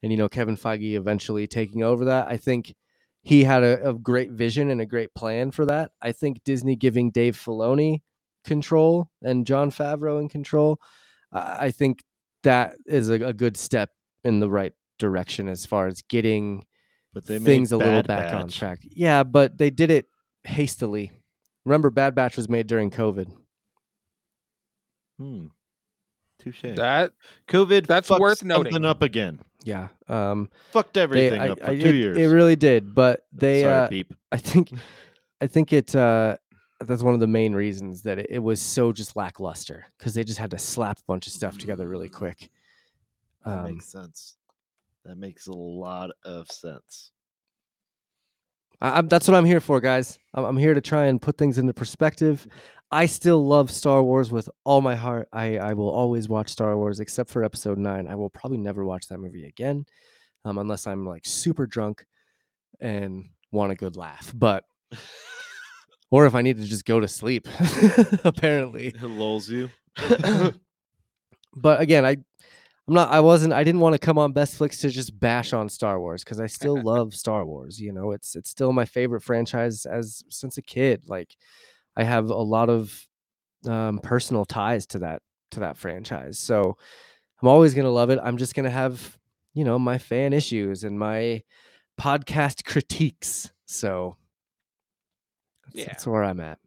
[0.03, 2.75] and you know Kevin Feige eventually taking over that, I think
[3.23, 5.91] he had a, a great vision and a great plan for that.
[6.01, 8.01] I think Disney giving Dave Filoni
[8.43, 10.79] control and Jon Favreau in control,
[11.31, 12.03] I I think
[12.43, 13.89] that is a, a good step
[14.23, 16.65] in the right direction as far as getting
[17.13, 18.79] But they things a little Bad back on track.
[18.83, 20.07] Yeah, but they did it
[20.43, 21.11] hastily.
[21.65, 23.31] Remember, Bad Batch was made during COVID.
[25.17, 25.45] Hmm.
[26.43, 26.75] Touche.
[26.75, 27.13] That
[27.47, 27.87] COVID.
[27.87, 28.85] that's fucked worth something noting.
[28.85, 29.39] up again.
[29.63, 32.17] Yeah, um, Fucked they, everything I, up for I- two it, years.
[32.17, 32.93] it really did.
[32.93, 34.13] But they, Sorry, uh, peep.
[34.31, 34.71] I think,
[35.41, 35.95] I think it.
[35.95, 36.37] Uh,
[36.85, 40.23] that's one of the main reasons that it, it was so just lackluster because they
[40.25, 42.49] just had to slap a bunch of stuff together really quick.
[43.45, 44.35] That Um, makes sense.
[45.05, 47.11] That makes a lot of sense.
[48.81, 50.19] I, I'm, that's what I'm here for, guys.
[50.33, 52.45] I'm, I'm here to try and put things into perspective.
[52.93, 55.27] I still love Star Wars with all my heart.
[55.33, 58.07] I, I will always watch Star Wars, except for Episode Nine.
[58.07, 59.87] I will probably never watch that movie again,
[60.45, 62.05] um, unless I'm like super drunk
[62.79, 64.31] and want a good laugh.
[64.35, 64.63] But
[66.11, 67.47] or if I need to just go to sleep,
[68.23, 68.89] apparently.
[68.89, 69.71] It lulls you.
[71.55, 72.11] but again, I
[72.87, 75.51] I'm not I wasn't I didn't want to come on Best Flicks to just bash
[75.51, 77.79] on Star Wars because I still love Star Wars.
[77.79, 81.01] You know, it's it's still my favorite franchise as since a kid.
[81.07, 81.35] Like
[81.95, 83.07] I have a lot of
[83.67, 85.21] um personal ties to that
[85.51, 86.39] to that franchise.
[86.39, 86.77] So
[87.41, 88.19] I'm always gonna love it.
[88.23, 89.17] I'm just gonna have,
[89.53, 91.43] you know, my fan issues and my
[91.99, 93.51] podcast critiques.
[93.65, 94.17] So
[95.65, 95.85] that's, Yeah.
[95.87, 96.59] that's where I'm at.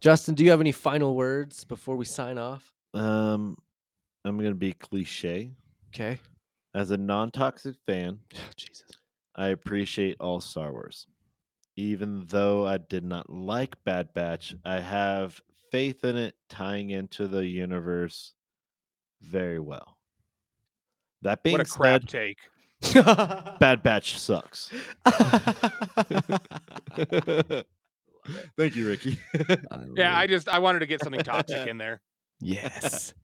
[0.00, 2.70] Justin, do you have any final words before we sign off?
[2.94, 3.56] Um,
[4.24, 5.50] I'm gonna be cliche.
[5.94, 6.18] Okay.
[6.74, 8.18] As a non-toxic fan,
[8.56, 8.84] Jesus.
[9.34, 11.06] I appreciate all Star Wars.
[11.76, 15.40] Even though I did not like Bad Batch, I have
[15.70, 18.32] faith in it tying into the universe
[19.20, 19.98] very well.
[21.22, 22.38] That being what a crap said, take.
[23.58, 24.70] Bad Batch sucks.
[28.56, 29.18] Thank you, Ricky.
[29.94, 32.00] Yeah, I just I wanted to get something toxic in there.
[32.40, 33.14] yes.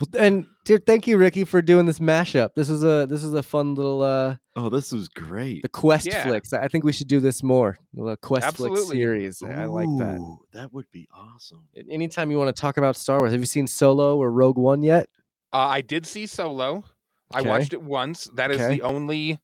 [0.00, 2.50] Well, And dear, thank you, Ricky, for doing this mashup.
[2.54, 5.62] This is a this is a fun little uh oh, this was great.
[5.62, 6.22] the Quest Yeah.
[6.24, 6.52] flicks.
[6.52, 7.78] I think we should do this more.
[7.94, 9.42] The Quest flick series.
[9.42, 10.36] I I like that.
[10.52, 11.64] That would be awesome.
[11.90, 14.82] Anytime you want to talk about Star Wars, have you seen Solo or Rogue One
[14.82, 15.08] yet?
[15.52, 16.84] Uh, I did see Solo.
[17.32, 18.24] I watched it once.
[18.34, 18.76] That is Okay.
[18.76, 19.38] the only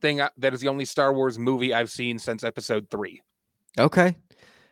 [0.00, 0.20] thing.
[0.22, 3.20] I, that is the only Star Wars movie I've seen since Episode Three.
[3.78, 4.16] Okay.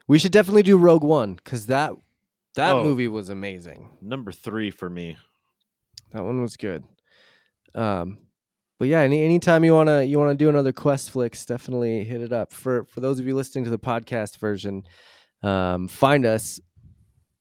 [0.06, 1.92] We should definitely do Rogue One because that
[2.58, 2.84] that Oh.
[2.84, 3.88] movie was amazing.
[4.02, 5.16] Number three for me.
[6.12, 6.84] That one was good.
[7.74, 8.18] Um,
[8.78, 12.32] but yeah, any anytime you wanna you wanna do another Quest flicks, definitely hit it
[12.32, 12.52] up.
[12.52, 14.84] For for those of you listening to the podcast version,
[15.42, 16.60] um, find us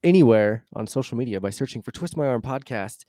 [0.04, 3.06] anywhere on social media by searching for Twist My Arm Podcast.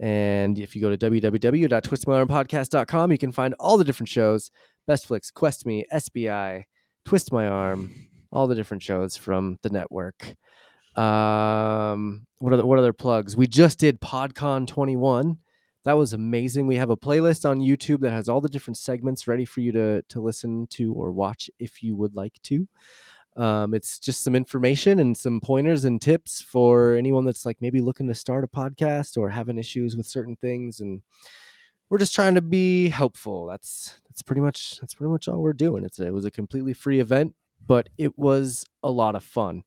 [0.00, 4.50] And if you go to www.twistmyarmpodcast.com, you can find all the different shows:
[4.86, 6.64] Best Flicks, Quest Me, SBI,
[7.04, 10.34] Twist My Arm, all the different shows from the network.
[10.96, 13.36] Um, what other what other plugs?
[13.36, 15.38] We just did PodCon 21.
[15.84, 16.66] That was amazing.
[16.66, 19.72] We have a playlist on YouTube that has all the different segments ready for you
[19.72, 22.66] to to listen to or watch if you would like to.
[23.36, 27.80] Um, it's just some information and some pointers and tips for anyone that's like maybe
[27.80, 31.02] looking to start a podcast or having issues with certain things and
[31.90, 33.46] we're just trying to be helpful.
[33.46, 35.84] That's that's pretty much that's pretty much all we're doing.
[35.84, 37.34] It's a, it was a completely free event,
[37.66, 39.64] but it was a lot of fun.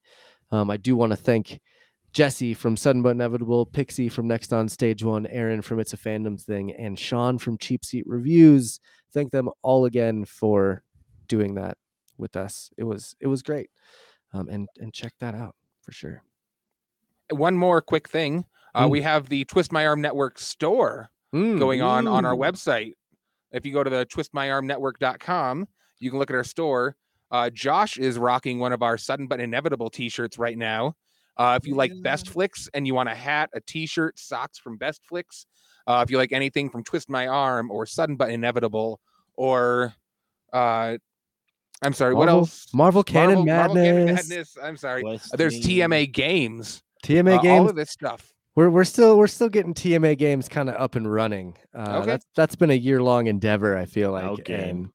[0.52, 1.60] Um, I do want to thank
[2.14, 5.98] Jesse from Sudden But Inevitable, Pixie from Next on Stage One, Aaron from It's a
[5.98, 8.80] Fandom Thing, and Sean from Cheap Seat Reviews.
[9.14, 10.84] Thank them all again for
[11.28, 11.78] doing that
[12.18, 12.70] with us.
[12.78, 13.70] It was it was great.
[14.34, 16.24] Um, and and check that out for sure.
[17.30, 18.46] One more quick thing.
[18.74, 18.90] Uh, Mm.
[18.92, 22.94] We have the Twist My Arm Network store Mm, going on on our website.
[23.52, 25.68] If you go to the twistmyarmnetwork.com,
[26.00, 26.96] you can look at our store.
[27.32, 30.94] Uh, Josh is rocking one of our sudden but inevitable t-shirts right now.
[31.38, 34.78] Uh, if you like Best Flicks and you want a hat, a t-shirt, socks from
[34.78, 35.46] Best Flicks,
[35.86, 39.00] uh, if you like anything from Twist My Arm or Sudden but Inevitable,
[39.36, 39.94] or
[40.52, 40.98] uh,
[41.84, 42.68] I'm sorry, what else?
[42.74, 43.76] Marvel Canon Marvel- Madness.
[43.76, 44.58] Marvel Canon Madness.
[44.64, 45.04] I'm sorry.
[45.04, 45.90] West There's Team.
[45.92, 46.82] TMA Games.
[47.04, 47.70] TMA uh, all games.
[47.70, 48.34] of this stuff.
[48.56, 51.56] We're we're still we're still getting TMA games kind of up and running.
[51.78, 52.06] Uh, Okay.
[52.08, 53.78] That's that's been a year long endeavor.
[53.78, 54.70] I feel like, Okay.
[54.72, 54.90] and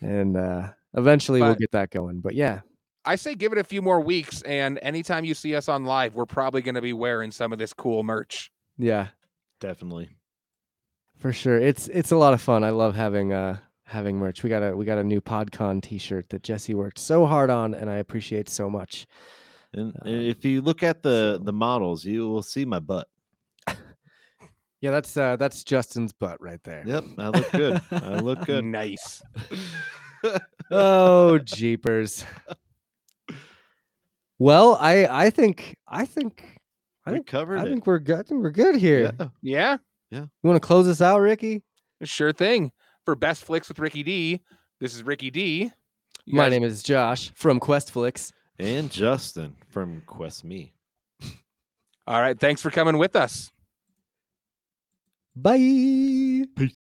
[0.00, 0.68] and uh,
[0.98, 2.20] eventually we'll get that going.
[2.20, 2.60] But yeah,
[3.04, 6.14] I say give it a few more weeks, and anytime you see us on live,
[6.14, 8.50] we're probably going to be wearing some of this cool merch.
[8.76, 9.08] yeah,
[9.60, 10.10] Definitely.
[11.18, 11.58] for sure.
[11.58, 12.64] It's it's a lot of fun.
[12.64, 14.42] I love having uh having merch.
[14.42, 17.74] We got a we got a new PodCon T-shirt that Jesse worked so hard on,
[17.74, 19.06] and I appreciate so much.
[19.74, 23.08] And Uh, if you look at the so- the models, you will see my butt.
[24.80, 26.84] Yeah, that's uh that's Justin's butt right there.
[26.86, 27.80] Yep, I look good.
[27.90, 28.64] I look good.
[28.64, 29.20] Nice.
[30.70, 32.24] oh jeepers.
[34.38, 36.56] Well, I I think I think
[37.04, 37.68] I we think covered I it.
[37.70, 38.18] think we're good.
[38.20, 39.12] I think we're good here.
[39.42, 39.78] Yeah.
[40.10, 41.62] Yeah, You want to close this out, Ricky?
[42.04, 42.72] sure thing.
[43.04, 44.40] For best flicks with Ricky D,
[44.80, 45.70] this is Ricky D.
[46.24, 48.32] You My guys- name is Josh from Questflix.
[48.58, 50.72] And Justin from Quest Me.
[52.06, 52.38] All right.
[52.38, 53.50] Thanks for coming with us.
[55.36, 56.44] Bye.